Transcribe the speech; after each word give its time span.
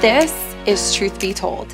This 0.00 0.32
is 0.64 0.94
Truth 0.94 1.20
Be 1.20 1.34
Told. 1.34 1.70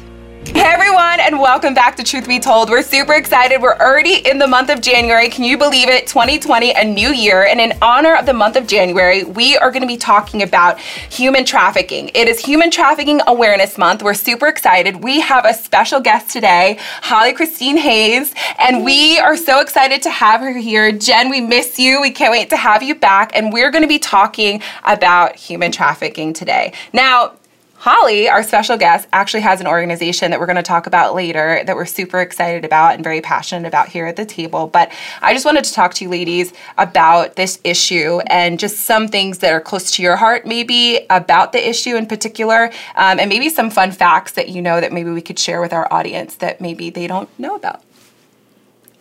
Hey 0.46 0.62
everyone, 0.62 1.20
and 1.20 1.38
welcome 1.38 1.74
back 1.74 1.94
to 1.94 2.02
Truth 2.02 2.26
Be 2.26 2.40
Told. 2.40 2.68
We're 2.68 2.82
super 2.82 3.14
excited. 3.14 3.62
We're 3.62 3.76
already 3.76 4.16
in 4.28 4.40
the 4.40 4.48
month 4.48 4.68
of 4.68 4.80
January. 4.80 5.28
Can 5.28 5.44
you 5.44 5.56
believe 5.56 5.88
it? 5.88 6.08
2020, 6.08 6.72
a 6.72 6.82
new 6.82 7.10
year. 7.10 7.44
And 7.44 7.60
in 7.60 7.74
honor 7.80 8.16
of 8.16 8.26
the 8.26 8.32
month 8.32 8.56
of 8.56 8.66
January, 8.66 9.22
we 9.22 9.56
are 9.56 9.70
going 9.70 9.82
to 9.82 9.86
be 9.86 9.96
talking 9.96 10.42
about 10.42 10.80
human 10.80 11.44
trafficking. 11.44 12.10
It 12.14 12.26
is 12.26 12.44
Human 12.44 12.72
Trafficking 12.72 13.20
Awareness 13.28 13.78
Month. 13.78 14.02
We're 14.02 14.14
super 14.14 14.48
excited. 14.48 15.04
We 15.04 15.20
have 15.20 15.44
a 15.44 15.54
special 15.54 16.00
guest 16.00 16.28
today, 16.28 16.80
Holly 17.02 17.32
Christine 17.32 17.76
Hayes, 17.76 18.34
and 18.58 18.84
we 18.84 19.20
are 19.20 19.36
so 19.36 19.60
excited 19.60 20.02
to 20.02 20.10
have 20.10 20.40
her 20.40 20.58
here. 20.58 20.90
Jen, 20.90 21.30
we 21.30 21.40
miss 21.40 21.78
you. 21.78 22.00
We 22.00 22.10
can't 22.10 22.32
wait 22.32 22.50
to 22.50 22.56
have 22.56 22.82
you 22.82 22.96
back. 22.96 23.30
And 23.36 23.52
we're 23.52 23.70
going 23.70 23.82
to 23.82 23.88
be 23.88 24.00
talking 24.00 24.62
about 24.82 25.36
human 25.36 25.70
trafficking 25.70 26.32
today. 26.32 26.72
Now, 26.92 27.34
Holly, 27.78 28.28
our 28.28 28.42
special 28.42 28.76
guest, 28.76 29.06
actually 29.12 29.42
has 29.42 29.60
an 29.60 29.66
organization 29.66 30.30
that 30.30 30.40
we're 30.40 30.46
going 30.46 30.56
to 30.56 30.62
talk 30.62 30.86
about 30.86 31.14
later 31.14 31.62
that 31.66 31.76
we're 31.76 31.86
super 31.86 32.20
excited 32.20 32.64
about 32.64 32.94
and 32.94 33.04
very 33.04 33.20
passionate 33.20 33.66
about 33.66 33.88
here 33.88 34.06
at 34.06 34.16
the 34.16 34.24
table. 34.24 34.66
But 34.66 34.90
I 35.22 35.32
just 35.32 35.44
wanted 35.44 35.64
to 35.64 35.72
talk 35.72 35.94
to 35.94 36.04
you 36.04 36.10
ladies 36.10 36.52
about 36.78 37.36
this 37.36 37.60
issue 37.64 38.20
and 38.26 38.58
just 38.58 38.78
some 38.78 39.08
things 39.08 39.38
that 39.38 39.52
are 39.52 39.60
close 39.60 39.90
to 39.92 40.02
your 40.02 40.16
heart, 40.16 40.46
maybe 40.46 41.06
about 41.10 41.52
the 41.52 41.68
issue 41.68 41.96
in 41.96 42.06
particular, 42.06 42.70
um, 42.96 43.20
and 43.20 43.28
maybe 43.28 43.50
some 43.50 43.70
fun 43.70 43.92
facts 43.92 44.32
that 44.32 44.48
you 44.48 44.62
know 44.62 44.80
that 44.80 44.92
maybe 44.92 45.10
we 45.10 45.22
could 45.22 45.38
share 45.38 45.60
with 45.60 45.72
our 45.72 45.92
audience 45.92 46.36
that 46.36 46.60
maybe 46.60 46.90
they 46.90 47.06
don't 47.06 47.28
know 47.38 47.54
about. 47.54 47.82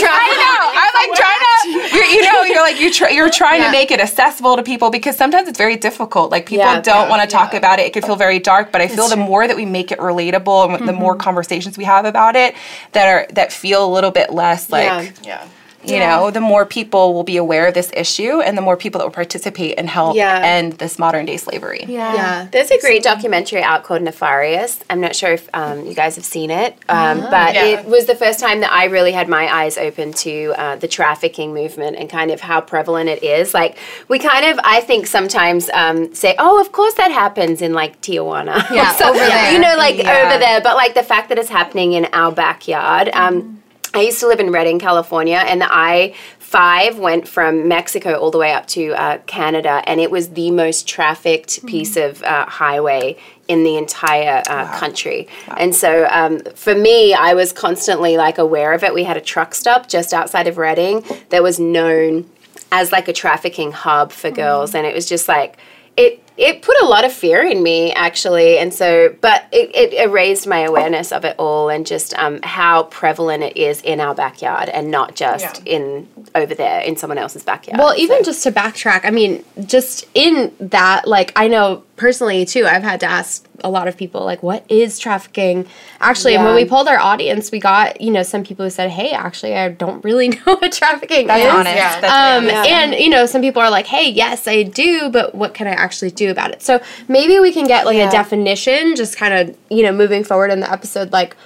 I 0.08 0.28
know. 0.42 0.58
I'm 0.82 0.94
like 0.94 1.18
trying 1.18 1.40
to. 1.40 1.96
You're, 1.96 2.04
you 2.04 2.22
know, 2.22 2.42
you're 2.42 2.62
like 2.62 2.80
you 2.80 2.92
try, 2.92 3.10
you're 3.10 3.30
trying 3.30 3.60
Yeah. 3.60 3.66
to 3.66 3.72
make 3.72 3.90
it 3.90 4.00
accessible 4.00 4.56
to 4.56 4.62
people 4.62 4.90
because 4.90 5.16
sometimes 5.16 5.48
it's 5.48 5.58
very 5.58 5.76
difficult. 5.76 6.30
Like 6.30 6.46
people 6.46 6.64
Yeah, 6.64 6.80
don't 6.80 7.04
yeah, 7.04 7.08
want 7.10 7.22
to 7.22 7.28
talk 7.28 7.54
about 7.54 7.78
it. 7.78 7.86
It 7.86 7.92
can 7.92 8.02
feel 8.02 8.16
very 8.16 8.38
dark. 8.38 8.72
But 8.72 8.80
I 8.80 8.88
feel 8.88 9.08
the 9.08 9.16
more 9.16 9.46
that 9.46 9.56
we 9.56 9.64
make 9.64 9.92
it 9.92 9.98
relatable 9.98 10.78
and 10.78 10.88
the 10.88 10.92
more 10.92 11.12
mm-hmm. 11.14 11.20
conversations 11.20 11.76
we 11.78 11.84
have 11.84 12.04
about 12.04 12.36
it 12.36 12.54
that 12.92 13.08
are 13.08 13.26
that 13.34 13.52
feel 13.52 13.84
a 13.84 13.90
little 13.92 14.10
bit 14.10 14.32
less 14.32 14.70
like 14.70 15.12
Yeah. 15.22 15.46
You 15.84 15.98
know, 15.98 16.30
the 16.30 16.40
more 16.40 16.64
people 16.66 17.12
will 17.14 17.24
be 17.24 17.36
aware 17.36 17.66
of 17.68 17.74
this 17.74 17.90
issue 17.96 18.40
and 18.40 18.56
the 18.56 18.62
more 18.62 18.76
people 18.76 18.98
that 19.00 19.04
will 19.04 19.12
participate 19.12 19.74
and 19.78 19.88
help 19.88 20.14
Yeah. 20.16 20.40
end 20.44 20.74
this 20.74 20.98
modern 20.98 21.26
day 21.26 21.36
slavery. 21.36 21.84
yeah. 21.88 22.14
Yeah, 22.14 22.46
there's 22.50 22.70
a 22.70 22.78
great 22.80 23.02
documentary 23.02 23.62
out 23.62 23.82
called 23.84 24.02
Nefarious. 24.02 24.80
I'm 24.90 25.00
not 25.00 25.14
sure 25.16 25.32
if 25.32 25.48
um, 25.54 25.84
you 25.86 25.94
guys 25.94 26.16
have 26.16 26.24
seen 26.24 26.50
it, 26.50 26.76
um, 26.88 27.20
but 27.20 27.54
Yeah. 27.54 27.64
it 27.64 27.86
was 27.86 28.06
the 28.06 28.14
first 28.14 28.38
time 28.40 28.60
that 28.60 28.70
I 28.72 28.84
really 28.86 29.12
had 29.12 29.28
my 29.28 29.52
eyes 29.52 29.76
open 29.78 30.12
to 30.14 30.54
uh, 30.56 30.76
the 30.76 30.88
trafficking 30.88 31.54
movement 31.54 31.96
and 31.96 32.08
kind 32.10 32.30
of 32.30 32.40
how 32.40 32.60
prevalent 32.60 33.08
it 33.08 33.22
is. 33.22 33.54
Like, 33.54 33.76
we 34.08 34.18
kind 34.18 34.44
of, 34.46 34.58
I 34.64 34.80
think, 34.80 35.06
sometimes 35.06 35.68
um, 35.74 36.14
say, 36.14 36.34
oh, 36.38 36.60
of 36.60 36.72
course 36.72 36.94
that 36.94 37.10
happens 37.10 37.62
in 37.62 37.72
like 37.72 38.00
Tijuana. 38.00 38.64
Yeah, 38.72 38.92
something. 38.92 39.20
over 39.20 39.28
there. 39.30 39.52
You 39.52 39.58
know, 39.58 39.74
like 39.76 39.96
Yeah. 39.98 40.22
over 40.26 40.38
there. 40.38 40.60
But 40.60 40.76
like 40.76 40.94
the 40.94 41.02
fact 41.02 41.28
that 41.28 41.38
it's 41.38 41.48
happening 41.50 41.92
in 41.94 42.06
our 42.12 42.32
backyard. 42.32 43.10
Um, 43.12 43.61
I 43.94 44.00
used 44.00 44.20
to 44.20 44.26
live 44.26 44.40
in 44.40 44.50
Redding, 44.50 44.78
California, 44.78 45.36
and 45.36 45.60
the 45.60 45.68
I 45.70 46.14
5 46.38 46.98
went 46.98 47.28
from 47.28 47.68
Mexico 47.68 48.18
all 48.18 48.30
the 48.30 48.38
way 48.38 48.52
up 48.52 48.66
to 48.68 48.92
uh, 48.92 49.18
Canada, 49.26 49.82
and 49.86 50.00
it 50.00 50.10
was 50.10 50.30
the 50.30 50.50
most 50.50 50.86
trafficked 50.86 51.64
piece 51.66 51.96
of 51.96 52.22
uh, 52.22 52.46
highway 52.46 53.16
in 53.48 53.64
the 53.64 53.76
entire 53.76 54.42
uh, 54.48 54.78
country. 54.78 55.28
And 55.56 55.74
so 55.74 56.06
um, 56.10 56.40
for 56.54 56.74
me, 56.74 57.14
I 57.14 57.34
was 57.34 57.52
constantly 57.52 58.16
like 58.16 58.38
aware 58.38 58.72
of 58.72 58.82
it. 58.82 58.94
We 58.94 59.04
had 59.04 59.16
a 59.16 59.20
truck 59.20 59.54
stop 59.54 59.88
just 59.88 60.12
outside 60.12 60.46
of 60.46 60.58
Redding 60.58 61.04
that 61.30 61.42
was 61.42 61.58
known 61.58 62.30
as 62.70 62.92
like 62.92 63.08
a 63.08 63.12
trafficking 63.12 63.72
hub 63.72 64.12
for 64.12 64.30
girls, 64.30 64.74
and 64.74 64.86
it 64.86 64.94
was 64.94 65.08
just 65.08 65.28
like 65.28 65.56
it. 65.96 66.22
It 66.36 66.62
put 66.62 66.76
a 66.80 66.86
lot 66.86 67.04
of 67.04 67.12
fear 67.12 67.42
in 67.42 67.62
me, 67.62 67.92
actually, 67.92 68.58
and 68.58 68.72
so, 68.72 69.14
but 69.20 69.44
it, 69.52 69.74
it 69.74 69.92
erased 69.94 70.46
my 70.46 70.60
awareness 70.60 71.12
of 71.12 71.24
it 71.24 71.36
all 71.38 71.68
and 71.68 71.86
just 71.86 72.14
um, 72.18 72.40
how 72.42 72.84
prevalent 72.84 73.42
it 73.42 73.56
is 73.56 73.80
in 73.82 74.00
our 74.00 74.14
backyard 74.14 74.68
and 74.68 74.90
not 74.90 75.14
just 75.14 75.62
in 75.66 76.08
over 76.34 76.54
there 76.54 76.80
in 76.80 76.96
someone 76.96 77.18
else's 77.18 77.42
backyard. 77.44 77.78
Well, 77.78 77.94
even 77.98 78.18
So- 78.18 78.30
just 78.30 78.42
to 78.44 78.52
backtrack, 78.52 79.04
I 79.04 79.10
mean, 79.10 79.44
just 79.66 80.06
in 80.14 80.52
that, 80.60 81.06
like, 81.06 81.32
I 81.36 81.48
know 81.48 81.82
personally 81.96 82.44
too, 82.44 82.64
I've 82.66 82.82
had 82.82 83.00
to 83.00 83.06
ask 83.06 83.46
a 83.64 83.70
lot 83.70 83.86
of 83.86 83.96
people, 83.96 84.24
like, 84.24 84.42
what 84.42 84.64
is 84.68 84.98
trafficking? 84.98 85.68
Actually, 86.00 86.34
and 86.34 86.44
when 86.44 86.56
we 86.56 86.64
polled 86.64 86.88
our 86.88 86.98
audience, 86.98 87.52
we 87.52 87.60
got, 87.60 88.00
you 88.00 88.10
know, 88.10 88.24
some 88.24 88.42
people 88.42 88.64
who 88.66 88.70
said, 88.70 88.90
hey, 88.90 89.12
actually, 89.12 89.54
I 89.54 89.68
don't 89.68 90.02
really 90.02 90.28
know 90.46 90.56
what 90.56 90.72
trafficking 90.72 91.28
That's 91.28 91.44
is. 91.44 91.52
honest. 91.52 91.76
Yeah. 91.76 92.00
That's 92.00 92.12
Um, 92.12 92.44
honest. 92.56 92.70
And, 92.70 92.94
you 92.94 93.08
know, 93.08 93.26
some 93.26 93.40
people 93.40 93.62
are 93.62 93.70
like, 93.70 93.86
hey, 93.86 94.08
yes, 94.10 94.48
I 94.48 94.64
do, 94.64 95.10
but 95.10 95.34
what 95.36 95.54
can 95.54 95.68
I 95.68 95.72
actually 95.72 96.10
do 96.10 96.21
about 96.30 96.50
it? 96.52 96.62
So 96.62 96.80
maybe 97.08 97.38
we 97.40 97.52
can 97.52 97.66
get, 97.66 97.86
like, 97.86 97.96
Yeah. 97.96 98.08
a 98.08 98.10
definition, 98.10 98.94
just 98.96 99.16
kind 99.16 99.34
of, 99.34 99.56
you 99.70 99.82
know, 99.82 99.92
moving 99.92 100.24
forward 100.24 100.50
in 100.50 100.60
the 100.60 100.70
episode, 100.70 101.12
like, 101.12 101.36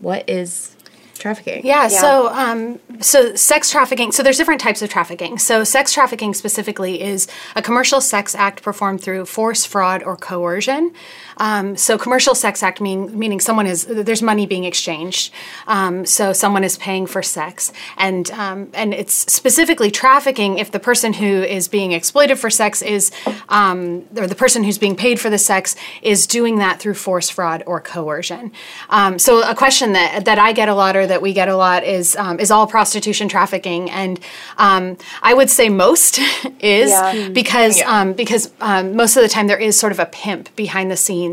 what 0.00 0.28
is 0.28 0.74
trafficking? 1.18 1.64
Yeah, 1.64 1.88
so 1.88 2.28
um, 2.28 2.78
so 3.00 3.34
sex 3.34 3.70
trafficking. 3.70 4.12
So 4.12 4.22
there's 4.22 4.36
different 4.36 4.60
types 4.60 4.82
of 4.82 4.90
trafficking. 4.90 5.38
So 5.38 5.64
sex 5.64 5.92
trafficking 5.92 6.34
specifically 6.34 7.00
is 7.00 7.26
a 7.56 7.62
commercial 7.62 8.00
sex 8.00 8.34
act 8.34 8.62
performed 8.62 9.00
through 9.00 9.24
force, 9.26 9.64
fraud, 9.64 10.02
or 10.02 10.16
coercion. 10.16 10.92
Um, 11.38 11.76
so 11.76 11.98
commercial 11.98 12.34
sex 12.34 12.62
act 12.62 12.80
mean, 12.80 13.18
meaning 13.18 13.40
someone 13.40 13.66
is 13.66 13.86
there's 13.86 14.22
money 14.22 14.46
being 14.46 14.64
exchanged. 14.64 15.32
Um, 15.66 16.06
so 16.06 16.32
someone 16.32 16.64
is 16.64 16.76
paying 16.78 17.06
for 17.06 17.22
sex, 17.22 17.72
and 17.96 18.30
um, 18.32 18.70
and 18.74 18.94
it's 18.94 19.14
specifically 19.32 19.90
trafficking 19.90 20.58
if 20.58 20.70
the 20.70 20.80
person 20.80 21.12
who 21.14 21.42
is 21.42 21.68
being 21.68 21.92
exploited 21.92 22.38
for 22.38 22.50
sex 22.50 22.82
is 22.82 23.10
um, 23.48 24.04
or 24.16 24.26
the 24.26 24.34
person 24.34 24.64
who's 24.64 24.78
being 24.78 24.96
paid 24.96 25.18
for 25.20 25.30
the 25.30 25.38
sex 25.38 25.76
is 26.02 26.26
doing 26.26 26.58
that 26.58 26.80
through 26.80 26.94
force, 26.94 27.28
fraud, 27.30 27.62
or 27.66 27.80
coercion. 27.80 28.52
Um, 28.90 29.18
so 29.18 29.42
a 29.48 29.54
question 29.54 29.92
that 29.94 30.24
that 30.24 30.38
I 30.38 30.52
get 30.52 30.68
a 30.68 30.74
lot 30.74 30.96
or 30.96 31.06
that 31.06 31.20
we 31.22 31.32
get 31.32 31.48
a 31.48 31.56
lot 31.56 31.84
is 31.84 32.16
um, 32.16 32.38
is 32.40 32.50
all 32.50 32.66
prostitution 32.66 33.28
trafficking, 33.28 33.90
and 33.90 34.20
um, 34.58 34.96
I 35.22 35.34
would 35.34 35.50
say 35.50 35.68
most 35.68 36.18
is 36.60 36.90
Yeah. 36.90 37.28
because 37.30 37.80
um, 37.82 38.12
because 38.12 38.50
um, 38.60 38.94
most 38.96 39.16
of 39.16 39.22
the 39.22 39.28
time 39.28 39.46
there 39.46 39.58
is 39.58 39.78
sort 39.78 39.92
of 39.92 39.98
a 39.98 40.06
pimp 40.06 40.54
behind 40.56 40.90
the 40.90 40.96
scenes 40.96 41.23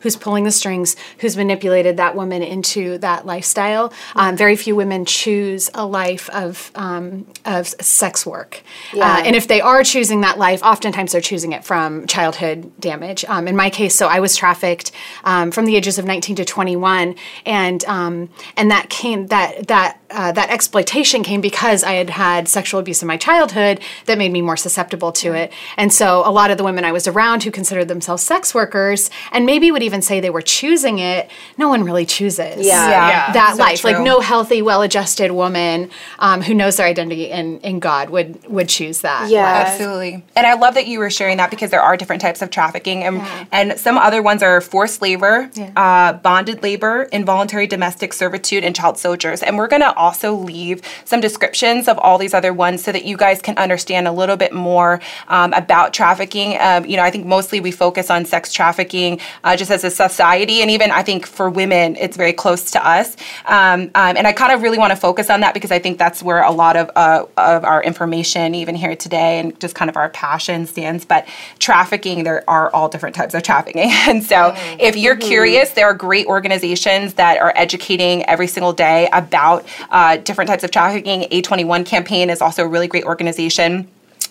who's 0.00 0.16
pulling 0.16 0.44
the 0.44 0.50
strings, 0.50 0.96
who's 1.20 1.36
manipulated 1.36 1.96
that 1.96 2.14
woman 2.16 2.42
into 2.42 2.98
that 2.98 3.26
lifestyle. 3.26 3.92
Um, 4.14 4.36
very 4.36 4.56
few 4.56 4.74
women 4.76 5.04
choose 5.04 5.70
a 5.74 5.86
life 5.86 6.28
of 6.30 6.70
um, 6.74 7.26
of 7.44 7.68
sex 7.80 8.26
work, 8.26 8.62
Yeah. 8.92 9.16
uh, 9.16 9.22
and 9.24 9.36
if 9.36 9.46
they 9.48 9.60
are 9.60 9.82
choosing 9.84 10.20
that 10.22 10.38
life, 10.38 10.62
oftentimes 10.62 11.12
they're 11.12 11.20
choosing 11.20 11.52
it 11.52 11.64
from 11.64 12.06
childhood 12.06 12.72
damage. 12.80 13.24
Um, 13.28 13.48
in 13.48 13.56
my 13.56 13.70
case, 13.70 13.94
so 13.94 14.06
I 14.08 14.20
was 14.20 14.36
trafficked 14.36 14.90
um, 15.24 15.50
from 15.50 15.64
the 15.66 15.76
ages 15.76 15.98
of 15.98 16.04
19 16.04 16.36
to 16.36 16.44
21, 16.44 17.14
and 17.44 17.84
um, 17.86 18.28
and 18.56 18.70
that 18.70 18.90
came 18.90 19.26
that 19.28 19.68
that 19.68 19.98
uh, 20.10 20.32
that 20.32 20.50
exploitation 20.50 21.22
came 21.22 21.40
because 21.40 21.82
I 21.84 21.94
had 21.94 22.10
had 22.10 22.48
sexual 22.48 22.78
abuse 22.80 23.02
in 23.02 23.08
my 23.08 23.16
childhood 23.16 23.80
that 24.06 24.18
made 24.18 24.32
me 24.32 24.42
more 24.42 24.56
susceptible 24.56 25.12
to 25.12 25.32
it. 25.32 25.52
And 25.76 25.92
so 25.92 26.22
a 26.24 26.30
lot 26.30 26.50
of 26.50 26.58
the 26.58 26.64
women 26.64 26.84
I 26.84 26.92
was 26.92 27.06
around 27.08 27.42
who 27.42 27.50
considered 27.50 27.88
themselves 27.88 28.22
sex 28.22 28.54
workers 28.54 29.10
and 29.32 29.44
maybe 29.46 29.70
would 29.70 29.82
even 29.82 30.02
say 30.02 30.20
they 30.20 30.30
were 30.30 30.42
choosing 30.42 30.98
it, 30.98 31.30
no 31.58 31.68
one 31.68 31.82
really 31.84 32.06
chooses 32.06 32.66
Yeah. 32.66 32.88
Yeah. 32.88 33.32
that 33.32 33.56
so 33.56 33.62
life. 33.62 33.84
Like 33.84 34.00
no 34.00 34.20
healthy, 34.20 34.62
well-adjusted 34.62 35.32
woman 35.32 35.90
um, 36.18 36.42
who 36.42 36.54
knows 36.54 36.76
their 36.76 36.86
identity 36.86 37.30
in, 37.30 37.58
in 37.60 37.80
God 37.80 38.10
would 38.10 38.46
would 38.48 38.68
choose 38.68 39.00
that. 39.00 39.28
Yeah. 39.28 39.42
life. 39.42 39.66
Absolutely. 39.68 40.24
And 40.36 40.46
I 40.46 40.54
love 40.54 40.74
that 40.74 40.86
you 40.86 40.98
were 40.98 41.10
sharing 41.10 41.36
that 41.38 41.50
because 41.50 41.70
there 41.70 41.82
are 41.82 41.96
different 41.96 42.22
types 42.22 42.42
of 42.42 42.50
trafficking. 42.50 43.02
And, 43.04 43.22
and 43.52 43.78
some 43.78 43.98
other 43.98 44.22
ones 44.22 44.42
are 44.42 44.60
forced 44.60 45.02
labor, 45.02 45.50
uh, 45.76 46.12
bonded 46.14 46.62
labor, 46.62 47.04
involuntary 47.12 47.66
domestic 47.66 48.12
servitude, 48.12 48.62
and 48.64 48.74
child 48.74 48.98
soldiers. 48.98 49.42
And 49.42 49.56
we're 49.58 49.66
going 49.68 49.82
to 49.96 50.00
also 50.00 50.34
leave 50.34 50.82
some 51.04 51.20
descriptions 51.20 51.88
of 51.88 51.98
all 51.98 52.18
these 52.18 52.34
other 52.34 52.52
ones 52.52 52.82
so 52.82 52.92
that 52.92 53.04
you 53.04 53.16
guys 53.16 53.40
can 53.42 53.56
understand 53.58 54.06
a 54.06 54.12
little 54.12 54.36
bit 54.36 54.52
more 54.52 55.00
um, 55.28 55.52
about 55.52 55.92
trafficking. 55.92 56.56
Um, 56.60 56.84
you 56.86 56.96
know, 56.96 57.02
I 57.02 57.10
think 57.10 57.26
mostly 57.26 57.60
we 57.60 57.70
focus 57.70 58.10
on 58.10 58.24
sex 58.24 58.52
trafficking 58.52 59.20
uh, 59.44 59.56
just 59.56 59.70
as 59.70 59.84
a 59.84 59.90
society. 59.90 60.60
And 60.62 60.70
even 60.70 60.90
I 60.90 61.02
think 61.02 61.26
for 61.26 61.50
women, 61.50 61.96
it's 61.96 62.16
very 62.16 62.32
close 62.32 62.70
to 62.72 62.86
us. 62.86 63.16
Um, 63.46 63.90
um, 63.94 64.16
and 64.16 64.26
I 64.26 64.32
kind 64.32 64.52
of 64.52 64.62
really 64.62 64.78
want 64.78 64.90
to 64.90 64.96
focus 64.96 65.30
on 65.30 65.40
that 65.40 65.54
because 65.54 65.72
I 65.72 65.78
think 65.78 65.98
that's 65.98 66.22
where 66.22 66.42
a 66.42 66.52
lot 66.52 66.76
of, 66.76 66.90
uh, 66.96 67.24
of 67.36 67.64
our 67.64 67.82
information, 67.82 68.54
even 68.54 68.74
here 68.74 68.96
today, 68.96 69.40
and 69.40 69.58
just 69.60 69.74
kind 69.74 69.88
of 69.88 69.96
our 69.96 70.10
passion 70.10 70.66
stands. 70.66 71.04
But 71.04 71.26
trafficking, 71.58 72.24
there 72.24 72.48
are 72.48 72.70
all 72.70 72.88
different 72.88 73.16
types 73.16 73.34
of 73.34 73.42
trafficking. 73.42 73.92
And 74.06 74.22
so 74.22 74.54
if 74.78 74.96
you're 74.96 75.16
curious, 75.16 75.70
there 75.70 75.86
are 75.86 75.94
great 75.94 76.26
organizations 76.26 77.14
that 77.14 77.40
are 77.40 77.52
educating 77.56 78.24
every 78.26 78.46
single 78.46 78.72
day 78.72 79.08
about 79.12 79.66
uh, 79.90 80.16
different 80.18 80.48
types 80.48 80.64
of 80.64 80.70
trafficking. 80.70 81.22
A21 81.22 81.86
campaign 81.86 82.30
is 82.30 82.40
also 82.40 82.64
a 82.64 82.68
really 82.68 82.88
great 82.88 83.04
organization. 83.04 83.88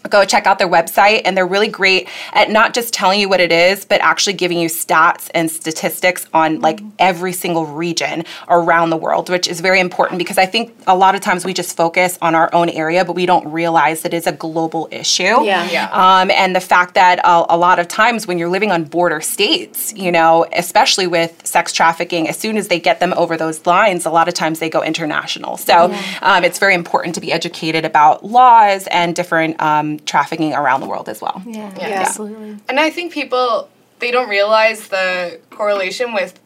Go 0.09 0.23
check 0.25 0.45
out 0.47 0.59
their 0.59 0.67
website 0.67 1.21
and 1.25 1.35
they're 1.35 1.47
really 1.47 1.67
great 1.67 2.07
at 2.33 2.49
not 2.49 2.73
just 2.73 2.93
telling 2.93 3.19
you 3.19 3.27
what 3.29 3.39
it 3.39 3.51
is 3.51 3.85
but 3.85 3.99
actually 4.01 4.33
giving 4.33 4.57
you 4.59 4.67
stats 4.69 5.29
and 5.33 5.49
statistics 5.49 6.27
on 6.33 6.59
like 6.61 6.79
every 6.99 7.33
single 7.33 7.65
region 7.65 8.23
around 8.49 8.89
the 8.89 8.97
world 8.97 9.29
which 9.29 9.47
is 9.47 9.59
very 9.61 9.79
important 9.79 10.17
because 10.19 10.37
i 10.37 10.45
think 10.45 10.73
a 10.87 10.95
lot 10.95 11.15
of 11.15 11.21
times 11.21 11.43
we 11.45 11.53
just 11.53 11.75
focus 11.75 12.17
on 12.21 12.35
our 12.35 12.53
own 12.53 12.69
area 12.69 13.03
but 13.03 13.15
we 13.15 13.25
don't 13.25 13.47
realize 13.51 14.01
that 14.01 14.13
it's 14.13 14.27
a 14.27 14.31
global 14.31 14.87
issue 14.91 15.23
Yeah. 15.23 15.69
Yeah. 15.71 15.89
um, 15.91 16.29
and 16.31 16.55
the 16.55 16.59
fact 16.61 16.93
that 16.95 17.19
a, 17.23 17.45
a 17.49 17.57
lot 17.57 17.79
of 17.79 17.87
times 17.87 18.27
when 18.27 18.37
you're 18.37 18.49
living 18.49 18.71
on 18.71 18.83
border 18.85 19.21
states, 19.21 19.93
you 19.95 20.11
know, 20.11 20.45
especially 20.53 21.07
with 21.07 21.45
sex 21.45 21.71
trafficking, 21.73 22.27
as 22.27 22.37
soon 22.37 22.57
as 22.57 22.67
they 22.67 22.79
get 22.79 22.99
them 22.99 23.13
over 23.17 23.35
those 23.37 23.65
lines, 23.65 24.05
a 24.05 24.09
lot 24.09 24.27
of 24.27 24.33
times 24.33 24.59
they 24.59 24.69
go 24.69 24.83
international. 24.83 25.57
So 25.57 25.93
um, 26.21 26.43
it's 26.43 26.59
very 26.59 26.73
important 26.75 27.15
to 27.15 27.21
be 27.21 27.31
educated 27.31 27.85
about 27.85 28.23
laws 28.25 28.87
and 28.87 29.15
different 29.15 29.61
um, 29.61 29.94
trafficking 29.99 30.53
around 30.53 30.81
the 30.81 30.87
world 30.87 31.09
as 31.09 31.21
well. 31.21 31.41
Yeah, 31.45 31.71
Yeah. 31.77 32.03
absolutely. 32.05 32.57
And 32.69 32.79
I 32.79 32.89
think 32.89 33.13
people 33.13 33.69
they 33.99 34.11
don't 34.11 34.29
realize 34.29 34.89
the 34.89 35.39
correlation 35.49 36.13
with 36.13 36.39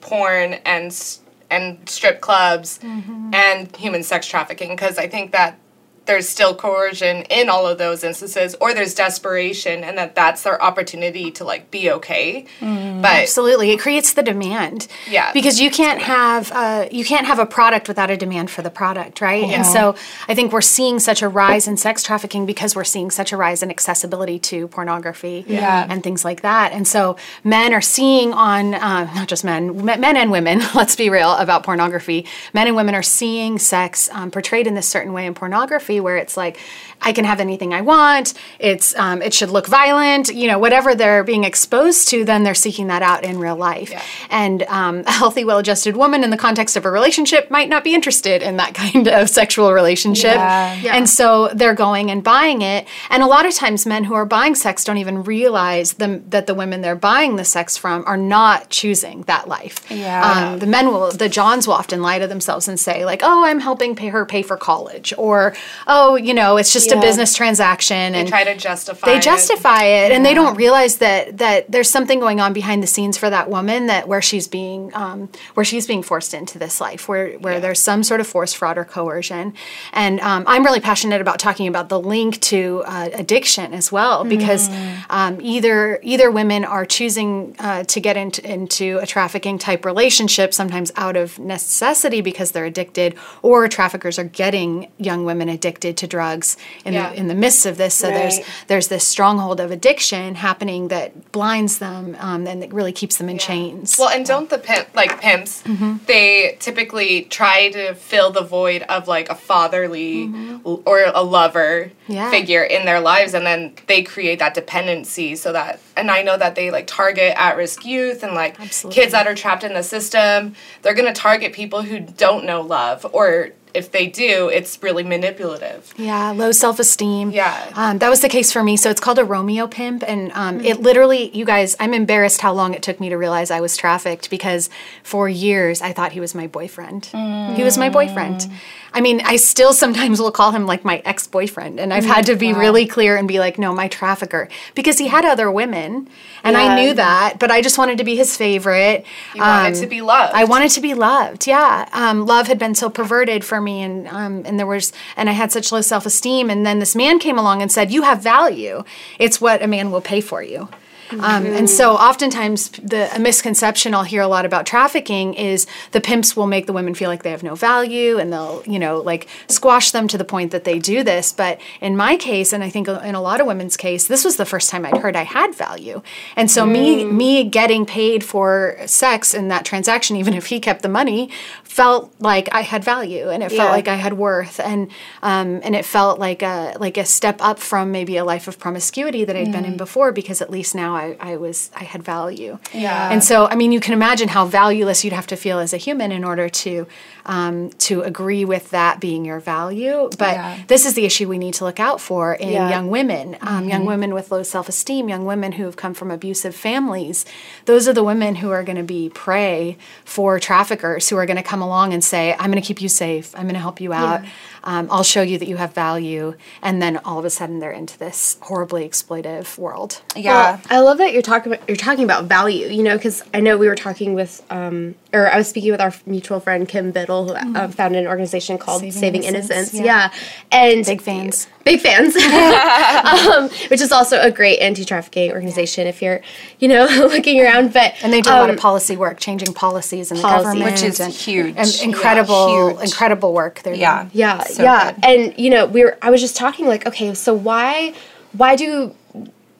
porn 0.00 0.54
and 0.64 1.18
and 1.50 1.88
strip 1.88 2.20
clubs 2.20 2.80
mm-hmm. 2.82 3.30
and 3.32 3.74
human 3.76 4.02
sex 4.02 4.26
trafficking 4.26 4.70
because 4.70 4.98
I 4.98 5.06
think 5.06 5.32
that 5.32 5.58
there's 6.06 6.28
still 6.28 6.54
coercion 6.54 7.22
in 7.30 7.48
all 7.48 7.66
of 7.66 7.78
those 7.78 8.02
instances 8.04 8.54
or 8.60 8.72
there's 8.74 8.94
desperation 8.94 9.84
and 9.84 9.98
that 9.98 10.14
that's 10.14 10.42
their 10.42 10.60
opportunity 10.62 11.30
to 11.30 11.44
like 11.44 11.70
be 11.70 11.90
okay 11.90 12.46
but 12.60 13.12
Absolutely, 13.26 13.70
it 13.70 13.78
creates 13.80 14.12
the 14.14 14.22
demand. 14.22 14.88
Yeah. 15.08 15.32
because 15.32 15.60
you 15.60 15.70
can't 15.70 16.00
have 16.00 16.50
uh, 16.52 16.88
you 16.90 17.04
can't 17.04 17.26
have 17.26 17.38
a 17.38 17.46
product 17.46 17.88
without 17.88 18.10
a 18.10 18.16
demand 18.16 18.50
for 18.50 18.62
the 18.62 18.70
product, 18.70 19.20
right? 19.20 19.44
And 19.44 19.64
so 19.66 19.94
I 20.28 20.34
think 20.34 20.52
we're 20.52 20.60
seeing 20.60 20.98
such 20.98 21.22
a 21.22 21.28
rise 21.28 21.68
in 21.68 21.76
sex 21.76 22.02
trafficking 22.02 22.46
because 22.46 22.74
we're 22.74 22.84
seeing 22.84 23.10
such 23.10 23.32
a 23.32 23.36
rise 23.36 23.62
in 23.62 23.70
accessibility 23.70 24.38
to 24.40 24.68
pornography 24.68 25.44
Yeah. 25.46 25.86
and 25.88 26.02
things 26.02 26.24
like 26.24 26.42
that. 26.42 26.72
And 26.72 26.86
so 26.88 27.16
men 27.44 27.72
are 27.74 27.80
seeing 27.80 28.32
on 28.32 28.74
uh, 28.74 29.04
not 29.14 29.28
just 29.28 29.44
men, 29.44 29.84
men 29.84 30.16
and 30.16 30.30
women. 30.30 30.60
Let's 30.74 30.96
be 30.96 31.10
real 31.10 31.32
about 31.36 31.62
pornography. 31.64 32.26
Men 32.54 32.66
and 32.66 32.76
women 32.76 32.94
are 32.94 33.02
seeing 33.02 33.58
sex 33.58 34.08
um, 34.12 34.30
portrayed 34.30 34.66
in 34.66 34.74
this 34.74 34.88
certain 34.88 35.12
way 35.12 35.26
in 35.26 35.34
pornography, 35.34 35.95
where 36.00 36.16
it's 36.16 36.36
like 36.36 36.58
I 37.02 37.12
can 37.12 37.24
have 37.24 37.40
anything 37.40 37.74
I 37.74 37.82
want. 37.82 38.34
It's 38.58 38.96
um, 38.96 39.22
it 39.22 39.34
should 39.34 39.50
look 39.50 39.66
violent, 39.66 40.34
you 40.34 40.48
know, 40.48 40.58
whatever 40.58 40.94
they're 40.94 41.22
being 41.24 41.44
exposed 41.44 42.08
to. 42.08 42.24
Then 42.24 42.42
they're 42.42 42.54
seeking 42.54 42.88
that 42.88 43.02
out 43.02 43.24
in 43.24 43.38
real 43.38 43.56
life. 43.56 43.92
And 44.30 44.62
um, 44.64 45.02
a 45.06 45.12
healthy, 45.12 45.44
well-adjusted 45.44 45.96
woman 45.96 46.24
in 46.24 46.30
the 46.30 46.36
context 46.36 46.76
of 46.76 46.84
a 46.84 46.90
relationship 46.90 47.50
might 47.50 47.68
not 47.68 47.84
be 47.84 47.94
interested 47.94 48.42
in 48.42 48.56
that 48.56 48.74
kind 48.92 49.08
of 49.08 49.28
sexual 49.28 49.72
relationship. 49.72 50.34
Yeah. 50.34 50.96
And 50.96 51.08
so 51.08 51.48
they're 51.54 51.74
going 51.74 52.10
and 52.10 52.24
buying 52.24 52.62
it. 52.62 52.88
And 53.10 53.22
a 53.22 53.26
lot 53.26 53.46
of 53.46 53.54
times, 53.54 53.86
men 53.86 54.04
who 54.04 54.14
are 54.14 54.26
buying 54.26 54.54
sex 54.54 54.84
don't 54.84 54.98
even 54.98 55.22
realize 55.24 55.94
them, 55.94 56.28
that 56.30 56.46
the 56.46 56.54
women 56.54 56.80
they're 56.80 56.96
buying 56.96 57.36
the 57.36 57.44
sex 57.44 57.76
from 57.76 58.04
are 58.06 58.16
not 58.16 58.70
choosing 58.70 59.22
that 59.22 59.48
life. 59.48 59.88
Yeah. 59.90 60.52
Um, 60.52 60.58
the 60.58 60.66
men 60.66 60.88
will, 60.88 61.12
the 61.12 61.28
Johns 61.28 61.66
will 61.66 61.74
often 61.74 62.02
lie 62.02 62.18
to 62.18 62.26
themselves 62.26 62.68
and 62.68 62.80
say, 62.80 63.04
like, 63.04 63.20
oh, 63.22 63.44
I'm 63.44 63.60
helping 63.60 63.94
pay 63.94 64.08
her 64.08 64.26
pay 64.26 64.42
for 64.42 64.56
college. 64.56 65.12
Or, 65.16 65.54
oh, 65.86 66.16
you 66.16 66.34
know, 66.34 66.56
it's 66.56 66.72
just 66.72 66.90
a 66.90 67.00
business 67.00 67.34
transaction. 67.34 68.12
they 68.12 68.20
and 68.20 68.28
try 68.28 68.44
to 68.44 68.56
justify 68.56 69.06
they 69.06 69.18
it. 69.18 69.22
justify 69.22 69.84
it 69.84 70.12
and 70.12 70.24
they 70.24 70.34
don't 70.34 70.56
realize 70.56 70.98
that 70.98 71.38
that 71.38 71.70
there's 71.70 71.88
something 71.88 72.18
going 72.18 72.40
on 72.40 72.52
behind 72.52 72.82
the 72.82 72.86
scenes 72.86 73.16
for 73.16 73.30
that 73.30 73.48
woman 73.48 73.86
that 73.86 74.08
where 74.08 74.22
she's 74.22 74.48
being 74.48 74.92
um, 74.94 75.28
where 75.54 75.64
she's 75.64 75.86
being 75.86 76.02
forced 76.02 76.34
into 76.34 76.58
this 76.58 76.80
life 76.80 77.08
where 77.08 77.38
where 77.38 77.60
there's 77.60 77.78
some 77.78 78.02
sort 78.02 78.20
of 78.20 78.26
force 78.26 78.52
fraud 78.52 78.78
or 78.78 78.84
coercion 78.84 79.54
and 79.92 80.20
um, 80.20 80.44
i'm 80.46 80.64
really 80.64 80.80
passionate 80.80 81.20
about 81.20 81.38
talking 81.38 81.68
about 81.68 81.88
the 81.88 82.00
link 82.00 82.40
to 82.40 82.82
uh, 82.86 83.08
addiction 83.14 83.72
as 83.72 83.92
well 83.92 84.24
because 84.24 84.68
um, 85.10 85.38
either 85.40 86.00
either 86.02 86.30
women 86.30 86.64
are 86.64 86.84
choosing 86.84 87.54
uh, 87.58 87.84
to 87.84 88.00
get 88.00 88.16
into, 88.16 88.44
into 88.50 88.98
a 88.98 89.06
trafficking 89.06 89.58
type 89.58 89.84
relationship 89.84 90.52
sometimes 90.52 90.90
out 90.96 91.16
of 91.16 91.38
necessity 91.38 92.20
because 92.20 92.50
they're 92.52 92.64
addicted 92.64 93.14
or 93.42 93.68
traffickers 93.68 94.18
are 94.18 94.24
getting 94.24 94.90
young 94.98 95.24
women 95.24 95.48
addicted 95.48 95.75
to 95.80 96.06
drugs 96.06 96.56
in, 96.84 96.92
Yeah. 96.94 97.10
the, 97.10 97.18
in 97.18 97.28
the 97.28 97.34
midst 97.34 97.66
of 97.66 97.76
this 97.76 97.94
so 97.94 98.08
there's 98.08 98.36
Right. 98.38 98.46
there's 98.66 98.88
this 98.88 99.06
stronghold 99.06 99.60
of 99.60 99.70
addiction 99.70 100.34
happening 100.36 100.88
that 100.88 101.32
blinds 101.32 101.78
them 101.78 102.16
um, 102.20 102.46
and 102.46 102.62
that 102.62 102.72
really 102.72 102.92
keeps 102.92 103.16
them 103.16 103.28
in 103.28 103.38
chains. 103.38 103.96
Well, 103.98 104.08
and 104.08 104.24
don't 104.26 104.48
the 104.50 104.58
pimp 104.58 104.88
like 104.94 105.20
pimps? 105.20 105.62
They 106.06 106.56
typically 106.60 107.22
try 107.22 107.70
to 107.70 107.94
fill 107.94 108.30
the 108.30 108.42
void 108.42 108.82
of 108.82 109.08
like 109.08 109.28
a 109.28 109.34
fatherly 109.34 110.30
l- 110.64 110.82
or 110.84 111.04
a 111.14 111.22
lover 111.22 111.90
Yeah. 112.08 112.30
figure 112.30 112.62
in 112.62 112.84
their 112.86 113.00
lives, 113.00 113.34
and 113.34 113.44
then 113.46 113.74
they 113.86 114.02
create 114.02 114.38
that 114.38 114.54
dependency. 114.54 115.36
So 115.36 115.52
that, 115.52 115.80
and 115.96 116.10
I 116.10 116.22
know 116.22 116.36
that 116.36 116.54
they 116.54 116.70
like 116.70 116.86
target 116.86 117.34
at-risk 117.36 117.84
youth 117.84 118.22
and 118.22 118.34
like 118.34 118.58
Absolutely. 118.60 119.00
kids 119.00 119.12
that 119.12 119.26
are 119.26 119.34
trapped 119.34 119.64
in 119.64 119.74
the 119.74 119.82
system. 119.82 120.54
They're 120.82 120.94
gonna 120.94 121.12
target 121.12 121.52
people 121.52 121.82
who 121.82 122.00
don't 122.00 122.44
know 122.44 122.60
love, 122.60 123.06
or 123.12 123.50
if 123.76 123.92
they 123.92 124.06
do, 124.06 124.48
it's 124.48 124.82
really 124.82 125.04
manipulative. 125.04 125.92
Yeah, 125.96 126.30
low 126.30 126.52
self 126.52 126.78
esteem. 126.78 127.30
Yeah. 127.30 127.54
Um, 127.74 127.98
that 127.98 128.08
was 128.08 128.20
the 128.20 128.28
case 128.28 128.50
for 128.52 128.62
me. 128.62 128.76
So 128.76 128.90
it's 128.90 129.00
called 129.00 129.18
a 129.18 129.24
Romeo 129.24 129.66
pimp. 129.66 130.02
And 130.06 130.32
um, 130.32 130.58
Mm. 130.58 130.64
it 130.64 130.80
literally, 130.80 131.30
you 131.36 131.44
guys, 131.44 131.76
I'm 131.78 131.92
embarrassed 131.92 132.40
how 132.40 132.52
long 132.52 132.72
it 132.74 132.82
took 132.82 132.98
me 133.00 133.08
to 133.10 133.16
realize 133.16 133.50
I 133.50 133.60
was 133.60 133.76
trafficked 133.76 134.30
because 134.30 134.70
for 135.02 135.28
years 135.28 135.82
I 135.82 135.92
thought 135.92 136.12
he 136.12 136.20
was 136.20 136.34
my 136.34 136.46
boyfriend. 136.46 137.10
He 137.54 137.62
was 137.62 137.76
my 137.78 137.90
boyfriend. 137.90 138.48
I 138.92 139.00
mean, 139.00 139.20
I 139.24 139.36
still 139.36 139.72
sometimes 139.72 140.20
will 140.20 140.32
call 140.32 140.50
him 140.52 140.66
like 140.66 140.84
my 140.84 141.02
ex 141.04 141.26
boyfriend. 141.26 141.78
And 141.78 141.92
I've 141.94 142.04
Mm, 142.04 142.14
had 142.14 142.26
to 142.26 142.34
be 142.36 142.52
really 142.52 142.86
clear 142.86 143.16
and 143.16 143.28
be 143.28 143.38
like, 143.38 143.58
no, 143.58 143.72
my 143.74 143.88
trafficker. 143.88 144.48
Because 144.74 144.98
he 144.98 145.06
had 145.08 145.24
other 145.24 145.50
women. 145.50 146.08
And 146.42 146.56
I 146.56 146.64
Yeah. 146.64 146.74
knew 146.74 146.94
that, 146.94 147.38
but 147.38 147.50
I 147.50 147.60
just 147.60 147.76
wanted 147.78 147.98
to 147.98 148.04
be 148.04 148.16
his 148.16 148.36
favorite. 148.36 149.04
You 149.34 149.42
wanted 149.42 149.74
Um, 149.74 149.80
to 149.82 149.86
be 149.86 150.00
loved. 150.00 150.32
I 150.34 150.44
wanted 150.44 150.70
to 150.72 150.80
be 150.80 150.94
loved. 150.94 151.46
Yeah, 151.46 151.86
um, 151.92 152.24
love 152.26 152.46
had 152.48 152.58
been 152.58 152.74
so 152.74 152.88
perverted 152.88 153.44
for 153.44 153.60
me, 153.66 153.82
and 153.82 154.08
um, 154.08 154.42
and 154.46 154.58
there 154.58 154.66
was, 154.66 154.92
and 155.16 155.28
I 155.28 155.32
had 155.32 155.52
such 155.52 155.70
low 155.72 155.82
self 155.82 156.06
esteem. 156.06 156.48
And 156.48 156.64
then 156.64 156.78
this 156.78 156.96
man 156.96 157.18
came 157.18 157.38
along 157.38 157.60
and 157.60 157.70
said, 157.70 157.92
"You 157.92 158.02
have 158.02 158.22
value. 158.22 158.84
It's 159.18 159.40
what 159.40 159.62
a 159.62 159.66
man 159.66 159.90
will 159.90 160.00
pay 160.00 160.22
for 160.22 160.42
you." 160.42 160.68
Um, 161.10 161.46
and 161.46 161.68
so, 161.70 161.92
oftentimes, 161.94 162.68
the 162.70 163.14
a 163.14 163.18
misconception 163.18 163.94
I'll 163.94 164.02
hear 164.04 164.22
a 164.22 164.28
lot 164.28 164.44
about 164.44 164.66
trafficking 164.66 165.34
is 165.34 165.66
the 165.92 166.00
pimps 166.00 166.36
will 166.36 166.46
make 166.46 166.66
the 166.66 166.72
women 166.72 166.94
feel 166.94 167.08
like 167.08 167.22
they 167.22 167.30
have 167.30 167.42
no 167.42 167.54
value, 167.54 168.18
and 168.18 168.32
they'll, 168.32 168.62
you 168.66 168.78
know, 168.78 168.98
like 168.98 169.28
squash 169.48 169.90
them 169.90 170.08
to 170.08 170.18
the 170.18 170.24
point 170.24 170.50
that 170.52 170.64
they 170.64 170.78
do 170.78 171.02
this. 171.04 171.32
But 171.32 171.60
in 171.80 171.96
my 171.96 172.16
case, 172.16 172.52
and 172.52 172.64
I 172.64 172.70
think 172.70 172.88
in 172.88 173.14
a 173.14 173.20
lot 173.22 173.40
of 173.40 173.46
women's 173.46 173.76
case, 173.76 174.06
this 174.08 174.24
was 174.24 174.36
the 174.36 174.44
first 174.46 174.70
time 174.70 174.84
I'd 174.84 174.96
heard 174.98 175.16
I 175.16 175.22
had 175.24 175.54
value. 175.54 176.02
And 176.34 176.50
so, 176.50 176.66
me 176.66 177.04
me 177.04 177.44
getting 177.44 177.86
paid 177.86 178.24
for 178.24 178.76
sex 178.86 179.34
in 179.34 179.48
that 179.48 179.64
transaction, 179.64 180.16
even 180.22 180.34
if 180.34 180.46
he 180.46 180.60
kept 180.60 180.82
the 180.82 180.88
money, 180.88 181.30
felt 181.62 182.12
like 182.18 182.48
I 182.52 182.62
had 182.62 182.82
value, 182.82 183.28
and 183.30 183.42
it 183.42 183.50
felt 183.50 183.68
Yeah. 183.68 183.70
like 183.70 183.88
I 183.88 183.96
had 183.96 184.14
worth, 184.14 184.58
and 184.60 184.90
um, 185.22 185.60
and 185.62 185.74
it 185.76 185.84
felt 185.84 186.18
like 186.18 186.42
a 186.42 186.74
like 186.80 186.96
a 186.96 187.04
step 187.04 187.36
up 187.40 187.58
from 187.58 187.92
maybe 187.92 188.16
a 188.16 188.24
life 188.24 188.48
of 188.48 188.58
promiscuity 188.58 189.24
that 189.24 189.36
I'd 189.36 189.52
been 189.52 189.64
in 189.64 189.76
before, 189.76 190.10
because 190.12 190.40
at 190.42 190.50
least 190.50 190.74
now 190.74 190.95
I, 190.96 191.16
I 191.20 191.36
was 191.36 191.70
I 191.76 191.84
had 191.84 192.02
value. 192.02 192.58
Yeah. 192.72 193.10
And 193.12 193.22
so, 193.22 193.46
I 193.46 193.54
mean, 193.54 193.70
you 193.72 193.80
can 193.80 193.92
imagine 193.94 194.28
how 194.28 194.46
valueless 194.46 195.04
you'd 195.04 195.12
have 195.12 195.26
to 195.28 195.36
feel 195.36 195.58
as 195.60 195.72
a 195.72 195.76
human 195.76 196.10
in 196.12 196.24
order 196.24 196.48
to 196.48 196.86
um, 197.26 197.70
to 197.88 198.02
agree 198.02 198.44
with 198.44 198.70
that 198.70 199.00
being 199.00 199.24
your 199.24 199.40
value. 199.40 200.08
But 200.16 200.34
Yeah. 200.34 200.58
this 200.68 200.86
is 200.86 200.94
the 200.94 201.04
issue 201.04 201.28
we 201.28 201.38
need 201.38 201.54
to 201.54 201.64
look 201.64 201.80
out 201.80 202.00
for 202.00 202.34
in 202.34 202.50
Yeah. 202.50 202.70
young 202.70 202.88
women, 202.88 203.36
um, 203.40 203.68
young 203.68 203.84
women 203.84 204.14
with 204.14 204.30
low 204.30 204.42
self 204.44 204.68
esteem, 204.68 205.08
young 205.08 205.24
women 205.26 205.52
who 205.52 205.64
have 205.64 205.76
come 205.76 205.92
from 205.94 206.10
abusive 206.10 206.54
families. 206.54 207.24
Those 207.64 207.88
are 207.88 207.92
the 207.92 208.04
women 208.04 208.36
who 208.36 208.50
are 208.50 208.62
going 208.62 208.76
to 208.78 208.84
be 208.84 209.08
prey 209.10 209.76
for 210.04 210.38
traffickers 210.38 211.08
who 211.08 211.16
are 211.16 211.26
going 211.26 211.36
to 211.36 211.42
come 211.42 211.60
along 211.62 211.92
and 211.92 212.02
say, 212.02 212.34
"I'm 212.38 212.50
going 212.50 212.62
to 212.62 212.66
keep 212.66 212.80
you 212.80 212.88
safe. 212.88 213.34
I'm 213.34 213.42
going 213.42 213.54
to 213.54 213.60
help 213.60 213.80
you 213.80 213.92
out. 213.92 214.20
Um, 214.64 214.88
I'll 214.90 215.02
show 215.04 215.22
you 215.22 215.36
that 215.38 215.48
you 215.48 215.56
have 215.56 215.72
value." 215.74 216.34
And 216.62 216.80
then 216.80 216.98
all 217.04 217.18
of 217.18 217.24
a 217.24 217.30
sudden, 217.30 217.58
they're 217.58 217.72
into 217.72 217.98
this 217.98 218.36
horribly 218.42 218.88
exploitive 218.88 219.58
world. 219.58 220.00
Yeah. 220.14 220.32
Well, 220.32 220.60
I 220.70 220.80
love 220.86 220.98
that 220.98 221.12
you're 221.12 221.22
talking 221.22 221.52
about 221.52 221.68
you're 221.68 221.76
talking 221.76 222.04
about 222.04 222.24
value. 222.24 222.66
You 222.68 222.82
know, 222.82 222.96
because 222.96 223.22
I 223.34 223.40
know 223.40 223.56
we 223.58 223.68
were 223.68 223.74
talking 223.76 224.14
with, 224.14 224.42
um, 224.50 224.94
or 225.12 225.30
I 225.30 225.36
was 225.36 225.48
speaking 225.48 225.70
with 225.72 225.80
our 225.80 225.92
mutual 226.06 226.40
friend 226.40 226.66
Kim 226.68 226.92
Biddle, 226.92 227.28
who 227.28 227.34
um, 227.34 227.70
founded 227.72 228.02
an 228.04 228.08
organization 228.08 228.56
called 228.58 228.80
Saving, 228.80 228.92
Saving 228.92 229.22
Innocence. 229.24 229.74
Innocence, 229.74 229.86
Yeah. 229.86 230.12
and 230.52 230.84
Big 230.86 231.02
fans. 231.02 231.48
big 231.64 231.80
fans, 231.80 232.14
um, 233.36 233.48
which 233.70 233.80
is 233.80 233.92
also 233.92 234.20
a 234.20 234.30
great 234.30 234.58
anti-trafficking 234.60 235.32
organization. 235.32 235.86
If 235.86 236.00
you're, 236.02 236.20
you 236.60 236.68
know, 236.68 236.84
looking 237.14 237.40
around, 237.40 237.72
but 237.72 237.94
And 238.02 238.12
they 238.12 238.20
do 238.22 238.30
a 238.30 238.32
lot 238.32 238.50
of 238.50 238.56
um, 238.56 238.60
policy 238.60 238.96
work, 238.96 239.18
changing 239.18 239.52
policies 239.54 240.10
in 240.10 240.16
the 240.18 240.22
Policy. 240.22 240.44
government, 240.44 240.70
Which 240.72 240.82
is 240.82 241.00
and, 241.00 241.12
huge. 241.12 241.54
and 241.56 241.68
Yeah, 241.68 241.84
incredible, 241.84 242.70
huge. 242.70 242.84
incredible 242.84 243.32
work. 243.32 243.60
They're 243.62 243.74
Yeah. 243.74 244.02
doing. 244.04 244.10
Yeah, 244.14 244.40
So 244.44 244.62
yeah. 244.62 244.92
good. 244.92 245.04
And 245.04 245.34
you 245.38 245.50
know, 245.50 245.66
we 245.66 245.82
were 245.84 245.98
I 246.02 246.10
was 246.10 246.20
just 246.20 246.36
talking 246.36 246.66
like, 246.66 246.86
okay, 246.86 247.12
so 247.14 247.34
why 247.34 247.92
why 248.32 248.54
do 248.56 248.94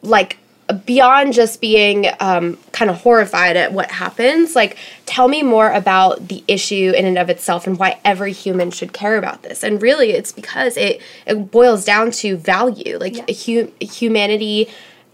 like 0.02 0.38
beyond 0.84 1.32
just 1.32 1.60
being 1.60 2.06
um, 2.20 2.58
kind 2.72 2.90
of 2.90 3.00
horrified 3.00 3.56
at 3.56 3.72
what 3.72 3.90
happens, 3.90 4.56
like 4.56 4.76
tell 5.04 5.28
me 5.28 5.42
more 5.42 5.70
about 5.70 6.28
the 6.28 6.42
issue 6.48 6.92
in 6.96 7.04
and 7.04 7.18
of 7.18 7.30
itself 7.30 7.66
and 7.66 7.78
why 7.78 8.00
every 8.04 8.32
human 8.32 8.70
should 8.70 8.92
care 8.92 9.16
about 9.16 9.42
this. 9.42 9.62
And 9.62 9.80
really, 9.80 10.10
it's 10.10 10.32
because 10.32 10.76
it 10.76 11.00
it 11.26 11.50
boils 11.50 11.84
down 11.84 12.10
to 12.12 12.36
value. 12.36 12.98
Like 12.98 13.28
hu- 13.30 13.72
humanity 13.80 14.68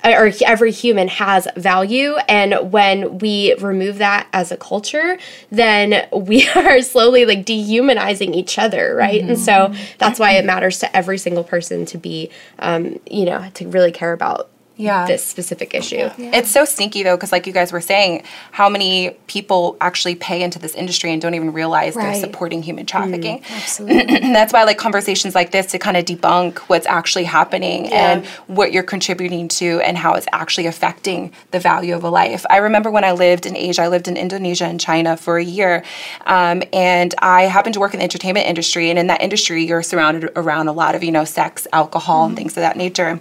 or 0.04 0.32
every 0.44 0.72
human 0.72 1.06
has 1.06 1.46
value 1.56 2.16
and 2.28 2.72
when 2.72 3.18
we 3.18 3.54
remove 3.60 3.98
that 3.98 4.26
as 4.32 4.50
a 4.50 4.56
culture 4.56 5.16
then 5.50 6.08
we 6.12 6.48
are 6.56 6.82
slowly 6.82 7.24
like 7.24 7.44
dehumanizing 7.44 8.34
each 8.34 8.58
other 8.58 8.96
right 8.96 9.22
and 9.22 9.38
so 9.38 9.72
that's 9.98 10.18
why 10.18 10.32
it 10.32 10.44
matters 10.44 10.80
to 10.80 10.96
every 10.96 11.18
single 11.18 11.44
person 11.44 11.86
to 11.86 11.98
be 11.98 12.30
um, 12.58 12.98
you 13.08 13.24
know 13.24 13.48
to 13.54 13.68
really 13.68 13.92
care 13.92 14.12
about 14.12 14.50
Yeah. 14.76 15.06
this 15.06 15.24
specific 15.24 15.74
issue 15.74 16.10
It's 16.18 16.50
so 16.50 16.64
sneaky 16.64 17.02
though, 17.02 17.16
because 17.16 17.32
like 17.32 17.46
you 17.46 17.52
guys 17.52 17.72
were 17.72 17.80
saying, 17.80 18.24
how 18.52 18.68
many 18.68 19.10
people 19.26 19.76
actually 19.80 20.14
pay 20.14 20.42
into 20.42 20.58
this 20.58 20.74
industry 20.74 21.12
and 21.12 21.20
don't 21.20 21.34
even 21.34 21.52
realize 21.52 21.94
they're 21.94 22.14
supporting 22.14 22.62
human 22.62 22.86
trafficking. 22.86 23.42
Absolutely. 23.50 24.18
That's 24.20 24.52
why 24.52 24.64
like 24.64 24.78
conversations 24.78 25.34
like 25.34 25.50
this 25.50 25.66
to 25.72 25.78
kind 25.78 25.96
of 25.96 26.04
debunk 26.04 26.58
what's 26.68 26.86
actually 26.86 27.24
happening 27.24 27.92
and 27.92 28.26
what 28.46 28.72
you're 28.72 28.82
contributing 28.82 29.48
to 29.48 29.80
and 29.80 29.96
how 29.96 30.14
it's 30.14 30.26
actually 30.32 30.66
affecting 30.66 31.32
the 31.50 31.60
value 31.60 31.94
of 31.94 32.04
a 32.04 32.10
life. 32.10 32.44
I 32.50 32.58
remember 32.58 32.90
when 32.90 33.04
I 33.04 33.12
lived 33.12 33.46
in 33.46 33.56
Asia, 33.56 33.82
I 33.82 33.88
lived 33.88 34.08
in 34.08 34.16
Indonesia 34.16 34.64
and 34.64 34.80
China 34.80 35.16
for 35.16 35.38
a 35.38 35.44
year, 35.44 35.84
um, 36.26 36.62
and 36.72 37.14
I 37.18 37.42
happened 37.42 37.74
to 37.74 37.80
work 37.80 37.94
in 37.94 37.98
the 37.98 38.04
entertainment 38.04 38.46
industry. 38.46 38.90
And 38.90 38.98
in 38.98 39.06
that 39.08 39.22
industry, 39.22 39.64
you're 39.64 39.82
surrounded 39.82 40.30
around 40.36 40.68
a 40.68 40.72
lot 40.72 40.94
of 40.94 41.02
you 41.02 41.12
know 41.12 41.24
sex, 41.24 41.66
alcohol, 41.72 42.26
and 42.26 42.36
things 42.36 42.52
of 42.52 42.62
that 42.62 42.76
nature. 42.76 43.20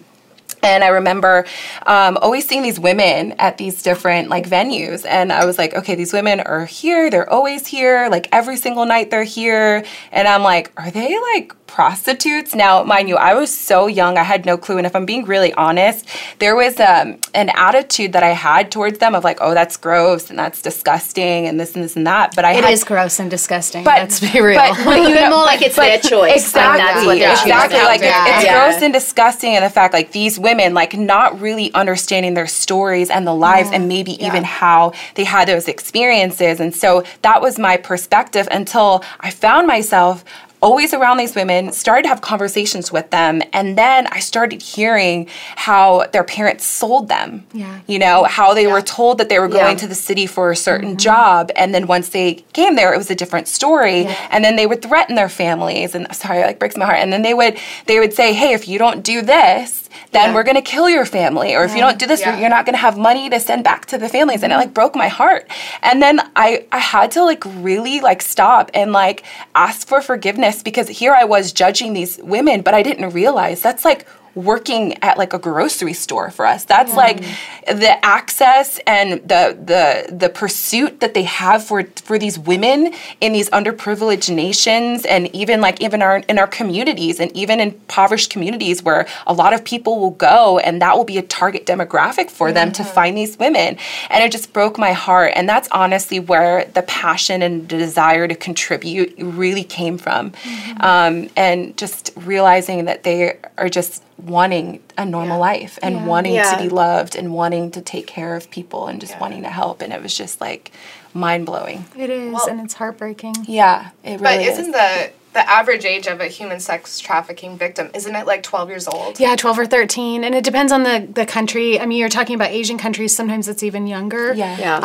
And 0.64 0.84
I 0.84 0.90
remember 0.90 1.46
um, 1.86 2.18
always 2.22 2.48
seeing 2.48 2.62
these 2.62 2.80
women 2.80 3.34
at 3.40 3.58
these 3.58 3.82
different 3.82 4.30
like 4.30 4.48
venues, 4.48 5.06
and 5.06 5.32
I 5.32 5.46
was 5.46 5.58
like, 5.58 5.74
okay, 5.74 5.96
these 5.96 6.14
women 6.14 6.40
are 6.42 6.66
here. 6.66 7.10
They're 7.10 7.30
always 7.30 7.68
here. 7.68 8.08
Like 8.10 8.28
every 8.32 8.58
single 8.58 8.86
night, 8.86 9.10
they're 9.10 9.24
here. 9.24 9.84
And 10.12 10.28
I'm 10.28 10.44
like, 10.44 10.72
are 10.78 10.92
they 10.92 11.18
like 11.34 11.54
prostitutes? 11.72 12.54
Now, 12.54 12.84
mind 12.84 13.08
you, 13.08 13.16
I 13.16 13.34
was 13.34 13.50
so 13.56 13.88
young, 13.88 14.18
I 14.18 14.24
had 14.24 14.46
no 14.46 14.58
clue. 14.58 14.78
And 14.78 14.86
if 14.86 14.94
I'm 14.96 15.06
being 15.06 15.24
really 15.26 15.54
honest, 15.54 16.06
there 16.40 16.56
was 16.56 16.80
um, 16.80 17.18
an 17.34 17.50
attitude 17.56 18.12
that 18.14 18.24
I 18.24 18.32
had 18.32 18.72
towards 18.72 19.00
them 19.00 19.16
of 19.16 19.24
like, 19.24 19.38
oh, 19.40 19.54
that's 19.54 19.78
gross 19.78 20.30
and 20.30 20.38
that's 20.38 20.62
disgusting 20.62 21.48
and 21.48 21.58
this 21.60 21.74
and 21.74 21.84
this 21.84 21.96
and 21.96 22.06
that. 22.06 22.36
But 22.36 22.44
I 22.44 22.52
It 22.58 22.64
had 22.66 22.74
is 22.74 22.84
gross 22.84 23.20
and 23.20 23.30
disgusting. 23.32 23.84
but 23.86 24.00
let's 24.00 24.20
be 24.20 24.42
real. 24.42 24.56
But, 24.60 24.84
but 24.84 24.98
you 25.10 25.16
know, 25.20 25.30
more 25.30 25.46
like 25.46 25.62
it's 25.62 25.78
their 25.78 25.98
choice. 26.00 26.34
Exactly. 26.44 26.84
That's 26.84 27.06
what 27.06 27.20
they're 27.20 27.32
exactly. 27.32 27.80
Like 27.80 28.02
Yeah. 28.02 28.26
it's, 28.28 28.36
it's 28.36 28.46
Yeah. 28.46 28.70
gross 28.70 28.84
and 28.84 28.94
disgusting, 28.94 29.56
and 29.56 29.64
the 29.64 29.70
fact 29.70 29.94
like 29.94 30.12
these 30.12 30.38
women 30.38 30.74
like 30.74 30.94
not 30.96 31.40
really 31.40 31.74
understanding 31.74 32.34
their 32.34 32.48
stories 32.48 33.10
and 33.10 33.26
the 33.26 33.34
lives, 33.34 33.70
and 33.72 33.88
maybe 33.88 34.14
even 34.24 34.44
how 34.44 34.92
they 35.16 35.24
had 35.24 35.48
those 35.48 35.68
experiences. 35.70 36.60
And 36.60 36.76
so 36.76 37.04
that 37.22 37.42
was 37.42 37.58
my 37.58 37.78
perspective 37.78 38.48
until 38.52 39.04
I 39.22 39.32
found 39.32 39.68
myself 39.68 40.26
always 40.62 40.94
around 40.94 41.18
these 41.18 41.36
women, 41.36 41.72
started 41.72 42.04
to 42.04 42.10
have 42.10 42.22
conversations 42.22 42.92
with 42.92 43.10
them, 43.10 43.42
and 43.54 43.78
then 43.78 44.08
I 44.08 44.20
started 44.20 44.62
hearing 44.62 45.28
how 45.56 46.06
their 46.14 46.24
parents 46.24 46.66
sold 46.66 47.08
them. 47.08 47.46
Yeah. 47.54 47.80
You 47.88 48.00
know, 48.00 48.24
how 48.24 48.54
they 48.54 48.68
were 48.68 48.82
told 48.82 49.18
that 49.18 49.30
they 49.30 49.40
were 49.40 49.48
going 49.48 49.76
Yeah. 49.76 49.84
to 49.84 49.88
the 49.88 49.96
city 49.96 50.28
for 50.28 50.52
a 50.52 50.56
certain 50.56 50.90
mm-hmm. 50.90 50.98
job, 50.98 51.52
and 51.56 51.74
then 51.74 51.88
once 51.88 52.10
they 52.10 52.36
came 52.54 52.76
there, 52.76 52.94
it 52.94 52.98
was 52.98 53.10
a 53.10 53.16
different 53.16 53.48
story. 53.48 54.08
And 54.30 54.44
then 54.46 54.56
they 54.56 54.68
would 54.68 54.82
threaten 54.82 55.16
their 55.16 55.30
families, 55.30 55.96
and 55.96 56.14
sorry, 56.16 56.40
it, 56.40 56.46
like 56.46 56.60
breaks 56.60 56.78
my 56.78 56.86
heart. 56.86 57.00
And 57.00 57.12
then 57.12 57.22
they 57.22 57.34
would 57.34 57.58
they 57.88 58.00
would 58.00 58.14
say, 58.14 58.34
"Hey, 58.34 58.54
if 58.54 58.68
you 58.68 58.78
don't 58.78 59.04
do 59.04 59.22
this, 59.22 59.81
then 60.12 60.30
Yeah. 60.30 60.36
we're 60.36 60.44
gonna 60.44 60.62
kill 60.62 60.90
your 60.90 61.06
family, 61.06 61.56
or 61.56 61.64
if 61.64 61.74
you 61.76 61.82
don't 61.82 61.98
do 61.98 62.06
this, 62.06 62.22
Yeah. 62.22 62.38
you're 62.38 62.50
not 62.50 62.66
gonna 62.66 62.78
have 62.78 62.98
money 62.98 63.30
to 63.30 63.40
send 63.40 63.64
back 63.64 63.86
to 63.88 63.98
the 63.98 64.10
families." 64.10 64.44
And 64.44 64.52
it 64.54 64.58
like 64.58 64.74
broke 64.74 64.96
my 64.96 65.08
heart. 65.08 65.48
And 65.82 66.02
then 66.02 66.22
I 66.36 66.64
I 66.72 66.80
had 66.80 67.12
to 67.12 67.24
like 67.24 67.44
really 67.46 68.00
like 68.02 68.22
stop 68.22 68.72
and 68.74 68.92
like 68.92 69.24
ask 69.56 69.88
for 69.88 70.02
forgiveness 70.02 70.64
because 70.64 70.88
here 70.88 71.14
I 71.14 71.24
was 71.24 71.52
judging 71.52 71.94
these 71.94 72.20
women, 72.24 72.62
but 72.62 72.74
I 72.74 72.82
didn't 72.84 73.10
realize 73.12 73.62
that's 73.62 73.86
like 73.86 74.06
working 74.36 74.98
at 75.04 75.18
like 75.18 75.34
a 75.34 75.40
grocery 75.40 75.94
store 75.94 76.32
for 76.32 76.46
us. 76.46 76.66
That's 76.66 76.94
like 76.94 77.24
the 77.68 78.04
access 78.04 78.80
and 78.88 79.14
the 79.28 79.58
the 79.60 80.16
the 80.16 80.30
pursuit 80.30 81.00
that 81.00 81.14
they 81.14 81.24
have 81.24 81.64
for 81.64 81.84
for 81.96 82.18
these 82.18 82.38
women 82.38 82.94
in 83.20 83.34
these 83.34 83.50
underprivileged 83.50 84.34
nations 84.34 85.06
and 85.06 85.34
even 85.36 85.62
like 85.62 85.82
even 85.82 86.02
our 86.02 86.20
in 86.30 86.40
our 86.40 86.48
communities 86.48 87.20
and 87.20 87.36
even 87.36 87.60
in 87.60 87.72
impoverished 87.72 88.30
communities 88.30 88.84
where 88.84 89.08
a 89.28 89.34
lot 89.34 89.54
of 89.54 89.64
people 89.64 90.00
will 90.00 90.12
go 90.12 90.60
and 90.60 90.82
that 90.82 90.96
will 90.96 91.04
be 91.04 91.18
a 91.18 91.22
target 91.22 91.66
demographic 91.66 92.30
for 92.30 92.52
them 92.52 92.72
to 92.72 92.84
find 92.84 93.18
these 93.18 93.38
women. 93.38 93.78
And 94.10 94.24
it 94.24 94.32
just 94.32 94.54
broke 94.54 94.78
my 94.78 94.94
heart. 94.94 95.34
And 95.36 95.48
that's 95.48 95.68
honestly 95.72 96.20
where 96.20 96.66
the 96.66 96.84
passion 96.84 97.42
and 97.42 97.68
desire 97.68 98.28
to 98.28 98.36
contribute 98.36 99.14
really 99.18 99.64
came 99.64 99.98
from. 99.98 100.34
Um, 100.80 101.30
and 101.36 101.76
just 101.78 102.12
realizing 102.16 102.86
that 102.86 103.04
they 103.04 103.38
are 103.58 103.70
just 103.70 104.04
wanting 104.24 104.82
a 104.98 105.06
normal 105.06 105.40
life 105.40 105.78
and 105.82 105.96
Yeah. 105.96 106.06
wanting 106.06 106.34
Yeah. 106.34 106.56
to 106.56 106.62
be 106.64 106.70
loved 106.70 107.16
and 107.16 107.34
wanting 107.34 107.72
to 107.72 107.82
take 107.82 108.08
care 108.08 108.36
of 108.36 108.50
people 108.52 108.88
and 108.88 109.00
just 109.02 109.20
wanting 109.20 109.44
to 109.44 109.50
help. 109.50 109.82
And 109.82 109.92
it 109.94 110.02
was 110.02 110.16
just 110.16 110.40
like 110.42 110.72
mind 111.14 111.46
blowing. 111.46 111.86
it 111.98 112.10
is, 112.10 112.34
Well- 112.34 112.48
and 112.50 112.62
it's 112.62 112.76
heartbreaking. 112.76 113.36
Yeah, 113.48 113.90
it 114.04 114.12
really. 114.12 114.18
But 114.24 114.30
really 114.38 114.44
isn't 114.46 114.66
is. 114.66 114.72
the 114.72 115.12
the 115.34 115.50
average 115.50 115.86
age 115.86 116.08
of 116.08 116.20
a 116.20 116.28
human 116.28 116.60
sex 116.60 117.00
trafficking 117.00 117.58
victim 117.58 117.90
isn't 117.94 118.16
it 118.16 118.26
like 118.28 118.44
12 118.44 118.70
years 118.70 118.88
old? 118.88 119.20
Yeah, 119.20 119.36
12 119.36 119.60
or 119.60 119.66
13. 119.66 120.24
And 120.26 120.36
it 120.36 120.44
depends 120.44 120.72
on 120.74 120.84
the, 120.84 121.08
the 121.12 121.26
country. 121.26 121.80
I 121.80 121.86
mean, 121.86 122.00
you're 122.00 122.10
talking 122.10 122.36
about 122.36 122.50
Asian 122.50 122.78
countries, 122.78 123.16
sometimes 123.16 123.48
it's 123.48 123.64
even 123.64 123.88
younger. 123.88 124.34
Yeah. 124.34 124.58
Yeah. 124.60 124.78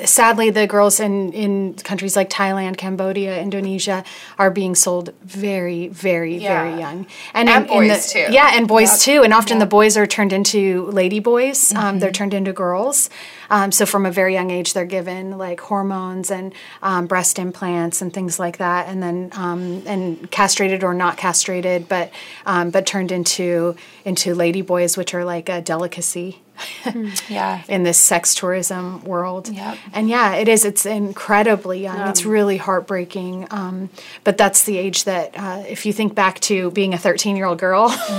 Um, 0.00 0.06
sadly, 0.06 0.48
the 0.50 0.66
girls 0.66 1.00
in, 1.00 1.32
in 1.32 1.74
countries 1.74 2.16
like 2.16 2.30
Thailand, 2.30 2.78
Cambodia, 2.78 3.40
Indonesia 3.40 4.02
are 4.38 4.50
being 4.50 4.74
sold 4.74 5.12
very, 5.22 5.88
very, 5.88 6.36
Yeah. 6.38 6.62
very 6.64 6.80
young. 6.80 7.06
And, 7.34 7.48
And 7.48 7.66
in- 7.66 7.70
in 7.70 7.88
boys, 7.88 8.06
the- 8.06 8.26
too. 8.26 8.32
Yeah, 8.32 8.50
and 8.54 8.66
boys 8.66 9.02
too. 9.04 9.22
And 9.22 9.34
often 9.34 9.58
the 9.58 9.66
boys 9.66 9.96
are 9.96 10.06
turned 10.06 10.32
into 10.32 10.86
lady 10.86 11.20
boys. 11.20 11.74
Um, 11.74 11.98
they're 11.98 12.10
turned 12.10 12.32
into 12.34 12.52
girls. 12.52 13.10
Um, 13.50 13.72
so 13.72 13.84
from 13.84 14.06
a 14.06 14.10
very 14.10 14.32
young 14.32 14.50
age, 14.50 14.72
they're 14.72 14.84
given 14.84 15.36
like 15.36 15.60
hormones 15.60 16.30
and 16.30 16.54
um, 16.82 17.06
breast 17.06 17.38
implants 17.38 18.00
and 18.00 18.12
things 18.12 18.38
like 18.38 18.58
that, 18.58 18.88
and 18.88 19.02
then 19.02 19.30
um, 19.32 19.82
and 19.86 20.30
castrated 20.30 20.84
or 20.84 20.94
not 20.94 21.16
castrated, 21.16 21.88
but 21.88 22.12
um, 22.46 22.70
but 22.70 22.86
turned 22.86 23.12
into 23.12 23.76
into 24.04 24.34
lady 24.34 24.62
boys, 24.62 24.96
which 24.96 25.14
are 25.14 25.24
like 25.24 25.48
a 25.48 25.60
delicacy 25.60 26.40
Yeah. 27.28 27.62
in 27.68 27.82
this 27.84 27.98
sex 27.98 28.34
tourism 28.34 29.02
world. 29.04 29.48
Yep. 29.48 29.78
And 29.92 30.08
yeah, 30.08 30.34
it 30.34 30.48
is. 30.48 30.64
It's 30.64 30.84
incredibly 30.86 31.82
young. 31.82 32.08
It's 32.08 32.24
really 32.24 32.56
heartbreaking. 32.56 33.46
Um, 33.50 33.90
but 34.24 34.36
that's 34.36 34.64
the 34.64 34.78
age 34.78 35.04
that, 35.04 35.34
uh, 35.36 35.62
if 35.68 35.86
you 35.86 35.92
think 35.92 36.14
back 36.14 36.40
to 36.40 36.70
being 36.72 36.94
a 36.94 36.98
13 36.98 37.36
year 37.36 37.46
old 37.46 37.58
girl, 37.58 37.88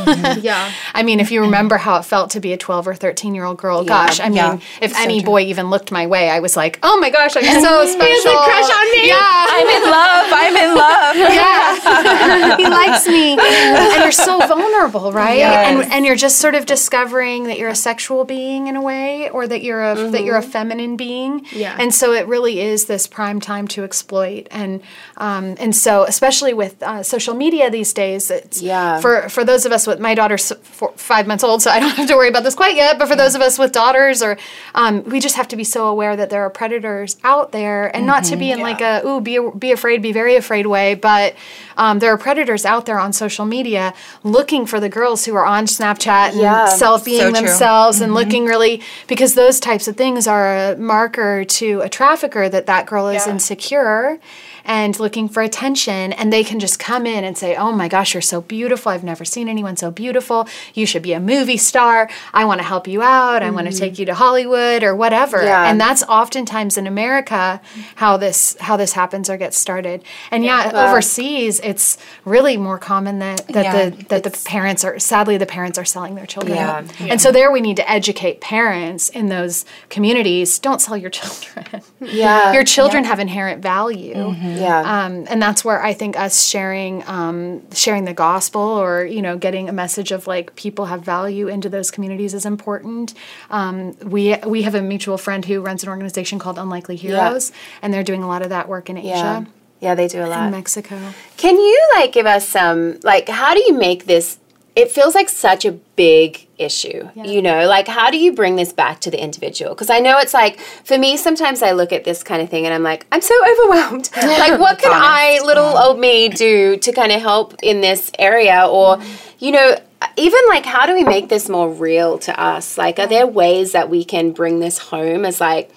yeah 0.42 0.72
I 0.94 1.04
mean, 1.04 1.20
if 1.20 1.32
you 1.32 1.42
remember 1.42 1.78
how 1.78 1.98
it 1.98 2.04
felt 2.06 2.32
to 2.32 2.40
be 2.40 2.54
a 2.54 2.58
12 2.58 2.88
or 2.88 2.96
13 2.96 3.36
year 3.36 3.44
old 3.46 3.58
girl, 3.58 3.84
gosh, 3.84 4.20
I 4.20 4.26
mean, 4.30 4.36
yeah. 4.36 4.60
if 4.82 4.94
So 4.94 5.02
any 5.02 5.20
true. 5.20 5.26
boy 5.26 5.42
even 5.44 5.70
looked 5.70 5.92
my 5.92 6.08
way, 6.08 6.30
I 6.30 6.40
was 6.40 6.56
like, 6.56 6.80
oh 6.84 7.00
my 7.00 7.10
gosh, 7.10 7.36
I'm 7.36 7.44
so 7.62 7.86
special. 7.86 8.08
has 8.08 8.26
a 8.26 8.38
crush 8.38 8.72
on 8.72 8.92
me. 8.92 9.08
Yeah. 9.08 9.46
I'm 9.54 9.68
in 9.68 9.84
love. 9.90 10.28
I'm 10.34 10.56
in 10.56 10.76
love. 10.76 11.16
Yeah, 11.16 12.58
he 12.58 12.66
likes 12.68 13.08
me, 13.08 13.38
and 13.38 14.02
you're 14.04 14.12
so 14.12 14.40
vulnerable, 14.48 15.12
right? 15.12 15.38
Yes. 15.38 15.68
And 15.84 15.92
and 15.92 16.06
you're 16.06 16.16
just 16.16 16.38
sort 16.40 16.56
of 16.56 16.66
discovering 16.66 17.46
that 17.46 17.58
you're 17.58 17.70
a 17.70 17.76
sexual 17.76 18.24
being 18.36 18.68
in 18.72 18.76
a 18.76 18.82
way, 18.94 19.30
or 19.36 19.44
that 19.52 19.62
you're 19.66 19.84
a 19.92 19.96
that 20.14 20.24
you're 20.26 20.38
a 20.46 20.48
feminine 20.58 20.96
being. 21.08 21.46
Yeah. 21.64 21.76
And 21.82 21.90
so 21.94 22.06
it 22.20 22.26
really 22.28 22.56
is 22.72 22.86
this 22.86 23.04
prime 23.08 23.40
time 23.52 23.66
to 23.76 23.84
exploit, 23.84 24.44
and 24.52 24.82
um, 25.18 25.46
and 25.64 25.76
so 25.86 25.92
especially 26.14 26.54
with 26.54 26.74
uh, 26.82 27.04
social 27.04 27.36
media 27.44 27.70
these 27.70 27.92
days, 28.04 28.32
it's 28.32 28.62
Yeah. 28.62 29.00
for 29.04 29.28
for 29.36 29.44
those 29.44 29.64
of 29.68 29.72
us 29.78 29.84
with 29.86 30.00
my 30.00 30.14
daughter's 30.20 30.52
four, 30.78 30.92
five 31.12 31.26
months 31.28 31.44
old, 31.44 31.62
so 31.62 31.70
I 31.72 31.80
don't 31.82 31.96
have 32.02 32.08
to 32.08 32.16
worry 32.16 32.30
about 32.30 32.44
this 32.48 32.56
quite 32.56 32.76
yet. 32.84 32.98
But 33.00 33.08
for 33.12 33.18
those 33.18 33.36
of 33.36 33.42
us 33.42 33.60
with 33.60 33.72
daughters, 33.74 34.22
or 34.24 34.38
um, 34.76 35.04
we 35.14 35.20
just 35.20 35.36
have 35.36 35.48
to 35.50 35.58
be 35.58 35.66
so 35.66 35.88
aware 35.88 36.16
that 36.16 36.30
there 36.30 36.44
are 36.46 36.50
predators 36.62 37.18
out 37.24 37.52
there, 37.52 37.94
and 37.96 38.06
not 38.06 38.24
to 38.32 38.36
be 38.38 38.52
in 38.52 38.60
like 38.70 38.82
a 38.82 39.02
ooh 39.06 39.20
be 39.20 39.36
be 39.66 39.72
afraid, 39.78 40.02
be 40.02 40.14
very 40.14 40.36
afraid 40.44 40.66
way, 40.68 40.96
but 40.96 41.36
um, 41.78 42.00
there 42.00 42.12
are 42.14 42.18
predators 42.18 42.64
out 42.66 42.86
there 42.86 43.00
on 43.00 43.12
social 43.14 43.46
media 43.46 43.94
looking 44.24 44.66
for 44.66 44.80
the 44.80 44.90
girls 44.90 45.26
who 45.26 45.34
are 45.36 45.46
on 45.46 45.66
Snapchat 45.66 46.32
and 46.32 46.40
Yeah. 46.40 46.68
selfieing 46.68 47.18
So 47.20 47.30
true. 47.32 47.40
themselves 47.42 48.02
and 48.02 48.14
looking 48.24 48.44
mm-hmm. 48.44 48.50
really 48.50 48.82
because 49.08 49.34
those 49.36 49.60
types 49.60 49.88
of 49.88 49.96
things 49.96 50.28
are 50.28 50.72
a 50.72 50.78
marker 50.78 51.44
to 51.46 51.82
a 51.82 51.90
trafficker 51.90 52.48
that 52.50 52.66
that 52.66 52.86
girl 52.86 53.08
is 53.08 53.26
Yeah. 53.26 53.34
insecure 53.34 54.20
and 54.66 55.00
looking 55.00 55.28
for 55.30 55.42
attention 55.44 56.14
and 56.14 56.32
they 56.32 56.44
can 56.44 56.60
just 56.60 56.80
come 56.80 57.06
in 57.06 57.24
and 57.24 57.38
say 57.38 57.56
oh 57.56 57.72
my 57.72 57.88
gosh 57.88 58.14
you're 58.14 58.22
so 58.22 58.42
beautiful. 58.42 58.92
I've 58.92 59.04
never 59.04 59.26
seen 59.26 59.48
anyone 59.48 59.78
so 59.78 59.92
beautiful. 59.92 60.48
You 60.74 60.86
should 60.86 61.02
be 61.04 61.14
a 61.14 61.20
movie 61.20 61.58
star. 61.58 62.10
I 62.34 62.46
want 62.46 62.60
to 62.60 62.66
help 62.66 62.88
you 62.88 63.02
out. 63.02 63.44
I 63.44 63.50
want 63.50 63.68
to 63.68 63.74
mm-hmm. 63.74 63.80
take 63.80 64.00
you 64.00 64.06
to 64.06 64.14
hollywood 64.14 64.84
or 64.84 64.96
whatever. 64.96 65.44
Yeah. 65.44 65.70
and 65.70 65.80
that's 65.80 66.04
oftentimes 66.04 66.78
in 66.78 66.88
america 66.88 67.62
how 67.96 68.18
this 68.18 68.56
how 68.60 68.78
this 68.78 68.94
happens 68.94 69.30
or 69.30 69.38
gets 69.38 69.58
started. 69.58 70.04
And 70.32 70.44
yeah, 70.44 70.72
Wow. 70.72 70.90
overseas 70.90 71.60
it's 71.62 71.98
really 72.26 72.58
more 72.58 72.78
common 72.78 73.20
that 73.20 73.48
that 73.48 73.64
Yeah, 73.64 73.90
the 73.90 74.04
that 74.06 74.24
the 74.24 74.32
parents 74.46 74.84
are 74.84 75.00
sadly 75.00 75.38
the 75.38 75.46
parents 75.46 75.78
are 75.78 75.86
selling 75.86 76.16
their 76.16 76.26
children. 76.26 76.56
Yeah. 76.56 76.86
and 77.00 77.20
so 77.22 77.32
there 77.32 77.52
we 77.52 77.62
need 77.62 77.78
to 77.78 77.90
educate 77.90 78.42
parents 78.42 79.10
in 79.10 79.28
those 79.28 79.66
communities. 79.90 80.60
Don't 80.60 80.80
sell 80.82 80.98
your 80.98 81.10
children. 81.20 81.82
Yeah. 82.00 82.54
your 82.54 82.64
children 82.64 83.04
have 83.04 83.20
inherent 83.20 83.62
value 83.62 84.16
mm-hmm. 84.16 84.51
Yeah. 84.58 85.06
um, 85.06 85.26
and 85.30 85.42
that's 85.42 85.66
where 85.66 85.82
I 85.84 85.94
think 85.94 86.18
us 86.18 86.48
sharing 86.48 87.04
um, 87.08 87.70
sharing 87.72 88.06
the 88.06 88.14
gospel 88.14 88.62
or 88.62 89.06
you 89.06 89.22
know 89.22 89.38
getting 89.38 89.70
a 89.70 89.74
message 89.74 90.12
of 90.12 90.28
like 90.28 90.56
people 90.56 90.86
have 90.86 91.02
value 91.02 91.48
into 91.48 91.70
those 91.70 91.92
communities 91.92 92.34
is 92.34 92.46
important. 92.46 93.14
Um, 93.50 93.98
we 94.00 94.38
we 94.46 94.62
have 94.64 94.76
a 94.76 94.82
mutual 94.82 95.18
friend 95.18 95.44
who 95.46 95.62
runs 95.62 95.84
an 95.84 95.90
organization 95.90 96.40
called 96.40 96.58
Unlikely 96.58 96.96
Heroes, 96.96 97.52
and 97.82 97.94
they're 97.94 98.04
doing 98.04 98.24
a 98.24 98.28
lot 98.28 98.42
of 98.42 98.50
that 98.50 98.68
work 98.68 98.90
in. 98.90 98.98
Asia 98.98 99.08
Yeah, 99.08 99.46
Yeah, 99.80 99.96
they 99.96 100.08
do 100.08 100.20
a 100.24 100.28
lot. 100.28 100.44
and 100.44 100.52
Mexico. 100.52 100.98
Can 101.38 101.56
you 101.56 101.90
like 101.96 102.12
give 102.12 102.26
us 102.26 102.48
some 102.48 103.00
like 103.04 103.30
how 103.30 103.54
do 103.54 103.62
you 103.62 103.74
make 103.74 104.06
this 104.06 104.38
it 104.82 104.92
feels 104.92 105.14
like 105.14 105.30
such 105.30 105.64
a 105.64 105.72
big 105.72 106.48
issue, 106.58 107.10
you 107.16 107.42
know? 107.42 107.68
Like 107.68 107.88
how 107.88 108.10
do 108.10 108.18
you 108.18 108.34
bring 108.34 108.56
this 108.56 108.74
back 108.74 109.00
to 109.02 109.12
the 109.12 109.22
individual? 109.22 109.74
Because 109.74 109.90
I 109.90 110.00
know 110.00 110.18
it's 110.18 110.34
like 110.34 110.60
for 110.60 110.98
me 110.98 111.18
sometimes 111.18 111.62
I 111.62 111.72
look 111.72 111.92
at 111.94 112.04
this 112.04 112.24
kind 112.24 112.42
of 112.42 112.50
thing 112.50 112.66
and 112.66 112.74
I'm 112.74 112.84
like 112.84 113.06
I'm 113.12 113.22
so 113.22 113.36
overwhelmed. 113.52 114.10
like 114.18 114.60
what 114.60 114.80
can 114.80 114.92
I 114.92 115.40
little 115.46 115.78
old 115.78 116.00
me 116.00 116.30
do 116.30 116.78
to 116.78 116.92
kind 116.92 117.12
of 117.12 117.22
help 117.22 117.56
in 117.62 117.82
this 117.82 118.12
area 118.18 118.66
or 118.68 118.98
mm-hmm. 118.98 119.46
you 119.46 119.52
know 119.52 119.78
even 120.18 120.42
like 120.48 120.66
how 120.66 120.88
do 120.88 120.96
we 120.96 121.04
make 121.04 121.30
this 121.30 121.48
more 121.48 121.72
real 121.72 122.18
to 122.20 122.40
us? 122.40 122.78
Like 122.78 122.98
are 123.00 123.08
there 123.08 123.28
ways 123.28 123.74
that 123.74 123.90
we 123.90 124.04
can 124.04 124.32
bring 124.32 124.60
this 124.60 124.78
home 124.78 125.26
as 125.26 125.40
like 125.40 125.72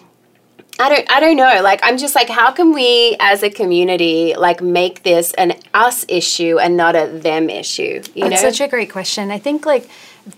I 0.78 0.88
don't 0.88 1.10
I 1.10 1.20
don't 1.20 1.36
know. 1.36 1.62
Like 1.62 1.80
I'm 1.82 1.98
just 1.98 2.14
like 2.14 2.28
how 2.28 2.50
can 2.50 2.72
we 2.72 3.16
as 3.20 3.42
a 3.42 3.50
community 3.50 4.34
like 4.36 4.60
make 4.60 5.02
this 5.02 5.32
an 5.34 5.54
us 5.72 6.04
issue 6.08 6.58
and 6.58 6.76
not 6.76 6.96
a 6.96 7.06
them 7.06 7.48
issue, 7.48 8.02
you 8.14 8.28
That's 8.28 8.42
know? 8.42 8.50
such 8.50 8.60
a 8.60 8.68
great 8.68 8.90
question. 8.90 9.30
I 9.30 9.38
think 9.38 9.66
like 9.66 9.88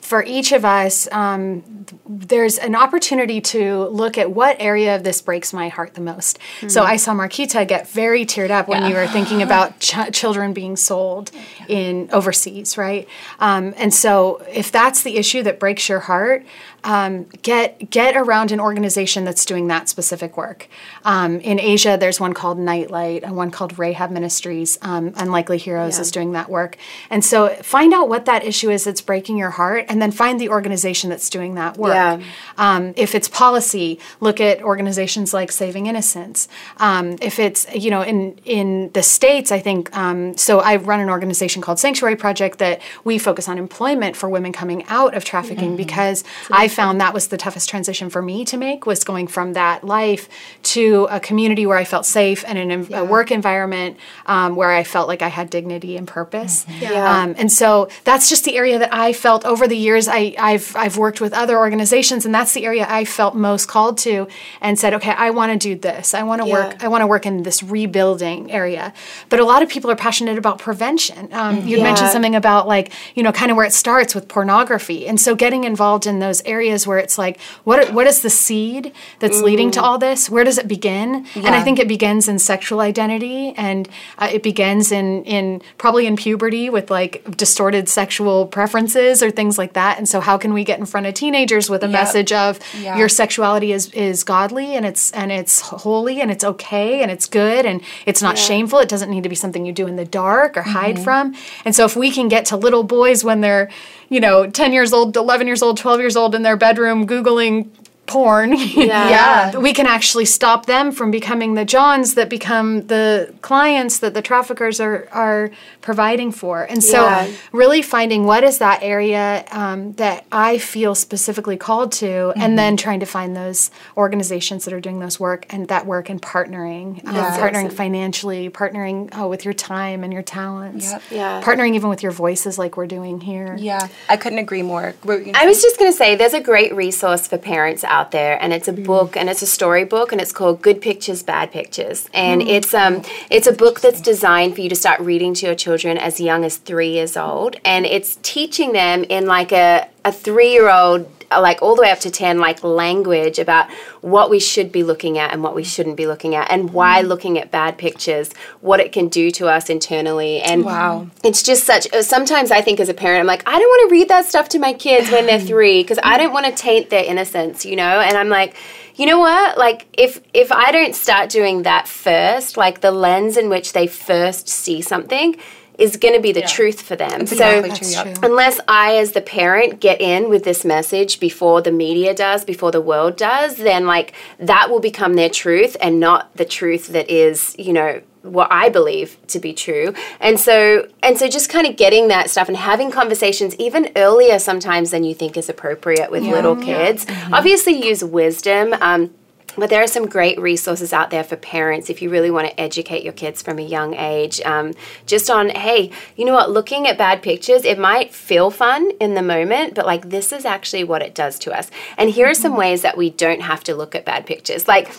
for 0.00 0.24
each 0.24 0.50
of 0.50 0.64
us, 0.64 1.06
um, 1.12 1.62
there's 2.08 2.58
an 2.58 2.74
opportunity 2.74 3.40
to 3.40 3.84
look 3.84 4.18
at 4.18 4.32
what 4.32 4.56
area 4.58 4.96
of 4.96 5.04
this 5.04 5.22
breaks 5.22 5.52
my 5.52 5.68
heart 5.68 5.94
the 5.94 6.00
most. 6.00 6.40
So 6.66 6.82
I 6.82 6.96
saw 6.96 7.14
Marquita 7.14 7.66
get 7.66 7.88
very 7.88 8.26
teared 8.26 8.50
up 8.50 8.66
when 8.66 8.90
you 8.90 8.96
were 8.96 9.06
thinking 9.06 9.42
about 9.44 9.78
ch- 9.78 10.12
children 10.12 10.52
being 10.52 10.76
sold 10.76 11.30
in 11.68 12.08
overseas, 12.12 12.76
right? 12.76 13.08
Um, 13.38 13.74
and 13.76 13.94
so 13.94 14.42
if 14.52 14.72
that's 14.72 15.04
the 15.04 15.16
issue 15.18 15.44
that 15.44 15.60
breaks 15.60 15.88
your 15.88 16.00
heart, 16.00 16.44
um, 16.84 17.24
get 17.42 17.90
get 17.90 18.16
around 18.16 18.52
an 18.52 18.60
organization 18.60 19.24
that's 19.24 19.44
doing 19.44 19.68
that 19.68 19.88
specific 19.88 20.36
work. 20.36 20.68
Um, 21.04 21.40
in 21.40 21.58
Asia, 21.58 21.96
there's 21.98 22.20
one 22.20 22.34
called 22.34 22.58
Nightlight 22.58 23.24
and 23.24 23.36
one 23.36 23.50
called 23.50 23.78
Rahab 23.78 24.10
Ministries. 24.10 24.78
Um, 24.82 25.12
Unlikely 25.16 25.58
Heroes 25.58 25.98
is 25.98 26.10
doing 26.10 26.32
that 26.32 26.50
work, 26.50 26.76
and 27.10 27.24
so 27.24 27.48
find 27.62 27.92
out 27.94 28.08
what 28.08 28.26
that 28.26 28.44
issue 28.44 28.70
is 28.70 28.84
that's 28.84 29.00
breaking 29.00 29.38
your 29.38 29.50
heart, 29.50 29.86
and 29.88 30.02
then 30.02 30.10
find 30.10 30.40
the 30.40 30.48
organization 30.50 31.10
that's 31.10 31.30
doing 31.30 31.54
that 31.54 31.76
work. 31.76 31.94
Yeah. 31.94 32.20
Um, 32.58 32.92
if 32.96 33.14
it's 33.14 33.28
policy, 33.28 33.98
look 34.20 34.40
at 34.40 34.62
organizations 34.62 35.32
like 35.32 35.52
Saving 35.52 35.86
Innocence. 35.86 36.48
Um, 36.78 37.16
if 37.22 37.38
it's 37.38 37.66
you 37.74 37.90
know 37.90 38.02
in 38.02 38.38
in 38.44 38.90
the 38.92 39.02
states, 39.02 39.50
I 39.50 39.60
think 39.60 39.96
um, 39.96 40.36
so. 40.36 40.60
I 40.66 40.76
run 40.76 40.98
an 41.00 41.08
organization 41.08 41.62
called 41.62 41.78
Sanctuary 41.78 42.16
Project 42.16 42.58
that 42.58 42.80
we 43.04 43.18
focus 43.18 43.48
on 43.48 43.56
employment 43.56 44.16
for 44.16 44.28
women 44.28 44.52
coming 44.52 44.84
out 44.88 45.14
of 45.14 45.24
trafficking 45.24 45.76
because 45.76 46.24
I 46.66 46.68
found 46.68 47.00
that 47.00 47.14
was 47.14 47.28
the 47.28 47.36
toughest 47.36 47.68
transition 47.68 48.10
for 48.10 48.22
me 48.30 48.44
to 48.46 48.56
make 48.56 48.86
was 48.86 49.04
going 49.04 49.26
from 49.36 49.52
that 49.54 49.84
life 49.84 50.28
to 50.74 51.06
a 51.10 51.20
community 51.20 51.64
where 51.68 51.78
I 51.78 51.84
felt 51.84 52.04
safe 52.06 52.40
and 52.48 52.58
an, 52.58 52.70
en- 52.76 52.92
a 53.02 53.04
work 53.04 53.30
environment 53.30 53.92
um, 54.34 54.56
where 54.56 54.72
I 54.80 54.82
felt 54.84 55.06
like 55.12 55.22
I 55.22 55.28
had 55.38 55.46
dignity 55.58 55.96
and 55.96 56.06
purpose. 56.08 56.66
Yeah. 56.80 57.04
Um, 57.22 57.34
and 57.38 57.50
so 57.60 57.88
that's 58.08 58.28
just 58.28 58.42
the 58.44 58.56
area 58.56 58.78
that 58.82 58.92
I 58.92 59.12
felt 59.12 59.44
over 59.52 59.64
the 59.68 59.76
years. 59.76 60.08
I, 60.08 60.34
I've 60.50 60.74
I've 60.84 60.96
worked 60.96 61.20
with 61.20 61.32
other 61.42 61.56
organizations, 61.56 62.26
and 62.26 62.34
that's 62.34 62.52
the 62.52 62.64
area 62.70 62.84
I 62.88 63.04
felt 63.04 63.34
most 63.36 63.66
called 63.74 63.96
to, 64.06 64.26
and 64.60 64.72
said, 64.82 64.92
okay, 64.98 65.12
I 65.26 65.30
want 65.30 65.52
to 65.52 65.58
do 65.68 65.74
this. 65.88 66.14
I 66.14 66.22
want 66.30 66.42
to 66.42 66.46
work. 66.56 66.82
I 66.84 66.88
want 66.88 67.02
to 67.02 67.06
work 67.14 67.24
in 67.26 67.42
this 67.44 67.62
rebuilding 67.62 68.50
area. 68.50 68.92
But 69.28 69.38
a 69.40 69.44
lot 69.44 69.62
of 69.62 69.68
people 69.68 69.88
are 69.90 69.96
passionate 70.08 70.38
about 70.38 70.58
prevention. 70.58 71.22
Um, 71.32 71.54
you 71.68 71.76
Yeah. 71.76 71.82
mentioned 71.88 72.10
something 72.10 72.34
about 72.34 72.66
like 72.74 72.86
you 73.16 73.22
know 73.22 73.32
kind 73.40 73.50
of 73.52 73.56
where 73.56 73.66
it 73.70 73.72
starts 73.84 74.14
with 74.16 74.26
pornography, 74.36 75.06
and 75.08 75.20
so 75.20 75.30
getting 75.34 75.62
involved 75.64 76.06
in 76.06 76.18
those 76.26 76.40
areas 76.44 76.55
where 76.86 76.98
it's 76.98 77.18
like 77.18 77.38
what 77.64 77.92
what 77.92 78.06
is 78.06 78.20
the 78.20 78.30
seed 78.30 78.92
that's 79.18 79.40
leading 79.42 79.70
to 79.72 79.82
all 79.82 79.98
this? 79.98 80.30
Where 80.30 80.44
does 80.44 80.58
it 80.58 80.68
begin? 80.68 81.26
And 81.34 81.48
I 81.54 81.62
think 81.62 81.78
it 81.78 81.88
begins 81.88 82.28
in 82.28 82.38
sexual 82.38 82.80
identity, 82.80 83.52
and 83.56 83.88
uh, 84.18 84.28
it 84.32 84.42
begins 84.42 84.92
in 84.92 85.24
in 85.24 85.62
probably 85.78 86.06
in 86.06 86.16
puberty 86.16 86.70
with 86.70 86.90
like 86.90 87.36
distorted 87.36 87.88
sexual 87.88 88.46
preferences 88.46 89.22
or 89.22 89.30
things 89.30 89.58
like 89.58 89.72
that. 89.74 89.98
And 89.98 90.08
so 90.08 90.20
how 90.20 90.38
can 90.38 90.52
we 90.52 90.64
get 90.64 90.78
in 90.78 90.86
front 90.86 91.06
of 91.06 91.14
teenagers 91.14 91.68
with 91.68 91.82
a 91.82 91.88
message 91.88 92.32
of 92.32 92.58
Yeah. 92.80 92.96
your 92.98 93.08
sexuality 93.08 93.72
is 93.72 93.90
is 93.92 94.24
godly 94.24 94.74
and 94.76 94.84
it's 94.86 95.10
and 95.12 95.30
it's 95.32 95.60
holy 95.60 96.20
and 96.20 96.30
it's 96.30 96.44
okay 96.44 97.02
and 97.02 97.10
it's 97.10 97.26
good 97.26 97.66
and 97.66 97.80
it's 98.06 98.22
not 98.22 98.36
shameful. 98.38 98.78
It 98.78 98.88
doesn't 98.88 99.10
need 99.10 99.22
to 99.22 99.28
be 99.28 99.34
something 99.36 99.64
you 99.66 99.72
do 99.72 99.86
in 99.86 99.96
the 99.96 100.04
dark 100.04 100.56
or 100.56 100.62
hide 100.62 100.98
from. 100.98 101.34
And 101.64 101.74
so 101.74 101.84
if 101.84 101.96
we 101.96 102.10
can 102.10 102.28
get 102.28 102.44
to 102.46 102.56
little 102.56 102.82
boys 102.82 103.24
when 103.24 103.40
they're, 103.40 103.68
you 104.08 104.20
know, 104.20 104.48
10 104.48 104.72
years 104.72 104.92
old, 104.92 105.16
11 105.16 105.46
years 105.46 105.62
old, 105.62 105.76
12 105.76 106.00
years 106.00 106.16
old 106.16 106.34
in 106.34 106.42
their 106.46 106.56
bedroom 106.56 107.08
googling 107.08 107.75
porn. 108.06 108.54
Yeah. 108.86 109.56
We 109.58 109.72
can 109.72 109.86
actually 109.86 110.24
stop 110.26 110.66
them 110.66 110.92
from 110.92 111.10
becoming 111.10 111.54
the 111.54 111.64
Johns 111.64 112.14
that 112.14 112.28
become 112.28 112.86
the 112.86 113.34
clients 113.42 113.98
that 114.00 114.14
the 114.14 114.22
traffickers 114.22 114.80
are 114.80 115.08
are 115.12 115.50
providing 115.80 116.30
for. 116.32 116.62
And 116.64 116.82
so 116.82 117.04
Yeah. 117.04 117.28
really 117.52 117.82
finding 117.82 118.24
what 118.24 118.44
is 118.44 118.58
that 118.58 118.80
area 118.82 119.44
um, 119.50 119.92
that 119.94 120.24
I 120.30 120.58
feel 120.58 120.94
specifically 120.94 121.56
called 121.56 121.92
to, 122.02 122.32
and 122.36 122.58
then 122.58 122.76
trying 122.76 123.00
to 123.00 123.06
find 123.06 123.34
those 123.36 123.70
organizations 123.96 124.64
that 124.64 124.74
are 124.74 124.80
doing 124.80 125.00
those 125.00 125.18
work 125.18 125.46
and 125.50 125.68
that 125.68 125.86
work 125.86 126.08
and 126.10 126.20
partnering, 126.20 127.04
um, 127.06 127.14
Yeah. 127.14 127.38
partnering 127.38 127.72
financially, 127.72 128.50
partnering 128.50 129.08
oh, 129.16 129.28
with 129.28 129.44
your 129.44 129.54
time 129.54 130.04
and 130.04 130.12
your 130.12 130.22
talents, 130.22 130.92
Yep. 130.92 131.02
Yeah. 131.10 131.40
partnering 131.42 131.74
even 131.74 131.88
with 131.88 132.02
your 132.02 132.12
voices 132.12 132.58
like 132.58 132.76
we're 132.76 132.86
doing 132.98 133.20
here. 133.20 133.56
Yeah, 133.58 133.88
I 134.08 134.16
couldn't 134.16 134.38
agree 134.38 134.62
more. 134.62 134.94
You 135.04 135.18
gonna 135.18 135.38
I 135.38 135.46
was 135.46 135.62
just 135.62 135.78
going 135.78 135.90
to 135.90 135.96
say 135.96 136.14
there's 136.14 136.34
a 136.34 136.40
great 136.40 136.74
resource 136.74 137.26
for 137.26 137.38
parents 137.38 137.82
out 137.84 137.95
there 138.04 138.40
and 138.42 138.52
it's 138.52 138.68
a 138.68 138.72
book 138.72 139.16
and 139.16 139.28
it's 139.28 139.42
a 139.42 139.46
storybook 139.46 140.12
and 140.12 140.20
it's 140.20 140.32
called 140.32 140.62
Good 140.62 140.80
Pictures 140.80 141.22
Bad 141.22 141.50
Pictures. 141.50 142.08
And 142.12 142.42
it's 142.42 142.74
um 142.74 143.02
it's 143.30 143.46
a 143.46 143.52
book 143.52 143.80
that's 143.80 144.00
designed 144.00 144.54
for 144.54 144.60
you 144.60 144.68
to 144.68 144.76
start 144.76 145.00
reading 145.00 145.34
to 145.34 145.46
your 145.46 145.54
children 145.54 145.98
as 145.98 146.20
young 146.20 146.44
as 146.44 146.56
3 146.58 146.88
years 146.90 147.16
old 147.16 147.56
and 147.64 147.86
it's 147.86 148.18
teaching 148.22 148.72
them 148.72 149.04
in 149.04 149.26
like 149.26 149.52
a 149.52 149.88
a 150.04 150.10
3-year-old 150.10 151.02
uh, 151.04 151.15
like 151.30 151.62
all 151.62 151.74
the 151.74 151.82
way 151.82 151.90
up 151.90 152.00
to 152.00 152.10
10 152.10 152.38
like 152.38 152.62
language 152.62 153.38
about 153.38 153.70
what 154.00 154.30
we 154.30 154.38
should 154.40 154.70
be 154.72 154.82
looking 154.82 155.18
at 155.18 155.32
and 155.32 155.42
what 155.42 155.54
we 155.54 155.64
shouldn't 155.64 155.96
be 155.96 156.06
looking 156.06 156.34
at 156.34 156.50
and 156.50 156.72
why 156.72 157.00
looking 157.00 157.38
at 157.38 157.50
bad 157.50 157.76
pictures 157.78 158.32
what 158.60 158.80
it 158.80 158.92
can 158.92 159.08
do 159.08 159.30
to 159.32 159.48
us 159.48 159.68
internally. 159.68 160.40
And 160.40 160.64
Wow. 160.64 161.08
it's 161.24 161.42
just 161.42 161.64
such 161.64 161.92
uh, 161.92 162.02
sometimes 162.02 162.50
i 162.50 162.60
think 162.60 162.80
as 162.80 162.88
a 162.88 162.94
parent 162.94 163.20
i'm 163.20 163.26
like 163.26 163.42
i 163.46 163.58
don't 163.58 163.68
want 163.68 163.88
to 163.88 163.92
read 163.92 164.08
that 164.08 164.24
stuff 164.24 164.48
to 164.50 164.58
my 164.58 164.72
kids 164.72 165.10
when 165.10 165.26
they're 165.26 165.40
three 165.52 165.82
because 165.82 165.98
i 166.02 166.16
don't 166.18 166.32
want 166.32 166.46
to 166.46 166.52
taint 166.52 166.90
their 166.90 167.04
innocence 167.04 167.64
you 167.64 167.76
know? 167.76 168.00
And 168.00 168.16
i'm 168.16 168.28
like 168.28 168.54
you 168.98 169.04
know 169.04 169.18
what? 169.18 169.58
Like 169.58 169.86
if 169.92 170.20
if 170.32 170.50
i 170.50 170.72
don't 170.72 170.94
start 170.94 171.28
doing 171.28 171.64
that 171.64 171.86
first 171.86 172.56
like 172.56 172.80
the 172.80 172.90
lens 172.90 173.36
in 173.36 173.50
which 173.50 173.72
they 173.74 173.86
first 173.86 174.48
see 174.48 174.80
something 174.80 175.36
is 175.78 175.96
going 175.96 176.14
to 176.14 176.20
be 176.20 176.32
the 176.32 176.42
truth 176.42 176.82
for 176.82 176.96
them 176.96 177.26
so 177.26 177.62
true. 177.62 178.14
Unless 178.22 178.60
I, 178.66 178.96
as 178.96 179.12
the 179.12 179.20
parent, 179.20 179.80
get 179.80 180.00
in 180.00 180.28
with 180.28 180.44
this 180.44 180.64
message 180.64 181.20
before 181.20 181.60
the 181.62 181.72
media 181.72 182.14
does, 182.14 182.44
before 182.44 182.70
the 182.70 182.80
world 182.80 183.16
does, 183.16 183.56
then 183.56 183.86
like 183.86 184.14
that 184.38 184.70
will 184.70 184.80
become 184.80 185.14
their 185.14 185.30
truth 185.30 185.76
and 185.80 186.00
not 186.00 186.34
the 186.36 186.44
truth 186.44 186.88
that 186.88 187.10
is, 187.10 187.54
you 187.58 187.72
know, 187.72 188.00
what 188.22 188.48
I 188.50 188.68
believe 188.68 189.16
to 189.28 189.38
be 189.38 189.52
true. 189.52 189.94
And 190.20 190.38
so 190.38 190.88
and 191.02 191.16
so 191.16 191.28
just 191.28 191.48
kind 191.48 191.66
of 191.66 191.76
getting 191.76 192.08
that 192.08 192.28
stuff 192.28 192.48
and 192.48 192.56
having 192.56 192.90
conversations 192.90 193.54
even 193.56 193.92
earlier 193.94 194.38
sometimes 194.38 194.90
than 194.90 195.04
you 195.04 195.14
think 195.14 195.36
is 195.36 195.48
appropriate 195.48 196.10
with 196.10 196.24
little 196.24 196.56
kids. 196.56 197.06
Obviously 197.32 197.86
use 197.86 198.02
wisdom. 198.02 198.74
Um, 198.80 199.14
but 199.56 199.70
there 199.70 199.82
are 199.82 199.86
some 199.86 200.06
great 200.06 200.38
resources 200.40 200.92
out 200.92 201.10
there 201.10 201.24
for 201.24 201.36
parents 201.36 201.90
if 201.90 202.02
you 202.02 202.10
really 202.10 202.30
want 202.30 202.48
to 202.48 202.60
educate 202.60 203.02
your 203.02 203.12
kids 203.12 203.42
from 203.42 203.58
a 203.58 203.62
young 203.62 203.94
age. 203.94 204.40
Um, 204.42 204.74
just 205.06 205.30
on, 205.30 205.50
hey, 205.50 205.90
you 206.16 206.24
know 206.24 206.34
what, 206.34 206.50
looking 206.50 206.86
at 206.86 206.98
bad 206.98 207.22
pictures, 207.22 207.64
it 207.64 207.78
might 207.78 208.14
feel 208.14 208.50
fun 208.50 208.90
in 209.00 209.14
the 209.14 209.22
moment, 209.22 209.74
but 209.74 209.86
like 209.86 210.10
this 210.10 210.32
is 210.32 210.44
actually 210.44 210.84
what 210.84 211.02
it 211.02 211.14
does 211.14 211.38
to 211.40 211.56
us. 211.56 211.70
And 211.96 212.10
here 212.10 212.28
are 212.28 212.34
some 212.34 212.56
ways 212.56 212.82
that 212.82 212.96
we 212.96 213.10
don't 213.10 213.42
have 213.42 213.64
to 213.64 213.74
look 213.74 213.94
at 213.94 214.04
bad 214.04 214.26
pictures. 214.26 214.68
Like, 214.68 214.90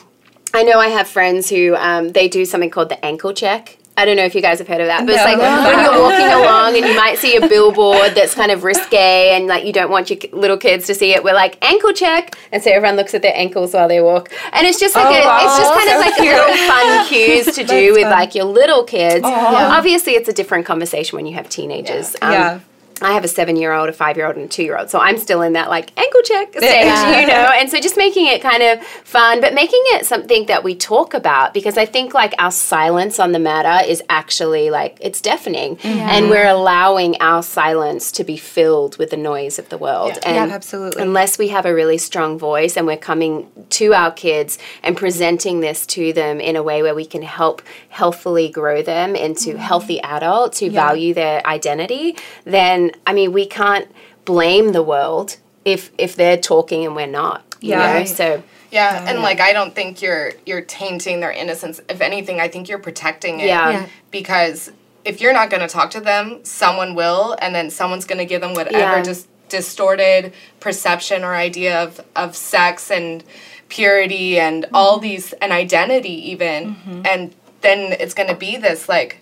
I 0.53 0.63
know 0.63 0.79
I 0.79 0.87
have 0.87 1.07
friends 1.07 1.49
who 1.49 1.75
um, 1.75 2.09
they 2.13 2.27
do 2.27 2.45
something 2.45 2.69
called 2.69 2.89
the 2.89 3.03
ankle 3.05 3.33
check. 3.33 3.77
I 3.97 4.05
don't 4.05 4.15
know 4.15 4.23
if 4.25 4.35
you 4.35 4.41
guys 4.43 4.59
have 4.59 4.67
heard 4.67 4.79
of 4.79 4.87
that, 4.87 5.05
but 5.07 5.15
it's 5.15 5.23
like 5.23 5.39
when 5.39 5.83
you're 5.83 6.01
walking 6.01 6.27
along 6.43 6.75
and 6.77 6.85
you 6.85 6.95
might 6.95 7.17
see 7.17 7.35
a 7.35 7.41
billboard 7.49 8.13
that's 8.13 8.35
kind 8.35 8.51
of 8.51 8.63
risque 8.63 9.35
and 9.35 9.47
like 9.47 9.65
you 9.65 9.73
don't 9.73 9.89
want 9.89 10.09
your 10.11 10.19
little 10.31 10.55
kids 10.57 10.85
to 10.85 10.93
see 10.93 11.13
it. 11.15 11.23
We're 11.23 11.33
like 11.33 11.57
ankle 11.65 11.91
check, 11.93 12.37
and 12.51 12.61
so 12.61 12.71
everyone 12.71 12.95
looks 12.95 13.13
at 13.15 13.23
their 13.23 13.33
ankles 13.35 13.73
while 13.73 13.87
they 13.87 13.99
walk, 13.99 14.31
and 14.53 14.67
it's 14.67 14.79
just 14.79 14.95
like 14.95 15.07
Oh, 15.07 15.09
a, 15.09 15.25
wow. 15.25 15.39
it's 15.43 15.57
just 15.57 15.73
kind 15.73 15.89
of 15.89 15.97
like 15.99 16.19
a 16.19 16.23
little 16.23 16.67
fun 16.67 17.07
cues 17.09 17.55
to 17.55 17.63
do 17.63 17.93
with 17.93 18.03
fun. 18.03 18.11
like 18.11 18.35
your 18.35 18.45
little 18.45 18.83
kids. 18.83 19.23
Obviously, 19.25 20.13
it's 20.13 20.29
a 20.29 20.33
different 20.33 20.65
conversation 20.67 21.15
when 21.15 21.25
you 21.25 21.33
have 21.33 21.49
teenagers. 21.49 22.15
Um, 22.21 22.31
Yeah. 22.31 22.59
I 23.01 23.13
have 23.13 23.23
a 23.23 23.27
seven 23.27 23.55
year 23.55 23.73
old, 23.73 23.89
a 23.89 23.93
five 23.93 24.17
year 24.17 24.25
old, 24.25 24.35
and 24.35 24.45
a 24.45 24.47
two 24.47 24.63
year 24.63 24.77
old. 24.77 24.89
So 24.89 24.99
I'm 24.99 25.17
still 25.17 25.41
in 25.41 25.53
that 25.53 25.69
like 25.69 25.91
ankle 25.99 26.21
check 26.23 26.49
stage, 26.51 26.63
Yeah. 26.63 27.19
you 27.21 27.27
know? 27.27 27.51
And 27.53 27.69
so 27.69 27.79
just 27.79 27.97
making 27.97 28.27
it 28.27 28.41
kind 28.41 28.63
of 28.63 28.83
fun, 29.03 29.41
but 29.41 29.53
making 29.53 29.81
it 29.87 30.05
something 30.05 30.47
that 30.47 30.63
we 30.63 30.75
talk 30.75 31.13
about 31.13 31.53
because 31.53 31.77
I 31.77 31.85
think 31.85 32.13
like 32.13 32.33
our 32.37 32.51
silence 32.51 33.19
on 33.19 33.31
the 33.31 33.39
matter 33.39 33.87
is 33.87 34.01
actually 34.09 34.69
like 34.69 34.97
it's 35.01 35.21
deafening. 35.21 35.77
And 35.83 36.29
we're 36.29 36.47
allowing 36.47 37.19
our 37.21 37.43
silence 37.43 38.11
to 38.13 38.23
be 38.23 38.37
filled 38.37 38.97
with 38.97 39.11
the 39.11 39.17
noise 39.17 39.59
of 39.59 39.69
the 39.69 39.77
world. 39.77 40.13
Yeah. 40.21 40.29
And 40.29 40.49
Yeah, 40.49 40.55
absolutely. 40.55 41.01
Unless 41.01 41.37
we 41.37 41.49
have 41.49 41.65
a 41.65 41.73
really 41.73 41.97
strong 41.97 42.37
voice 42.39 42.77
and 42.77 42.87
we're 42.87 42.97
coming 42.97 43.47
to 43.71 43.93
our 43.93 44.11
kids 44.11 44.57
and 44.83 44.95
presenting 44.97 45.59
this 45.59 45.85
to 45.87 46.13
them 46.13 46.39
in 46.39 46.55
a 46.55 46.63
way 46.63 46.81
where 46.81 46.95
we 46.95 47.05
can 47.05 47.21
help 47.21 47.61
healthily 47.89 48.49
grow 48.49 48.81
them 48.81 49.15
into 49.15 49.51
mm-hmm. 49.51 49.59
healthy 49.59 49.99
adults 50.01 50.59
who 50.59 50.69
value 50.69 51.13
their 51.13 51.45
identity, 51.47 52.15
then 52.43 52.86
I 53.05 53.13
mean 53.13 53.31
we 53.33 53.45
can't 53.45 53.87
blame 54.25 54.71
the 54.73 54.83
world 54.83 55.37
if 55.65 55.91
if 55.97 56.15
they're 56.15 56.37
talking 56.37 56.85
and 56.85 56.95
we're 56.95 57.07
not. 57.07 57.43
you 57.61 57.71
Yeah. 57.71 57.99
know? 57.99 58.05
So 58.05 58.43
Yeah, 58.69 59.05
and 59.07 59.21
like 59.21 59.39
I 59.39 59.53
don't 59.53 59.73
think 59.73 60.01
you're 60.01 60.33
you're 60.45 60.61
tainting 60.61 61.21
their 61.21 61.31
innocence. 61.31 61.79
If 61.89 62.01
anything, 62.01 62.39
I 62.39 62.47
think 62.49 62.67
you're 62.69 62.79
protecting 62.89 63.39
it. 63.39 63.47
Yeah. 63.47 63.71
Yeah. 63.71 63.85
Because 64.11 64.71
if 65.05 65.21
you're 65.21 65.33
not 65.33 65.49
going 65.49 65.61
to 65.61 65.69
talk 65.69 65.89
to 65.91 66.01
them, 66.01 66.43
someone 66.43 66.93
will, 66.93 67.37
and 67.41 67.55
then 67.55 67.69
someone's 67.69 68.03
going 68.03 68.17
to 68.17 68.25
give 68.25 68.41
them 68.41 68.53
whatever 68.53 68.77
Yeah. 68.77 69.01
just 69.01 69.27
distorted 69.47 70.33
perception 70.59 71.23
or 71.23 71.33
idea 71.33 71.81
of 71.81 72.01
of 72.15 72.35
sex 72.35 72.91
and 72.91 73.23
purity 73.69 74.37
and 74.37 74.63
mm-hmm. 74.63 74.75
all 74.75 74.99
these 74.99 75.33
and 75.41 75.51
identity 75.53 76.31
even, 76.31 76.75
mm-hmm. 76.75 77.01
and 77.05 77.33
then 77.61 77.93
it's 78.01 78.13
going 78.13 78.29
to 78.29 78.35
be 78.35 78.57
this 78.57 78.89
like, 78.89 79.17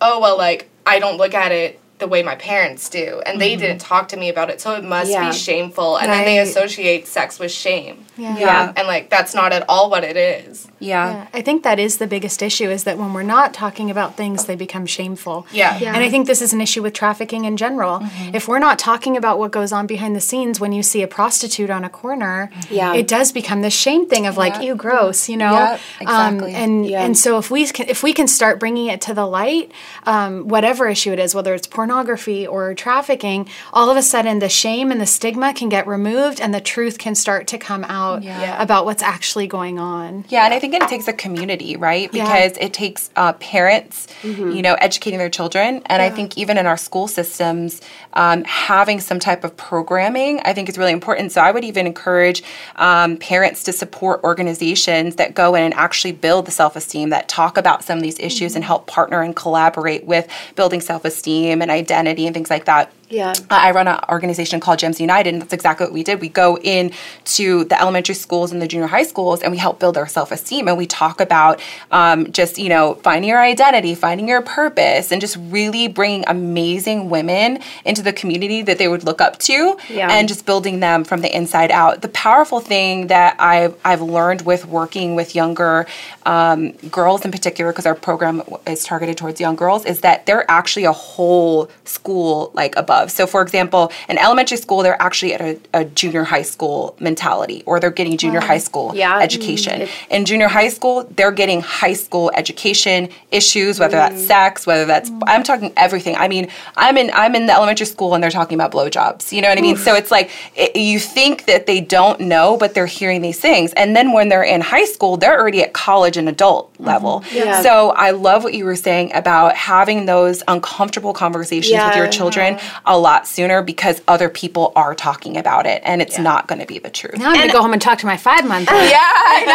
oh 0.00 0.20
well, 0.20 0.38
like 0.38 0.68
I 0.86 1.00
don't 1.00 1.16
look 1.18 1.34
at 1.34 1.50
it 1.50 1.80
the 1.98 2.06
way 2.06 2.22
my 2.22 2.34
parents 2.36 2.88
do 2.88 3.22
and 3.24 3.40
they 3.40 3.56
didn't 3.56 3.78
mm-hmm. 3.78 3.88
talk 3.88 4.08
to 4.08 4.16
me 4.16 4.28
about 4.28 4.50
it 4.50 4.60
so 4.60 4.74
it 4.74 4.84
must 4.84 5.10
Yeah. 5.10 5.30
be 5.30 5.36
shameful 5.36 5.96
and 5.96 6.10
then 6.10 6.24
they 6.24 6.38
associate 6.38 7.06
sex 7.06 7.38
with 7.38 7.50
shame 7.50 8.04
Yeah. 8.16 8.38
Yeah. 8.38 8.72
and 8.76 8.86
like 8.86 9.08
that's 9.10 9.34
not 9.34 9.52
at 9.52 9.64
all 9.68 9.90
what 9.90 10.04
it 10.04 10.16
is. 10.16 10.68
Yeah. 10.78 10.96
Yeah, 11.10 11.26
I 11.32 11.40
think 11.42 11.62
that 11.64 11.78
is 11.78 11.98
the 11.98 12.06
biggest 12.06 12.42
issue 12.42 12.68
is 12.70 12.84
that 12.84 12.98
when 12.98 13.12
we're 13.14 13.22
not 13.22 13.54
talking 13.54 13.90
about 13.90 14.16
things, 14.16 14.44
they 14.44 14.56
become 14.56 14.86
shameful. 14.86 15.46
Yeah. 15.52 15.78
Yeah. 15.78 15.94
And 15.94 16.02
I 16.04 16.10
think 16.10 16.26
this 16.26 16.42
is 16.42 16.52
an 16.52 16.60
issue 16.60 16.82
with 16.82 16.92
trafficking 16.92 17.44
in 17.44 17.56
general. 17.56 18.00
If 18.32 18.46
we're 18.48 18.58
not 18.58 18.78
talking 18.78 19.16
about 19.16 19.38
what 19.38 19.50
goes 19.52 19.72
on 19.72 19.86
behind 19.86 20.14
the 20.14 20.20
scenes 20.20 20.60
when 20.60 20.72
you 20.72 20.82
see 20.82 21.02
a 21.02 21.06
prostitute 21.08 21.70
on 21.70 21.84
a 21.84 21.88
corner, 21.88 22.50
Yeah. 22.70 22.94
it 22.94 23.08
does 23.08 23.32
become 23.32 23.62
this 23.62 23.74
shame 23.74 24.06
thing 24.06 24.26
of 24.26 24.36
like, 24.36 24.54
Yeah. 24.54 24.60
ew, 24.72 24.74
gross, 24.74 25.28
you 25.28 25.36
know? 25.36 25.52
Yeah, 25.52 25.78
exactly. 26.00 26.54
Um, 26.54 26.62
and 26.62 26.86
Yeah. 26.86 27.02
and 27.04 27.16
so 27.16 27.38
if 27.38 27.50
we 27.50 27.66
can, 27.66 27.88
if 27.88 28.02
we 28.02 28.12
can 28.12 28.28
start 28.28 28.60
bringing 28.60 28.86
it 28.86 29.00
to 29.02 29.14
the 29.14 29.26
light, 29.26 29.70
um, 30.04 30.46
whatever 30.48 30.88
issue 30.88 31.12
it 31.12 31.18
is, 31.18 31.34
whether 31.34 31.54
it's 31.54 31.66
pornography 31.66 32.46
or 32.46 32.74
trafficking, 32.74 33.48
all 33.72 33.90
of 33.90 33.96
a 33.96 34.02
sudden 34.02 34.38
the 34.40 34.48
shame 34.48 34.90
and 34.92 35.00
the 35.00 35.06
stigma 35.06 35.52
can 35.54 35.68
get 35.68 35.86
removed, 35.86 36.40
and 36.40 36.52
the 36.54 36.60
truth 36.60 36.98
can 36.98 37.14
start 37.14 37.46
to 37.48 37.58
come 37.58 37.84
out 37.84 38.22
Yeah. 38.22 38.60
about 38.60 38.84
what's 38.84 39.02
actually 39.02 39.46
going 39.46 39.78
on. 39.78 40.24
Yeah, 40.28 40.44
and 40.44 40.52
I 40.54 40.58
think 40.58 40.65
it 40.74 40.88
takes 40.88 41.08
a 41.08 41.12
community, 41.12 41.76
right? 41.76 42.12
Yeah. 42.12 42.24
Because 42.24 42.58
it 42.58 42.72
takes 42.72 43.10
uh, 43.16 43.32
parents, 43.34 44.06
you 44.22 44.62
know, 44.62 44.74
educating 44.74 45.18
their 45.18 45.30
children, 45.30 45.82
and 45.86 46.02
I 46.02 46.10
think 46.10 46.36
even 46.38 46.58
in 46.58 46.66
our 46.66 46.76
school 46.76 47.08
systems, 47.08 47.80
um, 48.14 48.44
having 48.44 49.00
some 49.00 49.18
type 49.18 49.44
of 49.44 49.56
programming, 49.56 50.40
I 50.40 50.52
think 50.52 50.68
is 50.68 50.78
really 50.78 50.92
important. 50.92 51.32
So 51.32 51.40
I 51.40 51.50
would 51.50 51.64
even 51.64 51.86
encourage 51.86 52.42
um, 52.76 53.16
parents 53.18 53.62
to 53.64 53.72
support 53.72 54.22
organizations 54.24 55.16
that 55.16 55.34
go 55.34 55.54
in 55.54 55.62
and 55.62 55.74
actually 55.74 56.12
build 56.12 56.46
the 56.46 56.50
self-esteem, 56.50 57.10
that 57.10 57.28
talk 57.28 57.56
about 57.56 57.84
some 57.84 57.98
of 57.98 58.02
these 58.02 58.18
issues 58.18 58.54
and 58.54 58.64
help 58.64 58.86
partner 58.86 59.22
and 59.22 59.36
collaborate 59.36 60.04
with 60.04 60.28
building 60.54 60.80
self-esteem 60.80 61.62
and 61.62 61.70
identity 61.70 62.26
and 62.26 62.34
things 62.34 62.50
like 62.50 62.64
that. 62.64 62.92
Yeah. 63.08 63.34
Uh, 63.38 63.44
I 63.50 63.70
run 63.70 63.86
an 63.86 64.00
organization 64.08 64.58
called 64.58 64.78
Gems 64.80 65.00
United, 65.00 65.32
and 65.32 65.40
that's 65.42 65.52
exactly 65.52 65.86
what 65.86 65.92
we 65.92 66.02
did. 66.02 66.20
We 66.20 66.28
go 66.28 66.58
in 66.58 66.90
to 67.36 67.64
the 67.64 67.80
elementary 67.80 68.16
schools 68.16 68.50
and 68.50 68.60
the 68.60 68.66
junior 68.66 68.88
high 68.88 69.04
schools, 69.04 69.42
and 69.42 69.52
we 69.52 69.58
help 69.58 69.78
build 69.78 69.96
our 69.96 70.08
self 70.08 70.32
esteem. 70.32 70.66
And 70.66 70.76
we 70.76 70.86
talk 70.86 71.20
about 71.20 71.60
um, 71.92 72.32
just 72.32 72.58
you 72.58 72.68
know 72.68 72.94
finding 73.02 73.28
your 73.28 73.40
identity, 73.40 73.94
finding 73.94 74.26
your 74.26 74.42
purpose, 74.42 75.12
and 75.12 75.20
just 75.20 75.36
really 75.50 75.86
bringing 75.86 76.24
amazing 76.26 77.08
women 77.08 77.60
into 77.84 78.02
the 78.02 78.12
community 78.12 78.62
that 78.62 78.78
they 78.78 78.88
would 78.88 79.04
look 79.04 79.20
up 79.20 79.38
to, 79.40 79.76
Yeah. 79.88 80.08
and 80.10 80.26
just 80.26 80.44
building 80.44 80.80
them 80.80 81.04
from 81.04 81.20
the 81.20 81.34
inside 81.34 81.70
out. 81.70 82.02
The 82.02 82.08
powerful 82.08 82.58
thing 82.60 83.06
that 83.06 83.36
I've 83.38 83.76
I've 83.84 84.02
learned 84.02 84.42
with 84.42 84.66
working 84.66 85.14
with 85.14 85.34
younger 85.36 85.86
um, 86.24 86.72
girls 86.90 87.24
in 87.24 87.30
particular, 87.30 87.70
because 87.70 87.86
our 87.86 87.94
program 87.94 88.42
is 88.66 88.82
targeted 88.82 89.16
towards 89.16 89.40
young 89.40 89.54
girls, 89.54 89.84
is 89.84 90.00
that 90.00 90.26
they're 90.26 90.48
actually 90.50 90.84
a 90.86 90.92
whole 90.92 91.70
school 91.84 92.50
like 92.54 92.74
above. 92.76 92.95
So, 93.16 93.26
for 93.26 93.40
example, 93.42 93.92
in 94.08 94.16
elementary 94.18 94.56
school, 94.64 94.82
they're 94.84 95.00
actually 95.08 95.32
at 95.34 95.40
a, 95.40 95.52
a 95.80 95.84
junior 96.00 96.24
high 96.24 96.46
school 96.54 96.96
mentality, 97.00 97.62
or 97.66 97.74
they're 97.80 97.90
getting 98.00 98.16
junior 98.16 98.40
high 98.40 98.62
school 98.68 98.92
Yeah. 98.94 99.18
Mm, 99.18 99.22
education. 99.28 99.88
In 100.10 100.24
junior 100.24 100.48
high 100.48 100.70
school, 100.76 100.96
they're 101.16 101.36
getting 101.42 101.60
high 101.60 101.96
school 102.04 102.26
education 102.34 103.08
issues, 103.30 103.78
whether 103.80 103.96
that's 103.96 104.20
Mm. 104.22 104.26
sex, 104.26 104.66
whether 104.66 104.86
that's 104.92 105.10
mm. 105.10 105.20
I'm 105.26 105.42
talking 105.42 105.72
everything. 105.76 106.14
I 106.16 106.28
mean, 106.28 106.48
I'm 106.76 106.96
in 106.96 107.10
I'm 107.22 107.34
in 107.34 107.46
the 107.46 107.54
elementary 107.58 107.86
school 107.86 108.14
and 108.14 108.20
they're 108.22 108.36
talking 108.40 108.56
about 108.58 108.70
blowjobs. 108.72 109.32
You 109.32 109.40
know 109.42 109.48
what 109.48 109.58
I 109.58 109.62
mean? 109.68 109.76
So 109.76 109.94
it's 109.94 110.10
like 110.10 110.30
it, 110.54 110.76
you 110.76 110.98
think 110.98 111.46
that 111.46 111.66
they 111.66 111.80
don't 111.80 112.18
know, 112.20 112.56
but 112.56 112.74
they're 112.74 112.86
hearing 113.00 113.20
these 113.22 113.40
things, 113.40 113.72
and 113.74 113.94
then 113.96 114.12
when 114.12 114.28
they're 114.30 114.48
in 114.54 114.60
high 114.60 114.84
school, 114.94 115.16
they're 115.16 115.38
already 115.38 115.62
at 115.62 115.72
college 115.72 116.16
and 116.16 116.28
adult 116.28 116.72
mm-hmm. 116.74 116.84
level. 116.84 117.24
Yeah. 117.32 117.62
So 117.62 117.90
I 117.90 118.10
love 118.12 118.44
what 118.44 118.54
you 118.54 118.64
were 118.64 118.76
saying 118.76 119.12
about 119.14 119.54
having 119.56 120.06
those 120.06 120.42
uncomfortable 120.48 121.12
conversations 121.12 121.82
with 121.86 121.96
your 121.96 122.06
Yeah. 122.06 122.85
Children 122.86 122.96
a 122.96 122.98
lot 122.98 123.26
sooner 123.26 123.62
because 123.62 124.00
other 124.08 124.28
people 124.28 124.72
are 124.76 124.94
talking 124.94 125.36
about 125.36 125.66
it, 125.66 125.82
and 125.84 126.00
it's 126.00 126.18
not 126.18 126.46
going 126.46 126.60
to 126.60 126.66
be 126.66 126.78
the 126.78 126.90
truth. 126.90 127.18
Now 127.18 127.30
I'm 127.30 127.36
gonna 127.38 127.52
go 127.52 127.60
home 127.60 127.72
and 127.72 127.82
talk 127.82 127.98
to 127.98 128.06
my 128.06 128.16
five 128.16 128.46
month 128.46 128.70
old. 128.70 128.80
Yeah, 128.80 129.00
I 129.02 129.44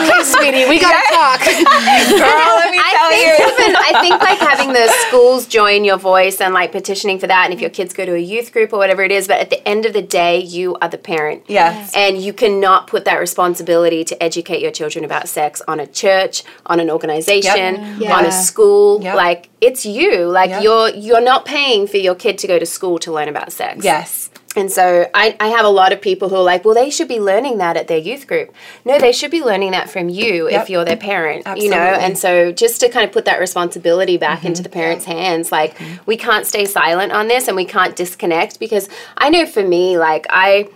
know. 0.00 0.06
Okay, 0.06 0.22
sweetie, 0.24 0.68
we 0.68 0.78
gotta 0.80 1.02
talk. 1.12 1.40
Girl, 1.40 2.56
let 2.56 2.70
me 2.70 2.78
I 2.78 2.92
tell 2.96 3.10
think 3.10 3.26
you. 3.26 3.64
even 3.64 3.76
I 3.76 4.00
think 4.00 4.20
like 4.20 4.38
having 4.50 4.72
the 4.72 4.88
schools 5.08 5.46
join 5.46 5.84
your 5.84 5.98
voice 5.98 6.40
and 6.40 6.54
like 6.54 6.72
petitioning 6.72 7.18
for 7.18 7.26
that, 7.26 7.44
and 7.46 7.54
if 7.54 7.60
your 7.60 7.70
kids 7.70 7.92
go 7.92 8.04
to 8.06 8.14
a 8.14 8.18
youth 8.18 8.52
group 8.52 8.72
or 8.72 8.78
whatever 8.78 9.02
it 9.02 9.10
is, 9.12 9.26
but 9.26 9.40
at 9.40 9.50
the 9.50 9.66
end 9.68 9.84
of 9.86 9.92
the 9.92 10.02
day, 10.02 10.38
you 10.40 10.76
are 10.80 10.88
the 10.88 10.98
parent. 10.98 11.42
Yes. 11.48 11.92
And 11.94 12.18
you 12.18 12.32
cannot 12.32 12.86
put 12.86 13.04
that 13.04 13.16
responsibility 13.16 14.04
to 14.04 14.22
educate 14.22 14.60
your 14.62 14.70
children 14.70 15.04
about 15.04 15.28
sex 15.28 15.60
on 15.66 15.80
a 15.80 15.86
church, 15.86 16.44
on 16.66 16.78
an 16.80 16.90
organization, 16.90 17.98
Yeah. 17.98 18.16
on 18.16 18.24
a 18.24 18.32
school. 18.32 19.02
Yep. 19.02 19.16
Like 19.16 19.48
it's 19.60 19.84
you. 19.84 20.26
Like 20.26 20.50
Yep. 20.50 20.62
you're 20.62 20.88
you're 20.90 21.20
not 21.20 21.44
paying 21.44 21.86
for 21.86 21.96
your 21.96 22.14
kid 22.14 22.38
to 22.38 22.46
go 22.46 22.58
to 22.58 22.66
school 22.66 22.75
to 22.78 23.12
learn 23.12 23.28
about 23.28 23.52
sex. 23.52 23.84
Yes. 23.84 24.30
And 24.56 24.72
so 24.72 25.08
I, 25.12 25.36
I 25.38 25.48
have 25.48 25.66
a 25.66 25.68
lot 25.68 25.92
of 25.92 26.00
people 26.00 26.30
who 26.30 26.36
are 26.36 26.42
like, 26.42 26.64
well, 26.64 26.74
they 26.74 26.88
should 26.88 27.08
be 27.08 27.20
learning 27.20 27.58
that 27.58 27.76
at 27.76 27.88
their 27.88 27.98
youth 27.98 28.26
group. 28.26 28.54
No, 28.86 28.98
they 28.98 29.12
should 29.12 29.30
be 29.30 29.42
learning 29.42 29.72
that 29.72 29.90
from 29.90 30.08
you 30.08 30.48
Yep. 30.48 30.62
if 30.62 30.70
you're 30.70 30.84
their 30.84 30.96
parent, 30.96 31.46
you 31.58 31.68
know? 31.68 31.76
And 31.76 32.16
so 32.16 32.52
just 32.52 32.80
to 32.80 32.88
kind 32.88 33.04
of 33.04 33.12
put 33.12 33.26
that 33.26 33.38
responsibility 33.38 34.16
back 34.16 34.44
into 34.46 34.62
the 34.62 34.70
parents' 34.70 35.04
hands, 35.04 35.52
like 35.52 35.78
we 36.06 36.16
can't 36.16 36.46
stay 36.46 36.64
silent 36.64 37.12
on 37.12 37.28
this 37.28 37.48
and 37.48 37.56
we 37.56 37.66
can't 37.66 37.94
disconnect 37.94 38.58
because 38.58 38.88
I 39.18 39.28
know 39.28 39.44
for 39.44 39.62
me, 39.62 39.98
like 39.98 40.26
I 40.30 40.70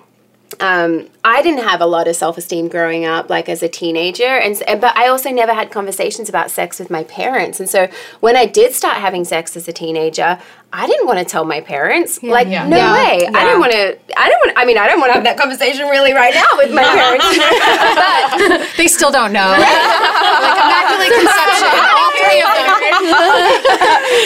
um, 0.58 1.08
I 1.24 1.42
didn't 1.42 1.62
have 1.62 1.80
a 1.80 1.86
lot 1.86 2.08
of 2.08 2.16
self 2.16 2.36
esteem 2.36 2.68
growing 2.68 3.04
up, 3.04 3.30
like 3.30 3.48
as 3.48 3.62
a 3.62 3.68
teenager, 3.68 4.24
and 4.24 4.60
but 4.80 4.96
I 4.96 5.06
also 5.08 5.30
never 5.30 5.54
had 5.54 5.70
conversations 5.70 6.28
about 6.28 6.50
sex 6.50 6.78
with 6.80 6.90
my 6.90 7.04
parents. 7.04 7.60
And 7.60 7.70
so 7.70 7.88
when 8.18 8.36
I 8.36 8.46
did 8.46 8.74
start 8.74 8.96
having 8.96 9.24
sex 9.24 9.56
as 9.56 9.68
a 9.68 9.72
teenager, 9.72 10.40
I 10.72 10.86
didn't 10.86 11.06
want 11.06 11.18
to 11.18 11.24
tell 11.24 11.44
my 11.44 11.60
parents. 11.60 12.22
Like, 12.22 12.46
Yeah. 12.46 12.66
no 12.68 12.76
Yeah. 12.76 12.92
way. 12.94 13.26
I 13.26 13.30
Yeah. 13.30 13.44
didn't 13.44 13.58
want 13.60 13.72
to. 13.72 13.98
I 14.16 14.28
don't 14.30 14.38
want. 14.46 14.52
I 14.56 14.64
mean, 14.64 14.78
I 14.78 14.86
don't 14.86 15.00
want 15.00 15.10
to 15.10 15.14
have 15.14 15.24
that 15.24 15.36
conversation 15.36 15.88
really 15.88 16.12
right 16.14 16.32
now 16.32 16.46
with 16.58 16.70
my 16.70 16.84
parents. 16.98 17.26
but 17.26 18.68
They 18.76 18.86
still 18.86 19.10
don't 19.10 19.32
know. 19.32 19.50
like 19.50 20.58
immaculate 20.62 21.10
conception, 21.10 21.74
all 21.98 22.10
three 22.14 22.38
of 22.38 22.50
them. 22.54 22.70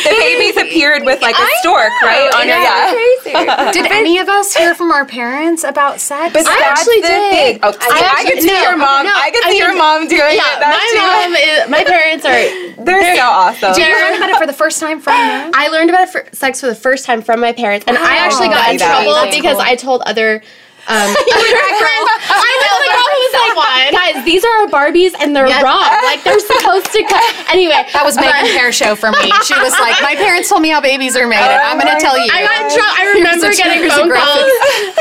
The 0.04 0.10
babies 0.20 0.56
appeared 0.56 1.04
with 1.04 1.22
like 1.22 1.36
a 1.38 1.46
stork, 1.60 1.92
right? 2.02 2.28
On 2.36 2.46
your 2.46 2.58
yeah. 2.58 2.92
crazy. 2.92 3.80
Did 3.80 3.90
any 3.92 4.18
of 4.18 4.28
us 4.28 4.54
hear 4.54 4.74
from 4.74 4.90
our 4.92 5.04
parents 5.06 5.64
about 5.64 6.00
sex? 6.00 6.32
But 6.32 6.46
I 6.46 6.60
actually 6.64 7.00
did. 7.00 7.30
thing. 7.32 7.58
Oh, 7.62 7.72
see, 7.72 7.78
I, 7.80 8.00
actually- 8.04 8.30
could 8.32 8.42
see 8.42 8.52
no, 8.52 8.60
your 8.60 8.76
mom. 8.76 9.06
no, 9.06 9.12
I 9.14 9.30
could 9.30 9.44
I 9.46 9.50
see 9.50 9.58
your 9.58 9.68
mean, 9.70 9.78
mom 9.78 10.08
doing 10.08 10.36
Yeah, 10.36 10.56
it. 10.56 10.60
That's 10.60 10.76
my 10.76 10.90
too 10.92 11.06
mom 11.06 11.36
is, 11.36 11.68
my 11.70 11.84
parents 11.84 12.24
are. 12.26 12.84
They're 12.84 13.16
so 13.16 13.22
awesome. 13.24 13.72
Did 13.74 13.86
you 13.88 13.94
learn 13.94 14.16
about 14.18 14.30
it 14.30 14.36
for 14.36 14.46
the 14.46 14.52
first 14.52 14.80
time 14.80 15.00
from 15.00 15.14
them? 15.28 15.50
I 15.54 15.68
learned 15.68 15.90
about 15.90 16.02
it 16.08 16.10
for 16.10 16.24
sex 16.34 16.60
for 16.60 16.66
the 16.66 16.74
first 16.74 17.04
time 17.04 17.22
from 17.22 17.40
my 17.40 17.52
parents, 17.52 17.84
and 17.86 17.96
I 17.96 18.16
actually 18.16 18.48
oh, 18.48 18.50
got 18.50 18.72
in 18.72 18.78
trouble 18.78 19.30
because 19.30 19.58
I 19.58 19.76
told 19.76 20.02
other. 20.02 20.42
Um. 20.86 21.14
I 21.16 22.52
know 22.60 22.74
the 22.84 22.90
girl 22.92 23.08
who 23.08 23.20
was 23.24 23.34
like, 23.56 23.92
"Guys, 23.92 24.24
these 24.24 24.44
are 24.44 24.52
our 24.62 24.66
Barbies 24.68 25.12
and 25.18 25.34
they're 25.34 25.46
Yeah. 25.48 25.62
wrong. 25.62 25.80
Like 26.04 26.22
they're 26.24 26.38
supposed 26.40 26.92
to 26.92 27.02
cut. 27.04 27.22
Anyway, 27.54 27.86
That 27.92 28.04
was 28.04 28.16
Megan 28.16 28.50
Hair 28.50 28.72
show 28.72 28.96
for 28.96 29.10
me. 29.12 29.30
She 29.46 29.54
was 29.54 29.70
like, 29.78 30.02
"My 30.02 30.16
parents 30.16 30.48
told 30.48 30.60
me 30.62 30.70
how 30.70 30.80
babies 30.80 31.16
are 31.16 31.26
made, 31.28 31.38
and 31.38 31.62
I'm 31.62 31.78
going 31.78 31.94
to 31.94 32.00
tell 32.00 32.18
you." 32.18 32.28
I 32.32 32.42
got 32.42 32.72
trouble. 32.72 32.94
I 32.98 33.12
remember 33.14 33.54
getting 33.54 33.88
phone 33.88 34.10
calls. 34.10 34.50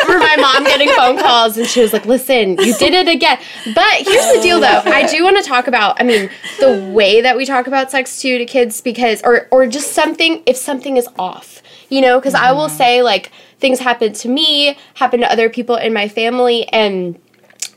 Remember 0.07 0.23
my 0.25 0.35
mom 0.37 0.63
getting 0.65 0.89
phone 0.93 1.17
calls, 1.17 1.57
and 1.57 1.65
she 1.65 1.81
was 1.81 1.93
like, 1.93 2.05
"Listen, 2.05 2.57
you 2.59 2.75
did 2.77 2.93
it 2.93 3.07
again." 3.07 3.39
But 3.73 4.05
here's 4.05 4.31
the 4.35 4.39
deal, 4.43 4.59
though. 4.59 4.81
I 4.85 5.07
do 5.07 5.23
want 5.23 5.37
to 5.37 5.43
talk 5.43 5.67
about. 5.67 5.99
I 5.99 6.03
mean, 6.03 6.29
the 6.59 6.91
way 6.93 7.21
that 7.21 7.35
we 7.37 7.45
talk 7.45 7.65
about 7.65 7.89
sex 7.89 8.21
too 8.21 8.37
to 8.37 8.45
kids, 8.45 8.81
because 8.81 9.21
or 9.23 9.47
or 9.49 9.65
just 9.65 9.93
something 9.93 10.43
if 10.45 10.55
something 10.57 10.97
is 10.97 11.07
off, 11.17 11.62
you 11.93 12.01
know, 12.01 12.19
because 12.19 12.33
I 12.33 12.51
will 12.53 12.67
mm-hmm. 12.67 12.77
say 12.77 13.03
like 13.03 13.31
things 13.59 13.79
happened 13.79 14.15
to 14.15 14.27
me, 14.27 14.75
happened 14.95 15.21
to 15.21 15.31
other 15.31 15.47
people 15.47 15.75
in 15.75 15.93
my 15.93 16.07
family, 16.07 16.67
and 16.69 17.19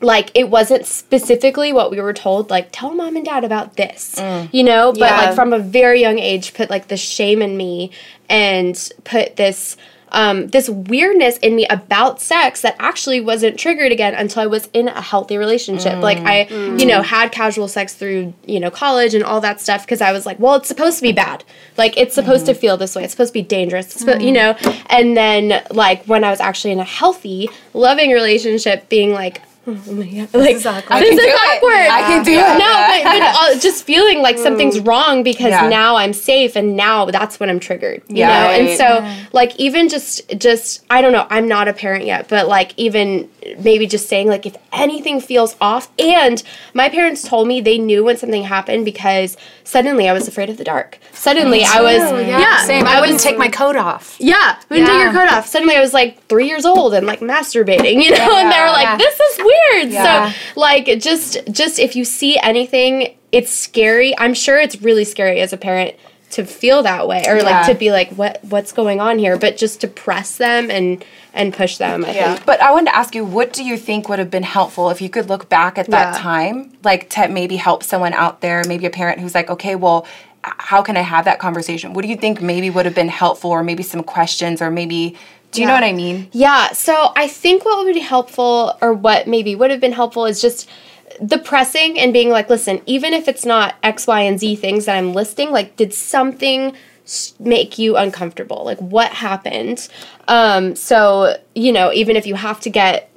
like 0.00 0.30
it 0.34 0.48
wasn't 0.48 0.86
specifically 0.86 1.72
what 1.72 1.90
we 1.90 2.00
were 2.00 2.12
told 2.12 2.50
like 2.50 2.68
tell 2.70 2.94
mom 2.94 3.16
and 3.16 3.24
dad 3.24 3.44
about 3.44 3.76
this 3.76 4.16
mm. 4.16 4.48
you 4.52 4.62
know? 4.62 4.92
But 4.92 5.00
Yeah. 5.00 5.16
like 5.16 5.34
from 5.34 5.52
a 5.54 5.58
very 5.58 6.00
young 6.02 6.18
age 6.18 6.52
put 6.52 6.68
like 6.68 6.88
the 6.88 6.98
shame 6.98 7.40
in 7.40 7.56
me 7.56 7.90
and 8.28 8.76
put 9.04 9.36
this 9.36 9.76
um, 10.16 10.46
this 10.48 10.70
weirdness 10.70 11.36
in 11.38 11.54
me 11.54 11.66
about 11.68 12.22
sex 12.22 12.62
that 12.62 12.74
actually 12.78 13.20
wasn't 13.20 13.58
triggered 13.58 13.92
again 13.92 14.14
until 14.14 14.42
I 14.42 14.46
was 14.46 14.70
in 14.72 14.88
a 14.88 15.02
healthy 15.02 15.36
relationship. 15.36 15.92
Mm. 15.92 16.00
Like 16.00 16.18
I, 16.18 16.44
you 16.44 16.46
mm. 16.46 16.88
know, 16.88 17.02
had 17.02 17.32
casual 17.32 17.68
sex 17.68 17.92
through 17.92 18.32
you 18.46 18.58
know 18.58 18.70
college 18.70 19.14
and 19.14 19.22
all 19.22 19.42
that 19.42 19.60
stuff 19.60 19.84
because 19.84 20.00
I 20.00 20.12
was 20.12 20.24
like, 20.24 20.40
well, 20.40 20.54
it's 20.54 20.68
supposed 20.68 20.96
to 20.96 21.02
be 21.02 21.12
bad. 21.12 21.44
Like 21.76 21.98
it's 21.98 22.14
supposed 22.14 22.46
to 22.46 22.52
mm-hmm. 22.52 22.60
feel 22.62 22.76
this 22.78 22.96
way. 22.96 23.04
It's 23.04 23.12
supposed 23.12 23.34
to 23.34 23.38
be 23.38 23.42
dangerous. 23.42 23.94
It's 23.94 24.04
suppo- 24.04 24.22
you 24.22 24.30
mm. 24.30 24.64
know. 24.64 24.82
And 24.86 25.14
then 25.14 25.62
like 25.70 26.02
when 26.06 26.24
I 26.24 26.30
was 26.30 26.40
actually 26.40 26.72
in 26.72 26.80
a 26.80 26.84
healthy, 26.84 27.50
loving 27.74 28.10
relationship, 28.10 28.88
being 28.88 29.12
like. 29.12 29.42
Oh 29.68 29.72
my 29.92 30.04
god! 30.06 30.28
Like 30.32 30.54
this 30.54 30.60
is, 30.60 30.66
awkward. 30.66 30.84
can 30.88 31.16
do 31.16 31.22
it. 31.22 31.56
awkward. 31.56 31.88
I 31.90 32.02
can 32.06 32.24
do 32.24 32.30
it. 32.32 32.36
No, 32.36 33.02
but, 33.02 33.02
but 33.04 33.56
uh, 33.56 33.60
just 33.60 33.82
feeling 33.84 34.22
like 34.22 34.38
something's 34.38 34.78
wrong 34.78 35.24
because 35.24 35.50
Yeah. 35.50 35.68
now 35.68 35.96
I'm 35.96 36.12
safe 36.12 36.54
and 36.54 36.76
now 36.76 37.06
that's 37.06 37.40
when 37.40 37.50
I'm 37.50 37.58
triggered. 37.58 38.02
You 38.08 38.18
Yeah. 38.18 38.28
know, 38.28 38.50
and 38.50 38.66
Right. 38.68 38.78
so 38.78 39.26
like 39.32 39.56
even 39.58 39.88
just 39.88 40.22
just 40.38 40.84
I 40.88 41.02
don't 41.02 41.10
know. 41.12 41.26
I'm 41.30 41.48
not 41.48 41.66
a 41.66 41.72
parent 41.72 42.04
yet, 42.04 42.28
but 42.28 42.46
like 42.46 42.74
even 42.76 43.28
maybe 43.58 43.86
just 43.88 44.08
saying 44.08 44.28
like 44.28 44.46
if 44.46 44.56
anything 44.72 45.20
feels 45.20 45.56
off. 45.60 45.88
And 45.98 46.42
my 46.72 46.88
parents 46.88 47.22
told 47.28 47.48
me 47.48 47.60
they 47.60 47.78
knew 47.78 48.04
when 48.04 48.16
something 48.16 48.44
happened 48.44 48.84
because 48.84 49.36
suddenly 49.66 50.08
I 50.08 50.12
was 50.12 50.28
afraid 50.28 50.48
of 50.48 50.56
the 50.56 50.64
dark. 50.64 50.98
Suddenly 51.12 51.64
I 51.64 51.82
was 51.82 51.98
yeah, 52.26 52.58
Same. 52.62 52.86
I, 52.86 53.00
wouldn't 53.00 53.20
take 53.20 53.36
my 53.36 53.48
coat 53.48 53.76
off. 53.76 54.16
yeah, 54.18 54.58
wouldn't 54.70 54.88
take 54.88 55.00
your 55.00 55.12
coat 55.12 55.30
off. 55.30 55.46
Suddenly 55.46 55.76
I 55.76 55.80
was 55.80 55.92
like 55.92 56.22
three 56.28 56.46
years 56.46 56.64
old 56.64 56.94
and 56.94 57.06
like 57.06 57.20
masturbating, 57.20 58.02
you 58.04 58.10
know, 58.10 58.36
and 58.38 58.50
they 58.50 58.60
were 58.60 58.68
like, 58.68 58.84
Yeah. 58.84 58.96
"This 58.96 59.20
is 59.20 59.38
weird." 59.38 59.92
Yeah. 59.92 60.30
So 60.30 60.60
like, 60.60 60.86
just 61.00 61.38
just 61.50 61.78
if 61.78 61.96
you 61.96 62.04
see 62.04 62.38
anything, 62.38 63.16
it's 63.32 63.50
scary. 63.50 64.16
I'm 64.18 64.34
sure 64.34 64.58
it's 64.58 64.80
really 64.80 65.04
scary 65.04 65.40
as 65.40 65.52
a 65.52 65.56
parent 65.56 65.96
to 66.30 66.44
feel 66.44 66.82
that 66.82 67.06
way 67.06 67.24
or 67.28 67.36
Yeah. 67.36 67.42
like 67.42 67.66
to 67.68 67.74
be 67.74 67.90
like, 67.92 68.10
"What 68.10 68.40
what's 68.48 68.72
going 68.72 69.00
on 69.00 69.18
here?" 69.18 69.36
But 69.36 69.56
just 69.56 69.80
to 69.82 69.86
press 69.88 70.36
them 70.36 70.70
and 70.70 71.04
and 71.32 71.52
push 71.52 71.76
them. 71.76 72.04
I 72.04 72.12
Yeah. 72.12 72.34
think. 72.34 72.46
But 72.46 72.62
I 72.62 72.70
wanted 72.72 72.86
to 72.90 72.96
ask 72.96 73.14
you, 73.14 73.22
what 73.24 73.52
do 73.52 73.62
you 73.62 73.76
think 73.76 74.08
would 74.08 74.18
have 74.18 74.30
been 74.30 74.42
helpful 74.42 74.88
if 74.88 75.02
you 75.02 75.10
could 75.10 75.28
look 75.28 75.48
back 75.50 75.76
at 75.78 75.90
that 75.90 76.14
Yeah. 76.14 76.18
time, 76.20 76.72
like 76.82 77.10
to 77.10 77.28
maybe 77.28 77.56
help 77.56 77.82
someone 77.82 78.14
out 78.14 78.40
there, 78.40 78.64
maybe 78.66 78.86
a 78.86 78.90
parent 78.90 79.20
who's 79.20 79.34
like, 79.34 79.50
okay, 79.50 79.74
well, 79.74 80.06
how 80.42 80.80
can 80.80 80.96
I 80.96 81.02
have 81.02 81.26
that 81.26 81.38
conversation? 81.38 81.92
What 81.92 82.02
do 82.02 82.08
you 82.08 82.16
think 82.16 82.40
maybe 82.40 82.70
would 82.70 82.86
have 82.86 82.94
been 82.94 83.08
helpful, 83.08 83.50
or 83.50 83.62
maybe 83.62 83.82
some 83.82 84.02
questions, 84.02 84.62
or 84.62 84.70
maybe, 84.70 85.14
do 85.52 85.60
you 85.60 85.66
know 85.66 85.74
what 85.74 85.84
I 85.84 85.92
mean? 85.92 86.28
Yeah, 86.32 86.72
so 86.72 87.12
I 87.16 87.26
think 87.28 87.64
what 87.66 87.84
would 87.84 87.92
be 87.94 88.00
helpful, 88.00 88.74
or 88.80 88.92
what 88.94 89.26
maybe 89.26 89.54
would 89.54 89.70
have 89.70 89.80
been 89.80 89.92
helpful, 89.92 90.24
is 90.24 90.40
just 90.40 90.68
the 91.20 91.38
pressing 91.38 91.98
and 91.98 92.12
being 92.12 92.30
like, 92.30 92.50
listen, 92.50 92.80
even 92.86 93.12
if 93.12 93.28
it's 93.28 93.44
not 93.44 93.76
X, 93.82 94.06
Y, 94.06 94.20
and 94.20 94.38
Z 94.38 94.56
things 94.56 94.86
that 94.86 94.96
I'm 94.96 95.12
listing, 95.14 95.50
like, 95.50 95.76
did 95.76 95.92
something 95.94 96.76
make 97.38 97.78
you 97.78 97.96
uncomfortable? 97.96 98.64
Like, 98.64 98.78
what 98.78 99.12
happened? 99.12 99.88
Um, 100.28 100.74
so, 100.74 101.36
you 101.54 101.72
know, 101.72 101.92
even 101.92 102.16
if 102.16 102.26
you 102.26 102.34
have 102.34 102.60
to 102.60 102.70
get 102.70 103.10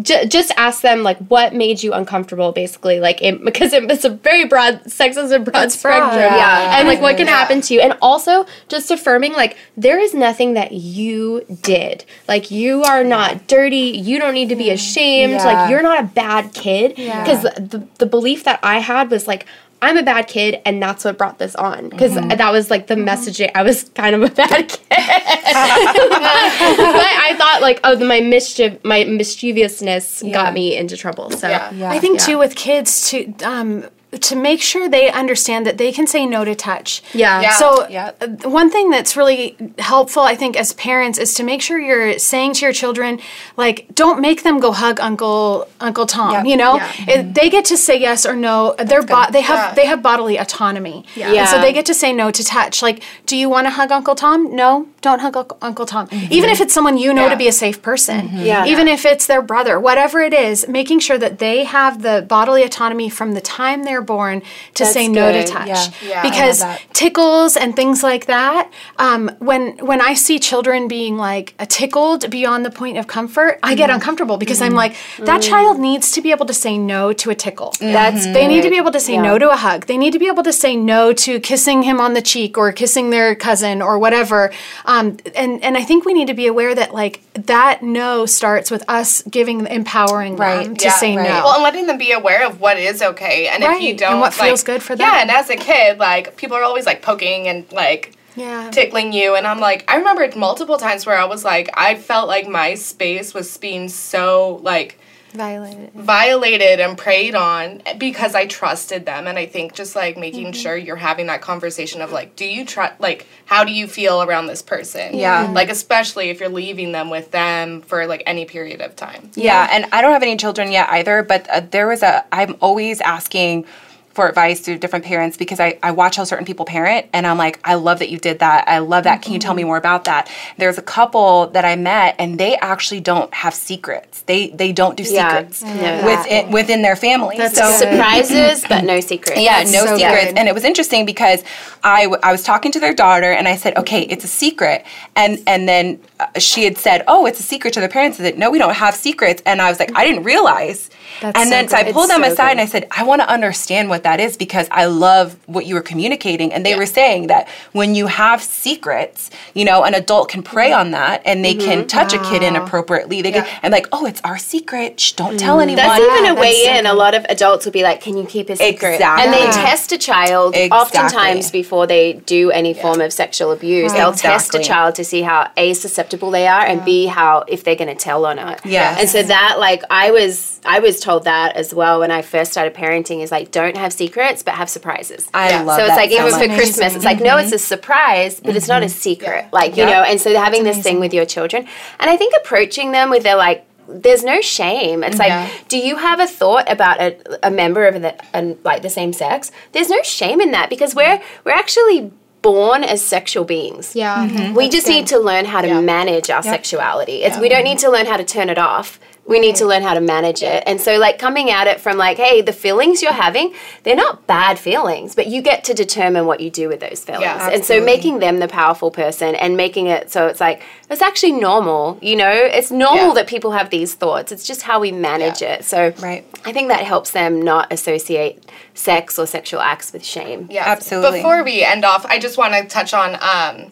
J- 0.00 0.26
just 0.26 0.52
ask 0.56 0.80
them 0.80 1.02
like 1.02 1.18
what 1.28 1.54
made 1.54 1.82
you 1.82 1.92
uncomfortable 1.92 2.52
basically 2.52 2.98
like 3.00 3.20
it, 3.22 3.44
because 3.44 3.72
it, 3.72 3.90
it's 3.90 4.04
a 4.04 4.10
very 4.10 4.46
broad 4.46 4.90
sex 4.90 5.16
is 5.16 5.30
a 5.30 5.38
broad 5.38 5.64
It's 5.64 5.80
broad, 5.80 6.12
spectrum. 6.12 6.34
Yeah. 6.38 6.78
and 6.78 6.88
like 6.88 7.00
what 7.00 7.16
can 7.16 7.26
Yeah. 7.26 7.36
happen 7.36 7.60
to 7.62 7.74
you. 7.74 7.80
And 7.80 7.96
also 8.00 8.46
just 8.68 8.90
affirming 8.90 9.32
like 9.32 9.56
there 9.76 9.98
is 9.98 10.14
nothing 10.14 10.54
that 10.54 10.72
you 10.72 11.44
did. 11.62 12.04
Like 12.28 12.50
you 12.50 12.82
are 12.84 13.04
not 13.04 13.46
dirty. 13.48 13.90
You 13.98 14.18
don't 14.18 14.34
need 14.34 14.48
to 14.48 14.56
be 14.56 14.66
mm. 14.68 14.72
ashamed. 14.74 15.32
Yeah. 15.32 15.44
like 15.44 15.70
you're 15.70 15.82
not 15.82 16.00
a 16.02 16.06
bad 16.06 16.54
kid. 16.54 16.96
Because 16.96 17.42
the, 17.42 17.86
the 17.98 18.06
belief 18.06 18.44
that 18.44 18.60
i 18.62 18.78
had 18.78 19.10
was 19.10 19.26
like 19.26 19.46
I'm 19.82 19.98
a 19.98 20.02
bad 20.04 20.28
kid, 20.28 20.60
and 20.64 20.80
that's 20.82 21.04
what 21.04 21.18
brought 21.18 21.38
this 21.38 21.54
on. 21.56 21.88
Because 21.88 22.14
that 22.14 22.52
was 22.52 22.70
like 22.70 22.86
the 22.86 22.94
messaging. 22.94 23.50
I 23.54 23.62
was 23.64 23.84
kind 23.94 24.14
of 24.14 24.22
a 24.22 24.30
bad 24.32 24.68
kid, 24.68 24.80
but 24.88 24.96
I 24.96 27.34
thought 27.36 27.58
like, 27.62 27.80
oh, 27.84 27.98
my 28.04 28.20
mischief, 28.20 28.82
my 28.84 29.04
mischievousness 29.04 30.22
Yeah. 30.22 30.32
got 30.32 30.54
me 30.54 30.76
into 30.76 30.96
trouble. 30.96 31.30
So 31.30 31.48
Yeah. 31.48 31.72
Yeah. 31.72 31.90
I 31.90 31.98
think 31.98 32.20
Yeah. 32.20 32.26
too 32.26 32.38
with 32.38 32.54
kids 32.54 33.10
too. 33.10 33.34
um, 33.44 33.84
to 34.20 34.36
make 34.36 34.60
sure 34.60 34.88
they 34.88 35.10
understand 35.10 35.66
that 35.66 35.78
they 35.78 35.90
can 35.90 36.06
say 36.06 36.26
no 36.26 36.44
to 36.44 36.54
touch. 36.54 37.02
Yeah. 37.14 37.40
Yeah. 37.40 37.54
So 37.54 37.86
Yeah. 37.88 38.10
uh, 38.20 38.26
one 38.48 38.70
thing 38.70 38.90
that's 38.90 39.16
really 39.16 39.56
helpful, 39.78 40.22
I 40.22 40.34
think, 40.36 40.54
as 40.56 40.74
parents, 40.74 41.18
is 41.18 41.32
to 41.34 41.42
make 41.42 41.62
sure 41.62 41.78
you're 41.78 42.18
saying 42.18 42.52
to 42.54 42.66
your 42.66 42.72
children, 42.74 43.18
like, 43.56 43.86
don't 43.94 44.20
make 44.20 44.42
them 44.42 44.60
go 44.60 44.72
hug 44.72 45.00
Uncle 45.00 45.66
Uncle 45.80 46.06
Tom. 46.06 46.32
Yep. 46.32 46.44
You 46.46 46.56
know, 46.58 46.74
Yeah. 46.76 46.90
It- 47.08 47.34
they 47.34 47.48
get 47.48 47.64
to 47.66 47.76
say 47.76 47.96
yes 47.98 48.26
or 48.26 48.36
no. 48.36 48.74
They're 48.78 49.02
bo- 49.02 49.30
they 49.30 49.40
have 49.40 49.58
Yeah. 49.68 49.74
they 49.74 49.86
have 49.86 50.02
bodily 50.02 50.36
autonomy. 50.36 51.04
Yeah. 51.16 51.32
And 51.32 51.48
so 51.48 51.58
they 51.60 51.72
get 51.72 51.86
to 51.86 51.94
say 51.94 52.12
no 52.12 52.30
to 52.30 52.44
touch. 52.44 52.82
Like, 52.82 53.02
do 53.26 53.34
you 53.36 53.48
want 53.48 53.66
to 53.66 53.70
hug 53.70 53.90
Uncle 53.90 54.14
Tom? 54.14 54.54
No, 54.54 54.86
don't 55.00 55.20
hug 55.20 55.36
Uncle- 55.36 55.56
Uncle 55.62 55.86
Tom. 55.86 56.08
Even 56.30 56.50
if 56.50 56.60
it's 56.60 56.74
someone 56.74 56.98
you 56.98 57.14
know 57.14 57.24
Yeah. 57.24 57.30
to 57.30 57.36
be 57.36 57.48
a 57.48 57.52
safe 57.52 57.80
person. 57.80 58.30
Yeah. 58.34 58.66
Even 58.66 58.88
if 58.88 59.06
it's 59.06 59.24
their 59.26 59.40
brother, 59.42 59.80
whatever 59.80 60.20
it 60.20 60.34
is, 60.34 60.68
making 60.68 60.98
sure 61.00 61.16
that 61.18 61.38
they 61.38 61.64
have 61.64 62.02
the 62.02 62.24
bodily 62.28 62.62
autonomy 62.62 63.08
from 63.08 63.32
the 63.32 63.40
time 63.40 63.84
they're 63.84 64.01
born 64.02 64.40
to 64.40 64.82
That's 64.84 64.92
say 64.92 65.08
no 65.08 65.32
to 65.32 65.44
touch. 65.44 65.68
Yeah. 65.68 65.86
Yeah. 66.06 66.22
Because 66.22 66.64
tickles 66.92 67.56
and 67.56 67.74
things 67.74 68.02
like 68.02 68.26
that, 68.26 68.70
um, 68.98 69.30
when 69.38 69.76
when 69.78 70.00
I 70.00 70.14
see 70.14 70.38
children 70.38 70.88
being 70.88 71.16
like 71.16 71.54
tickled 71.68 72.30
beyond 72.30 72.64
the 72.64 72.70
point 72.70 72.98
of 72.98 73.06
comfort, 73.06 73.58
I 73.62 73.74
get 73.74 73.90
uncomfortable 73.90 74.36
because 74.36 74.60
I'm 74.62 74.74
like, 74.74 74.94
that 75.18 75.42
child 75.42 75.78
needs 75.78 76.12
to 76.12 76.20
be 76.22 76.30
able 76.30 76.46
to 76.46 76.54
say 76.54 76.78
no 76.78 77.12
to 77.14 77.30
a 77.30 77.34
tickle. 77.34 77.74
That's 77.80 78.24
They 78.26 78.46
need 78.46 78.62
to 78.62 78.70
be 78.70 78.76
able 78.76 78.92
to 78.92 79.00
say 79.00 79.14
Yeah. 79.14 79.22
no 79.22 79.38
to 79.38 79.50
a 79.50 79.56
hug. 79.56 79.86
They 79.86 79.96
need 79.98 80.12
to 80.12 80.18
be 80.18 80.26
able 80.28 80.42
to 80.44 80.52
say 80.52 80.76
no 80.76 81.12
to 81.12 81.40
kissing 81.40 81.82
him 81.82 82.00
on 82.00 82.14
the 82.14 82.22
cheek 82.22 82.56
or 82.58 82.72
kissing 82.72 83.10
their 83.10 83.34
cousin 83.34 83.82
or 83.82 83.98
whatever. 83.98 84.50
Um, 84.84 85.16
and 85.34 85.62
and 85.62 85.76
I 85.76 85.82
think 85.82 86.04
we 86.04 86.14
need 86.14 86.28
to 86.28 86.34
be 86.34 86.46
aware 86.46 86.74
that 86.74 86.94
like 86.94 87.20
that 87.34 87.82
no 87.82 88.26
starts 88.26 88.70
with 88.70 88.84
us 88.88 89.22
giving 89.30 89.66
empowering 89.66 90.36
Right. 90.36 90.64
them 90.64 90.76
to 90.76 90.84
Yeah, 90.86 90.92
say 90.92 91.16
right. 91.16 91.28
no. 91.28 91.44
Well, 91.44 91.54
and 91.54 91.62
letting 91.62 91.86
them 91.86 91.98
be 91.98 92.12
aware 92.12 92.46
of 92.46 92.60
what 92.60 92.76
is 92.78 93.00
okay, 93.02 93.48
and 93.48 93.62
if 93.64 93.80
you 93.80 93.91
and 93.92 93.98
don't, 94.12 94.20
what 94.20 94.36
like- 94.38 94.48
feels 94.48 94.62
good 94.64 94.82
for 94.82 94.96
them. 94.96 95.06
Yeah, 95.06 95.20
and 95.22 95.30
as 95.30 95.48
a 95.50 95.56
kid, 95.56 95.98
like 95.98 96.36
people 96.36 96.56
are 96.56 96.62
always 96.62 96.86
like 96.86 97.02
poking 97.02 97.48
and 97.48 97.70
like 97.72 98.12
Yeah. 98.36 98.70
tickling 98.70 99.12
you, 99.12 99.34
and 99.36 99.46
I'm 99.46 99.60
like, 99.60 99.84
I 99.90 99.96
remember 99.96 100.28
multiple 100.36 100.78
times 100.78 101.04
where 101.06 101.18
I 101.18 101.24
was 101.26 101.44
like, 101.44 101.68
I 101.74 101.94
felt 101.96 102.28
like 102.28 102.48
my 102.48 102.74
space 102.74 103.34
was 103.34 103.56
being 103.58 103.88
so 103.88 104.60
like 104.62 104.98
Violated. 105.34 105.92
violated 105.94 106.80
and 106.80 106.96
preyed 106.98 107.34
on 107.34 107.82
because 107.98 108.34
I 108.34 108.46
trusted 108.46 109.06
them, 109.06 109.26
and 109.26 109.38
I 109.38 109.46
think 109.46 109.74
just 109.74 109.96
like 109.96 110.16
making 110.18 110.42
Mm-hmm. 110.48 110.52
sure 110.60 110.76
you're 110.76 110.96
having 110.96 111.26
that 111.26 111.40
conversation 111.40 112.00
of 112.02 112.12
like, 112.12 112.36
do 112.36 112.44
you 112.44 112.64
trust? 112.64 113.00
Like, 113.00 113.26
how 113.46 113.64
do 113.64 113.72
you 113.72 113.86
feel 113.86 114.22
around 114.22 114.46
this 114.46 114.60
person? 114.62 115.16
Yeah. 115.16 115.50
like 115.52 115.70
especially 115.70 116.30
if 116.30 116.40
you're 116.40 116.48
leaving 116.48 116.92
them 116.92 117.10
with 117.10 117.30
them 117.30 117.80
for 117.82 118.06
like 118.06 118.22
any 118.26 118.44
period 118.44 118.80
of 118.80 118.94
time. 118.96 119.30
Yeah, 119.34 119.68
and 119.70 119.86
I 119.92 120.02
don't 120.02 120.12
have 120.12 120.22
any 120.22 120.36
children 120.36 120.70
yet 120.72 120.88
either, 120.90 121.22
but 121.22 121.48
uh, 121.48 121.60
there 121.70 121.86
was 121.88 122.02
a, 122.02 122.24
I'm 122.32 122.56
always 122.60 123.00
asking 123.00 123.64
for 124.12 124.28
advice 124.28 124.60
to 124.62 124.76
different 124.78 125.04
parents 125.04 125.36
because 125.36 125.58
I, 125.60 125.78
I 125.82 125.90
watch 125.92 126.16
how 126.16 126.24
certain 126.24 126.44
people 126.44 126.64
parent 126.64 127.06
and 127.12 127.26
I'm 127.26 127.38
like, 127.38 127.58
I 127.64 127.74
love 127.74 127.98
that 128.00 128.10
you 128.10 128.18
did 128.18 128.40
that. 128.40 128.68
I 128.68 128.78
love 128.78 129.04
that. 129.04 129.22
Can 129.22 129.32
you 129.32 129.38
tell 129.38 129.54
me 129.54 129.64
more 129.64 129.76
about 129.78 130.04
that? 130.04 130.30
There's 130.58 130.78
a 130.78 130.82
couple 130.82 131.46
that 131.48 131.64
I 131.64 131.76
met 131.76 132.16
and 132.18 132.38
they 132.38 132.56
actually 132.56 133.00
don't 133.00 133.32
have 133.32 133.54
secrets. 133.54 134.22
They 134.22 134.48
they 134.50 134.72
don't 134.72 134.96
do 134.96 135.02
Yeah. 135.04 135.38
secrets 135.38 135.62
Yeah. 135.62 136.04
within 136.04 136.50
within 136.52 136.82
their 136.82 136.96
family. 136.96 137.36
That's 137.38 137.56
so. 137.56 137.70
Surprises, 137.72 138.64
but 138.68 138.84
no 138.84 139.00
secrets. 139.12 139.40
yeah, 139.40 139.58
That's 139.60 139.72
no 139.72 139.86
so 139.86 139.96
secrets. 139.96 140.24
good. 140.26 140.38
And 140.38 140.48
it 140.48 140.54
was 140.54 140.64
interesting 140.64 141.06
because 141.06 141.42
I, 141.82 142.04
w- 142.04 142.20
I 142.22 142.30
was 142.32 142.42
talking 142.44 142.70
to 142.72 142.80
their 142.80 142.94
daughter 142.94 143.32
and 143.32 143.48
I 143.48 143.56
said, 143.56 143.76
okay, 143.76 144.02
it's 144.02 144.24
a 144.24 144.28
secret. 144.28 144.84
And 145.16 145.38
and 145.46 145.68
then 145.68 146.00
uh, 146.20 146.38
she 146.38 146.64
had 146.64 146.76
said, 146.78 147.02
oh, 147.08 147.26
it's 147.26 147.40
a 147.40 147.42
secret 147.42 147.74
to 147.74 147.80
their 147.80 147.88
parents. 147.88 148.18
Said, 148.18 148.38
no, 148.38 148.50
we 148.50 148.58
don't 148.58 148.74
have 148.74 148.94
secrets. 148.94 149.42
And 149.46 149.60
I 149.62 149.68
was 149.70 149.78
like, 149.80 149.90
I 149.96 150.04
didn't 150.06 150.24
realize. 150.24 150.90
That's 151.20 151.38
and 151.38 151.44
so 151.48 151.50
then 151.50 151.68
so 151.68 151.76
I 151.76 151.92
pulled 151.92 152.04
It's 152.10 152.12
them 152.14 152.22
so 152.24 152.32
aside 152.32 152.44
good. 152.48 152.50
and 152.52 152.60
I 152.60 152.66
said, 152.66 152.86
I 152.90 153.02
want 153.04 153.20
to 153.22 153.28
understand 153.28 153.88
what 153.88 154.01
what 154.02 154.18
that 154.18 154.20
is 154.20 154.36
because 154.36 154.66
I 154.70 154.86
love 154.86 155.36
what 155.46 155.66
you 155.66 155.74
were 155.74 155.82
communicating. 155.82 156.52
And 156.52 156.66
they 156.66 156.70
Yeah. 156.70 156.78
were 156.78 156.86
saying 156.86 157.28
that 157.28 157.48
when 157.72 157.94
you 157.94 158.06
have 158.08 158.42
secrets, 158.42 159.30
you 159.54 159.64
know, 159.64 159.84
an 159.84 159.94
adult 159.94 160.28
can 160.28 160.42
prey 160.42 160.70
mm-hmm. 160.70 160.80
on 160.80 160.90
that 160.92 161.22
and 161.24 161.44
they 161.44 161.54
can 161.54 161.80
mm-hmm. 161.80 161.86
touch 161.86 162.12
a 162.12 162.18
kid 162.18 162.42
inappropriately. 162.42 163.22
They 163.22 163.32
can, 163.32 163.46
and 163.62 163.72
like, 163.72 163.86
oh, 163.92 164.06
it's 164.06 164.20
our 164.24 164.38
secret. 164.38 164.98
Shh, 164.98 165.12
don't 165.12 165.38
tell 165.38 165.58
mm. 165.58 165.62
anyone. 165.62 165.76
That's 165.76 166.02
even 166.02 166.24
a 166.24 166.34
That's 166.34 166.40
way 166.40 166.78
in. 166.78 166.86
A 166.86 166.94
lot 166.94 167.14
of 167.14 167.24
adults 167.28 167.64
will 167.64 167.72
be 167.72 167.82
like, 167.82 168.00
"Can 168.00 168.16
you 168.16 168.24
keep 168.24 168.50
a 168.50 168.56
secret?" 168.56 168.94
Exactly. 168.94 169.24
And 169.24 169.32
they 169.32 169.44
Yeah. 169.44 169.68
test 169.68 169.92
a 169.92 169.98
child 169.98 170.54
Exactly. 170.54 170.78
oftentimes 170.80 171.50
before 171.50 171.86
they 171.86 172.14
do 172.36 172.50
any 172.50 172.74
form 172.74 173.00
of 173.00 173.12
sexual 173.12 173.52
abuse. 173.52 173.92
They'll 173.92 174.12
test 174.12 174.54
a 174.54 174.58
child 174.60 174.94
to 174.96 175.04
see 175.04 175.22
how 175.22 175.48
a 175.56 175.74
susceptible 175.74 176.30
they 176.30 176.46
are 176.46 176.64
and 176.64 176.84
b 176.84 177.06
how 177.06 177.44
if 177.46 177.64
they're 177.64 177.76
going 177.76 177.94
to 177.96 178.02
tell 178.08 178.26
or 178.26 178.34
not. 178.34 178.64
Yeah. 178.64 178.96
And 178.98 179.08
so 179.08 179.22
that 179.22 179.58
like 179.58 179.82
I 179.90 180.10
was 180.10 180.60
I 180.64 180.78
was 180.80 181.00
told 181.00 181.24
that 181.24 181.56
as 181.56 181.74
well 181.74 182.00
when 182.00 182.10
I 182.10 182.22
first 182.22 182.52
started 182.52 182.74
parenting 182.74 183.22
is 183.22 183.30
like 183.30 183.50
don't 183.50 183.76
have 183.76 183.91
secrets 183.92 184.42
but 184.42 184.54
have 184.54 184.68
surprises. 184.68 185.28
I 185.32 185.50
Yeah. 185.50 185.62
love 185.62 185.66
that. 185.66 185.76
so 185.76 185.82
it's 185.84 185.90
that 185.90 185.96
like 185.96 186.10
so 186.10 186.26
even 186.26 186.32
for 186.40 186.48
much. 186.48 186.56
Christmas, 186.58 186.94
it's 186.96 187.04
like 187.04 187.20
no, 187.20 187.36
it's 187.38 187.52
a 187.52 187.58
surprise, 187.58 188.40
but 188.44 188.56
it's 188.56 188.68
not 188.68 188.82
a 188.82 188.88
secret. 188.88 189.46
Like 189.52 189.76
you 189.76 189.84
Yep. 189.84 189.90
know, 189.92 190.02
and 190.02 190.20
so 190.20 190.34
having 190.36 190.64
this 190.64 190.78
thing 190.78 190.98
with 191.00 191.12
your 191.14 191.24
children, 191.26 191.66
and 192.00 192.10
I 192.10 192.16
think 192.16 192.34
approaching 192.36 192.92
them 192.92 193.10
with 193.10 193.22
their 193.22 193.36
like, 193.36 193.64
there's 193.88 194.22
no 194.24 194.40
shame. 194.40 195.02
It's 195.04 195.18
like, 195.18 195.28
Yeah. 195.28 195.48
do 195.68 195.76
you 195.78 195.96
have 195.96 196.18
a 196.20 196.26
thought 196.26 196.70
about 196.70 197.00
a, 197.00 197.16
a 197.42 197.50
member 197.50 197.86
of 197.86 198.00
the 198.00 198.14
an, 198.34 198.56
like 198.64 198.82
the 198.82 198.90
same 198.90 199.12
sex? 199.12 199.50
There's 199.72 199.90
no 199.90 200.02
shame 200.02 200.40
in 200.40 200.50
that 200.52 200.70
because 200.70 200.94
we're 200.94 201.20
we're 201.44 201.52
actually 201.52 202.10
born 202.42 202.82
as 202.82 203.00
sexual 203.04 203.44
beings. 203.44 203.94
Yeah. 203.94 204.26
Mm-hmm. 204.26 204.54
We 204.54 204.68
just 204.68 204.88
need 204.88 205.06
to 205.08 205.18
learn 205.18 205.44
how 205.44 205.60
to 205.60 205.68
Yeah. 205.68 205.80
manage 205.80 206.28
our 206.30 206.42
sexuality. 206.42 207.22
It's 207.22 207.38
we 207.38 207.48
don't 207.48 207.62
need 207.64 207.78
to 207.80 207.90
learn 207.90 208.06
how 208.06 208.16
to 208.16 208.24
turn 208.24 208.48
it 208.50 208.58
off. 208.58 208.98
We 209.24 209.38
need 209.38 209.54
to 209.56 209.66
learn 209.66 209.82
how 209.82 209.94
to 209.94 210.00
manage 210.00 210.42
it. 210.42 210.64
And 210.66 210.80
so 210.80 210.98
like 210.98 211.18
coming 211.18 211.48
at 211.48 211.68
it 211.68 211.80
from 211.80 211.96
like, 211.96 212.16
hey, 212.18 212.42
the 212.42 212.52
feelings 212.52 213.02
you're 213.02 213.12
having, 213.12 213.54
they're 213.84 213.94
not 213.96 214.26
bad 214.26 214.58
feelings, 214.58 215.14
but 215.14 215.28
you 215.28 215.40
get 215.42 215.62
to 215.64 215.74
determine 215.74 216.26
what 216.26 216.40
you 216.40 216.50
do 216.50 216.68
with 216.68 216.80
those 216.80 217.04
feelings. 217.04 217.22
Yeah, 217.22 217.50
and 217.50 217.64
so 217.64 217.80
making 217.82 218.18
them 218.18 218.40
the 218.40 218.48
powerful 218.48 218.90
person 218.90 219.36
and 219.36 219.56
making 219.56 219.86
it 219.86 220.10
so 220.10 220.26
it's 220.26 220.40
like 220.40 220.62
it's 220.90 221.00
actually 221.02 221.32
normal, 221.32 221.98
you 222.02 222.16
know? 222.16 222.30
It's 222.32 222.72
normal 222.72 223.08
Yeah. 223.08 223.14
that 223.14 223.26
people 223.28 223.52
have 223.52 223.70
these 223.70 223.94
thoughts. 223.94 224.32
It's 224.32 224.44
just 224.44 224.62
how 224.62 224.80
we 224.80 224.90
manage 224.90 225.40
Yeah. 225.40 225.54
it. 225.54 225.64
So 225.64 225.92
Right. 226.00 226.24
I 226.44 226.52
think 226.52 226.68
that 226.68 226.80
helps 226.80 227.12
them 227.12 227.40
not 227.40 227.72
associate 227.72 228.44
sex 228.74 229.18
or 229.20 229.26
sexual 229.26 229.60
acts 229.60 229.92
with 229.92 230.04
shame. 230.04 230.48
Yeah, 230.50 230.64
Absolutely. 230.66 231.20
Before 231.20 231.44
we 231.44 231.62
end 231.62 231.84
off, 231.84 232.04
I 232.06 232.18
just 232.18 232.36
want 232.38 232.54
to 232.54 232.64
touch 232.64 232.92
on 232.92 233.14
um 233.22 233.70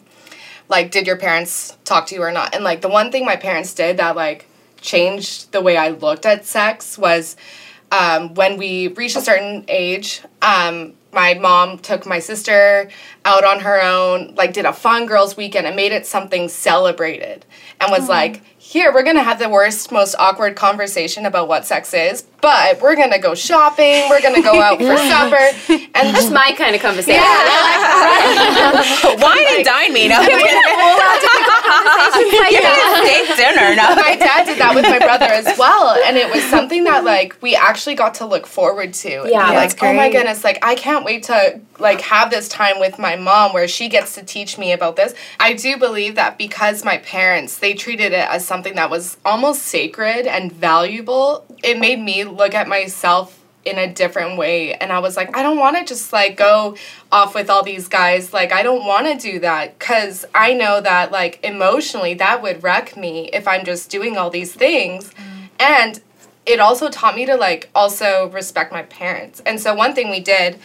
like 0.69 0.91
did 0.91 1.05
your 1.05 1.17
parents 1.17 1.75
talk 1.83 2.07
to 2.07 2.15
you 2.15 2.23
or 2.23 2.31
not? 2.31 2.55
And 2.55 2.63
like 2.63 2.79
the 2.79 2.87
one 2.89 3.11
thing 3.11 3.25
my 3.25 3.35
parents 3.35 3.73
did 3.73 3.97
that 3.97 4.15
like 4.15 4.45
changed 4.81 5.51
the 5.51 5.61
way 5.61 5.77
I 5.77 5.89
looked 5.89 6.25
at 6.25 6.45
sex 6.45 6.97
was 6.97 7.35
um, 7.91 8.33
when 8.35 8.57
we 8.57 8.87
reached 8.89 9.15
a 9.17 9.21
certain 9.21 9.65
age, 9.67 10.21
um, 10.41 10.93
my 11.13 11.33
mom 11.33 11.77
took 11.77 12.05
my 12.05 12.19
sister 12.19 12.89
out 13.25 13.43
on 13.43 13.59
her 13.59 13.81
own, 13.81 14.33
like 14.35 14.53
did 14.53 14.65
a 14.65 14.73
fun 14.73 15.05
girls 15.05 15.35
weekend 15.35 15.67
and 15.67 15.75
made 15.75 15.91
it 15.91 16.05
something 16.05 16.47
celebrated 16.47 17.45
and 17.81 17.91
was 17.91 18.07
like, 18.07 18.41
here, 18.57 18.93
we're 18.93 19.03
gonna 19.03 19.23
have 19.23 19.37
the 19.39 19.49
worst, 19.49 19.91
most 19.91 20.15
awkward 20.17 20.55
conversation 20.55 21.25
about 21.25 21.49
what 21.49 21.65
sex 21.65 21.93
is, 21.93 22.21
but 22.39 22.79
we're 22.79 22.95
gonna 22.95 23.19
go 23.19 23.35
shopping, 23.35 24.07
we're 24.09 24.21
gonna 24.21 24.41
go 24.41 24.61
out 24.61 24.77
for 24.77 24.95
supper, 25.11 25.35
and 25.93 26.15
That's 26.15 26.29
my 26.31 26.53
kind 26.55 26.73
of 26.73 26.81
conversation. 26.81 27.19
Wine 29.19 29.45
and 29.57 29.65
dine 29.65 29.91
me. 29.91 30.07
No, 30.07 30.21
Give 30.25 30.37
me 32.39 32.55
a 32.55 32.95
steak 33.01 33.35
dinner. 33.35 33.75
No. 33.75 33.95
my 33.95 34.15
dad 34.15 34.40
did 34.51 34.61
that 34.61 34.75
with 34.75 34.83
my 34.83 34.99
brother 34.99 35.25
as 35.25 35.45
well 35.59 36.01
and 36.05 36.17
it 36.17 36.31
was 36.31 36.43
something 36.43 36.83
that 36.83 37.03
like 37.03 37.35
we 37.41 37.55
actually 37.55 37.95
got 37.95 38.15
to 38.15 38.25
look 38.25 38.45
forward 38.45 38.93
to. 38.93 39.13
And 39.21 39.25
be 39.25 39.31
Yeah, 39.31 39.51
like 39.51 39.81
oh 39.81 39.93
my 39.93 40.09
goodness 40.09 40.43
like 40.43 40.59
i 40.61 40.75
can't 40.75 41.05
wait 41.05 41.23
to 41.23 41.59
like 41.79 42.01
have 42.01 42.29
this 42.29 42.47
time 42.47 42.79
with 42.79 42.99
my 42.99 43.15
mom 43.15 43.53
where 43.53 43.67
she 43.67 43.89
gets 43.89 44.13
to 44.15 44.23
teach 44.23 44.57
me 44.57 44.71
about 44.71 44.95
this. 44.95 45.15
I 45.39 45.53
do 45.53 45.77
believe 45.77 46.15
that 46.15 46.37
because 46.37 46.85
my 46.85 46.97
parents 46.99 47.57
they 47.57 47.73
treated 47.73 48.13
it 48.13 48.29
as 48.29 48.45
something 48.45 48.75
that 48.75 48.89
was 48.89 49.17
almost 49.25 49.63
sacred 49.63 50.27
and 50.27 50.51
valuable 50.51 51.45
it 51.63 51.79
made 51.79 51.99
me 51.99 52.23
look 52.23 52.53
at 52.53 52.67
myself 52.67 53.40
in 53.65 53.77
a 53.77 53.91
different 53.91 54.37
way. 54.37 54.73
And 54.73 54.91
i 54.91 54.99
was 54.99 55.15
like 55.15 55.35
i 55.35 55.43
don't 55.43 55.57
want 55.57 55.77
to 55.77 55.85
just 55.85 56.11
like 56.11 56.37
go 56.37 56.75
off 57.11 57.35
with 57.35 57.49
all 57.49 57.63
these 57.63 57.87
guys. 57.87 58.33
Like 58.33 58.51
i 58.51 58.63
don't 58.63 58.85
want 58.85 59.07
to 59.07 59.31
do 59.31 59.39
that. 59.39 59.77
Because 59.77 60.25
i 60.33 60.53
know 60.53 60.81
that 60.81 61.11
like 61.11 61.39
emotionally 61.43 62.13
that 62.15 62.41
would 62.41 62.63
wreck 62.63 62.97
me 62.97 63.29
if 63.33 63.47
i'm 63.47 63.65
just 63.65 63.89
doing 63.89 64.17
all 64.17 64.29
these 64.29 64.53
things. 64.53 65.11
And 65.59 66.01
it 66.45 66.59
also 66.59 66.89
taught 66.89 67.15
me 67.15 67.25
to 67.27 67.35
like 67.35 67.69
also 67.75 68.29
respect 68.29 68.71
my 68.71 68.83
parents. 68.83 69.41
And 69.45 69.59
so 69.59 69.75
one 69.75 69.93
thing 69.93 70.09
we 70.09 70.19
did 70.19 70.59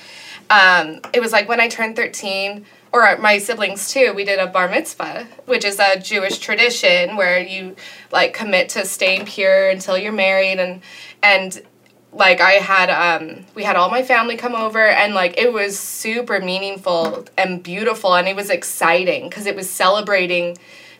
um, 0.48 1.00
it 1.12 1.20
was 1.20 1.32
like 1.32 1.48
when 1.48 1.61
i 1.61 1.66
turned 1.68 1.96
13 1.96 2.64
or 2.92 3.18
my 3.18 3.37
siblings 3.38 3.90
too 3.92 4.12
we 4.14 4.24
did 4.24 4.38
a 4.38 4.46
bar 4.46 4.68
mitzvah 4.68 5.26
which 5.46 5.64
is 5.64 5.80
a 5.80 5.98
jewish 5.98 6.38
tradition 6.38 7.16
where 7.16 7.40
you 7.40 7.74
like 8.12 8.32
commit 8.32 8.68
to 8.70 8.85
staying 8.85 9.26
pure 9.26 9.68
until 9.68 9.96
you're 9.98 10.12
married. 10.12 10.59
And 10.59 10.80
and 11.22 11.62
like 12.16 12.40
I 12.40 12.52
had 12.52 12.88
um 12.90 13.44
we 13.55 13.62
had 13.62 13.76
all 13.76 13.90
my 13.90 14.02
family 14.02 14.37
come 14.37 14.55
over 14.55 14.85
and 14.85 15.14
like 15.14 15.38
it 15.38 15.52
was 15.52 15.79
super 15.79 16.40
meaningful 16.40 17.26
and 17.37 17.62
beautiful 17.62 18.14
and 18.14 18.26
it 18.26 18.35
was 18.35 18.48
exciting 18.48 19.29
because 19.29 19.44
it 19.46 19.55
was 19.55 19.68
celebrating 19.68 20.57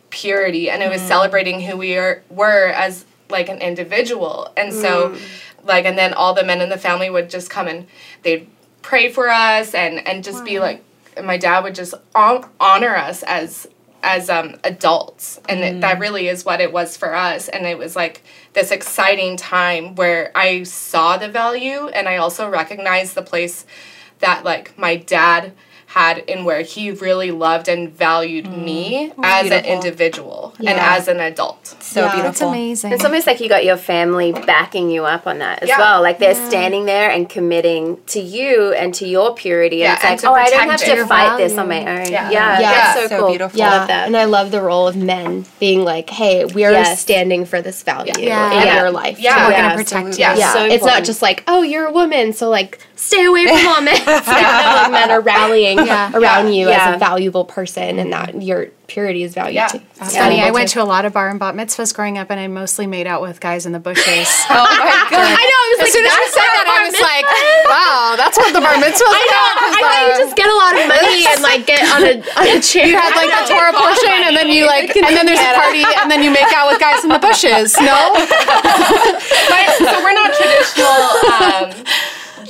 purity 0.09 0.69
and 0.69 0.83
it 0.83 0.89
was 0.89 1.01
celebrating 1.01 1.59
who 1.61 1.75
we 1.75 1.97
are 1.97 2.23
were 2.29 2.67
as 2.67 3.05
like 3.29 3.49
an 3.49 3.57
individual. 3.57 4.51
And 4.55 4.71
so 4.71 5.15
like 5.63 5.85
and 5.85 5.97
then 5.97 6.13
all 6.13 6.33
the 6.33 6.43
men 6.43 6.61
in 6.61 6.69
the 6.69 6.77
family 6.77 7.09
would 7.09 7.29
just 7.29 7.49
come 7.49 7.67
and 7.67 7.87
they'd 8.21 8.47
pray 8.83 9.11
for 9.11 9.27
us 9.27 9.73
and 9.73 10.07
and 10.07 10.23
just 10.23 10.45
be 10.45 10.59
like 10.59 10.83
and 11.17 11.25
my 11.25 11.37
dad 11.37 11.63
would 11.63 11.75
just 11.75 11.95
honor 12.15 12.95
us 12.95 13.23
as 13.23 13.67
as 14.03 14.29
um, 14.29 14.55
adults 14.63 15.39
and 15.49 15.59
it, 15.59 15.81
that 15.81 15.99
really 15.99 16.27
is 16.27 16.45
what 16.45 16.61
it 16.61 16.71
was 16.71 16.95
for 16.95 17.15
us 17.15 17.47
and 17.47 17.65
it 17.65 17.77
was 17.77 17.95
like 17.95 18.23
this 18.53 18.71
exciting 18.71 19.35
time 19.35 19.95
where 19.95 20.31
i 20.35 20.63
saw 20.63 21.17
the 21.17 21.27
value 21.27 21.87
and 21.87 22.07
i 22.07 22.17
also 22.17 22.49
recognized 22.49 23.15
the 23.15 23.21
place 23.21 23.65
that 24.19 24.43
like 24.43 24.77
my 24.77 24.95
dad 24.95 25.51
had 25.97 26.17
in 26.19 26.45
where 26.45 26.61
he 26.61 26.91
really 26.91 27.31
loved 27.31 27.67
and 27.67 27.89
valued 27.91 28.45
mm. 28.45 28.63
me 28.63 29.11
as 29.23 29.45
an 29.45 29.49
beautiful. 29.63 29.73
individual 29.73 30.53
and 30.59 30.69
as 30.69 31.07
an 31.07 31.19
adult 31.19 31.75
So 31.79 32.01
Yeah. 32.01 32.05
That's 32.07 32.15
beautiful. 32.21 32.49
amazing. 32.49 32.91
It's 32.93 33.05
almost 33.05 33.25
like 33.27 33.39
you 33.39 33.49
got 33.49 33.63
your 33.65 33.77
family 33.77 34.31
backing 34.31 34.89
you 34.89 35.05
up 35.05 35.25
on 35.27 35.39
that 35.39 35.63
as 35.63 35.69
Yeah. 35.69 35.79
well. 35.79 36.01
Like 36.01 36.19
they're 36.19 36.35
standing 36.35 36.85
there 36.85 37.09
and 37.09 37.27
committing 37.29 37.97
to 38.07 38.19
you 38.19 38.73
and 38.73 38.93
to 38.95 39.07
your 39.07 39.33
purity. 39.33 39.77
Yeah, 39.77 39.91
and 39.91 39.95
it's 39.95 40.03
and 40.03 40.11
like, 40.13 40.21
to 40.21 40.27
oh, 40.29 40.33
I 40.33 40.49
don't 40.49 40.69
have 40.69 40.79
to 40.81 40.95
your 40.95 41.07
fight 41.07 41.37
this 41.37 41.57
on 41.57 41.67
my 41.67 41.79
own. 41.79 42.11
Yeah. 42.11 42.29
Yeah, 42.29 42.59
Yeah. 42.59 42.71
that's 42.71 42.99
So 42.99 43.07
so, 43.07 43.19
cool. 43.19 43.29
beautiful. 43.29 43.57
Yeah, 43.59 43.71
love 43.79 43.87
that. 43.87 44.07
and 44.07 44.15
I 44.17 44.25
love 44.25 44.51
the 44.51 44.61
role 44.61 44.87
of 44.87 44.95
men 44.95 45.45
being 45.59 45.83
like, 45.83 46.09
"Hey, 46.09 46.45
we 46.45 46.63
are 46.65 46.71
Yes. 46.71 46.99
standing 47.01 47.45
for 47.45 47.61
this 47.61 47.81
value 47.83 48.13
Yeah. 48.17 48.51
in 48.53 48.67
Yeah. 48.67 48.75
your 48.81 48.91
life." 48.91 49.19
Yeah. 49.19 49.33
too. 49.35 49.41
We're 49.45 49.51
Yeah, 49.51 49.61
gonna 49.61 49.75
protect 49.83 50.07
absolutely. 50.07 50.23
you. 50.23 50.29
Yeah. 50.29 50.37
Yeah, 50.37 50.53
So 50.53 50.65
it's 50.65 50.85
not 50.85 51.03
just 51.03 51.21
like, 51.21 51.43
"Oh, 51.47 51.61
you're 51.63 51.85
a 51.87 51.91
woman, 51.91 52.33
so 52.33 52.49
like 52.49 52.79
stay 52.97 53.23
away 53.25 53.47
from 53.47 53.67
all 53.67 53.81
men." 53.81 53.95
It's 53.95 54.27
like, 54.27 54.41
no, 54.41 54.73
like 54.75 54.91
men 54.91 55.11
are 55.11 55.21
rallying 55.21 55.77
Yeah. 55.85 56.11
around 56.13 56.51
you 56.53 56.67
Yeah. 56.69 56.89
as 56.89 56.95
a 56.95 56.99
valuable 56.99 57.45
person, 57.45 57.97
and 57.99 58.11
that 58.11 58.41
your 58.41 58.67
purity 58.87 59.23
is 59.23 59.33
valued 59.33 59.55
Yeah. 59.55 59.67
too. 59.67 59.81
It's 60.01 60.13
Yeah. 60.13 60.23
funny. 60.23 60.41
I 60.41 60.51
went 60.51 60.69
too. 60.69 60.79
to 60.79 60.83
a 60.83 60.87
lot 60.87 61.03
of 61.05 61.11
bar 61.13 61.27
and 61.29 61.39
bat 61.39 61.55
mitzvahs 61.55 61.93
growing 61.93 62.17
up, 62.17 62.29
and 62.31 62.39
I 62.39 62.47
mostly 62.47 62.87
made 62.87 63.05
out 63.07 63.21
with 63.21 63.39
guys 63.39 63.65
in 63.65 63.71
the 63.71 63.79
bushes. 63.79 64.27
Oh 64.49 64.53
my 64.55 65.07
god. 65.11 65.19
I 65.23 65.43
know. 65.43 65.59
I 65.67 65.75
was 65.75 65.79
as 65.79 65.83
like, 65.83 65.93
soon 65.93 66.05
as 66.07 66.13
you 66.15 66.27
said 66.31 66.49
that, 66.55 66.67
I 66.71 66.79
was 66.87 66.97
like, 67.03 67.25
"Wow, 67.67 68.15
that's 68.15 68.37
what 68.37 68.53
the 68.53 68.61
bar 68.61 68.73
mitzvahs 68.83 69.11
I 69.11 69.23
know. 69.27 69.45
I 69.67 69.81
thought 69.81 69.99
you 70.07 70.23
just 70.23 70.35
get 70.39 70.47
a 70.47 70.55
lot 70.55 70.73
of 70.79 70.87
money 70.87 71.27
and 71.27 71.41
like 71.51 71.65
get 71.67 71.83
on 71.91 72.01
a 72.07 72.13
on 72.39 72.47
a 72.57 72.61
chair. 72.63 72.87
You 72.87 72.95
had 72.95 73.11
like 73.15 73.27
the 73.27 73.43
Torah 73.53 73.73
portion, 73.75 74.23
and 74.23 74.35
then 74.37 74.47
you 74.49 74.65
like, 74.65 74.95
and 74.95 75.11
then 75.15 75.25
there's 75.27 75.39
a 75.43 75.53
party, 75.59 75.83
and 75.99 76.09
then 76.09 76.23
you 76.23 76.31
make 76.31 76.47
out 76.55 76.71
with 76.71 76.79
guys 76.79 77.03
in 77.03 77.09
the 77.11 77.19
bushes. 77.19 77.75
No, 77.83 78.15
but 78.15 79.65
so 79.77 79.91
we're 80.03 80.15
not 80.15 80.31
traditional 80.33 80.97
um 81.43 81.67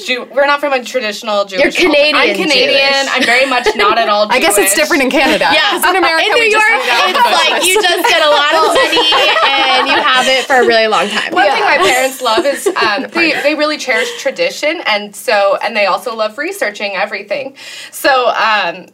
Jew- 0.08 0.24
we're 0.34 0.48
not 0.48 0.62
from 0.62 0.72
a 0.72 0.82
traditional 0.84 1.44
Jewish. 1.44 1.78
You're 1.80 1.92
culture. 1.92 2.16
I'm 2.16 2.34
Canadian 2.34 2.48
Canadian. 2.48 2.80
Jewish. 3.04 3.12
I'm 3.12 3.24
very 3.24 3.46
much 3.46 3.68
not 3.76 3.98
at 4.00 4.08
all. 4.08 4.26
Jewish. 4.28 4.36
I 4.38 4.40
guess 4.40 4.58
it's 4.58 4.74
different 4.74 5.04
in 5.04 5.12
Canada. 5.12 5.50
Yeah. 5.52 5.72
'Cause 5.72 5.84
in 5.90 5.96
America, 5.98 6.26
in 6.26 6.32
New 6.32 6.40
we 6.40 6.52
just 6.52 6.68
York, 6.70 6.82
out 6.88 7.10
it's 7.12 7.50
like 7.52 7.66
you 7.68 7.76
just 7.82 8.08
get 8.08 8.22
a 8.24 8.30
lot 8.30 8.54
of 8.56 8.74
money 8.80 9.06
and 9.52 9.88
you 9.90 9.96
have 10.02 10.26
it 10.28 10.46
for 10.46 10.56
a 10.56 10.66
really 10.66 10.88
long 10.88 11.10
time. 11.10 11.34
One 11.34 11.46
thing 11.52 11.60
my 11.64 11.78
parents 11.78 12.22
love 12.22 12.46
is 12.46 12.66
um, 12.88 13.08
they, 13.14 13.34
they 13.44 13.54
really 13.56 13.78
cherish 13.78 14.08
tradition, 14.22 14.82
and 14.88 15.14
so 15.16 15.58
and 15.62 15.76
they 15.76 15.86
also 15.88 16.16
love 16.16 16.38
researching 16.38 16.94
everything. 16.96 17.58
So 17.92 18.30
um, 18.30 18.86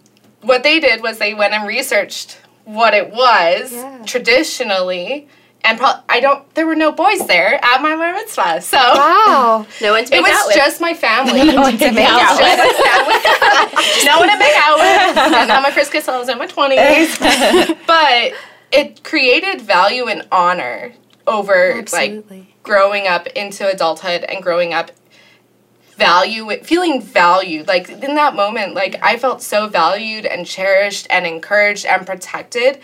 what 0.42 0.64
they 0.64 0.80
did 0.80 1.04
was 1.04 1.20
they 1.20 1.36
went 1.36 1.54
and 1.54 1.68
researched 1.68 2.40
what 2.66 2.94
it 2.94 3.12
was 3.12 3.72
traditionally, 4.06 5.28
and 5.66 5.78
pro- 5.78 6.00
I 6.10 6.20
don't. 6.20 6.54
There 6.56 6.66
were 6.68 6.76
no 6.76 6.92
boys 6.92 7.26
there 7.28 7.56
at 7.64 7.82
my 7.82 7.96
bar 7.96 8.14
mitzvah, 8.14 8.62
so 8.62 8.78
Wow. 8.78 9.66
No 9.82 9.94
one 9.94 10.06
to 10.06 10.16
it 10.16 10.22
make 10.22 10.32
out 10.32 10.46
was 10.46 10.48
with. 10.48 10.56
just 10.56 10.82
my 10.82 10.94
family. 10.94 11.44
No 11.54 11.62
one 11.62 11.78
to 11.78 11.92
make 11.92 12.08
out 12.10 12.38
with. 12.38 14.06
no 14.06 14.20
one 14.20 14.30
to 14.30 14.38
make 14.38 14.56
out 14.58 14.78
with. 14.78 15.18
And 15.18 15.48
now 15.48 15.62
my 15.62 15.72
first 15.72 15.92
kiss 15.92 16.08
I 16.08 16.18
was 16.18 16.30
in 16.30 16.38
my 16.38 16.48
twenties. 16.48 17.18
but 17.88 18.34
it 18.72 19.04
created 19.04 19.62
value 19.62 20.08
and 20.08 20.28
honor 20.32 20.94
over 21.28 21.72
Absolutely. 21.74 22.38
like 22.40 22.64
growing 22.64 23.08
up 23.08 23.28
into 23.28 23.66
adulthood 23.70 24.24
and 24.26 24.44
growing 24.44 24.74
up 24.74 24.92
value 25.96 26.50
feeling 26.64 27.00
valued 27.02 27.68
like 27.68 27.88
in 27.88 28.16
that 28.16 28.36
moment 28.36 28.74
like 28.74 28.96
i 29.04 29.16
felt 29.16 29.44
so 29.44 29.68
valued 29.68 30.26
and 30.26 30.46
cherished 30.48 31.06
and 31.12 31.26
encouraged 31.28 31.86
and 31.86 32.06
protected 32.08 32.80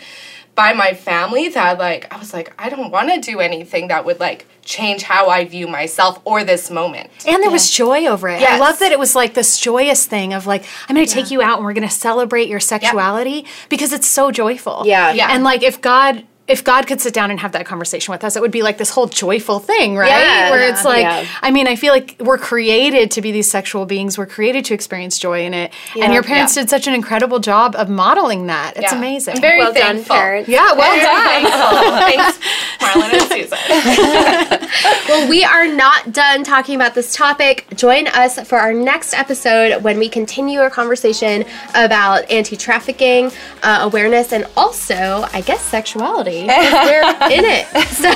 by 0.54 0.72
my 0.72 0.92
family 0.92 1.48
that 1.48 1.78
like 1.78 2.12
i 2.12 2.18
was 2.18 2.32
like 2.34 2.52
i 2.58 2.68
don't 2.68 2.90
want 2.90 3.08
to 3.08 3.20
do 3.20 3.40
anything 3.40 3.88
that 3.88 4.04
would 4.04 4.20
like 4.20 4.46
change 4.62 5.02
how 5.02 5.28
i 5.28 5.44
view 5.44 5.66
myself 5.66 6.20
or 6.24 6.44
this 6.44 6.70
moment 6.70 7.10
And 7.26 7.42
there 7.42 7.50
was 7.50 7.70
joy 7.70 8.06
over 8.06 8.28
it. 8.28 8.42
I 8.42 8.58
love 8.58 8.78
that 8.80 8.92
it 8.92 8.98
was 8.98 9.14
like 9.14 9.34
this 9.34 9.58
joyous 9.58 10.06
thing 10.06 10.32
of 10.32 10.46
like, 10.46 10.64
I'm 10.88 10.94
going 10.96 11.06
to 11.06 11.12
take 11.12 11.30
you 11.30 11.40
out 11.42 11.56
and 11.58 11.64
we're 11.64 11.72
going 11.72 11.88
to 11.88 11.94
celebrate 11.94 12.48
your 12.48 12.60
sexuality 12.60 13.46
because 13.68 13.92
it's 13.92 14.06
so 14.06 14.30
joyful. 14.30 14.82
Yeah. 14.84 15.12
Yeah. 15.12 15.28
And 15.30 15.44
like, 15.44 15.62
if 15.62 15.80
God. 15.80 16.24
If 16.50 16.64
God 16.64 16.86
could 16.86 17.00
sit 17.00 17.14
down 17.14 17.30
and 17.30 17.38
have 17.40 17.52
that 17.52 17.64
conversation 17.66 18.10
with 18.12 18.24
us, 18.24 18.34
it 18.36 18.42
would 18.42 18.50
be 18.50 18.62
like 18.62 18.76
this 18.76 18.90
whole 18.90 19.06
joyful 19.06 19.60
thing, 19.60 19.96
right? 19.96 20.08
Yeah. 20.10 20.50
Where 20.50 20.68
it's 20.68 20.84
like, 20.84 21.02
Yeah. 21.02 21.24
I 21.42 21.50
mean, 21.50 21.68
I 21.68 21.76
feel 21.76 21.92
like 21.92 22.16
we're 22.18 22.38
created 22.38 23.12
to 23.12 23.22
be 23.22 23.30
these 23.32 23.50
sexual 23.50 23.86
beings. 23.86 24.18
We're 24.18 24.26
created 24.26 24.64
to 24.66 24.74
experience 24.74 25.18
joy 25.18 25.44
in 25.46 25.54
it. 25.54 25.72
Yeah. 25.94 26.04
And 26.04 26.12
your 26.12 26.22
parents 26.24 26.56
Yeah. 26.56 26.62
did 26.62 26.70
such 26.70 26.86
an 26.88 26.94
incredible 26.94 27.38
job 27.38 27.76
of 27.76 27.88
modeling 27.88 28.46
that. 28.48 28.76
It's 28.76 28.90
Yeah. 28.92 28.98
amazing. 28.98 29.36
I'm 29.36 29.40
very 29.40 29.60
Well 29.60 29.72
done, 29.72 30.04
parents. 30.04 30.48
yeah, 30.48 30.72
well 30.72 30.90
Very 30.90 31.02
done. 31.02 31.44
thankful. 31.44 31.90
Thanks, 32.00 32.38
Marlon 32.80 33.12
and 33.12 33.28
Susan. 33.30 34.66
Well, 35.08 35.28
we 35.28 35.44
are 35.44 35.66
not 35.66 36.12
done 36.12 36.44
talking 36.44 36.76
about 36.76 36.94
this 36.94 37.14
topic. 37.14 37.66
Join 37.74 38.06
us 38.08 38.38
for 38.48 38.58
our 38.58 38.72
next 38.72 39.12
episode 39.12 39.82
when 39.82 39.98
we 39.98 40.08
continue 40.08 40.60
our 40.60 40.70
conversation 40.70 41.44
about 41.74 42.30
anti 42.30 42.56
trafficking, 42.56 43.32
uh, 43.64 43.80
awareness, 43.82 44.32
and 44.32 44.46
also, 44.56 45.26
I 45.32 45.40
guess, 45.40 45.60
sexuality 45.62 46.39
we're 46.46 47.02
in 47.30 47.44
it. 47.44 47.66
So 48.00 48.10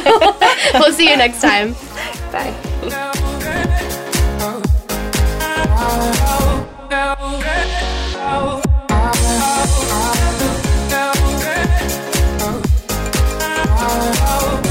we'll 0.78 0.92
see 0.92 1.10
you 1.10 1.16
next 1.16 1.40
time. 1.40 1.74
Bye. 2.32 2.54
Oh 13.86 14.63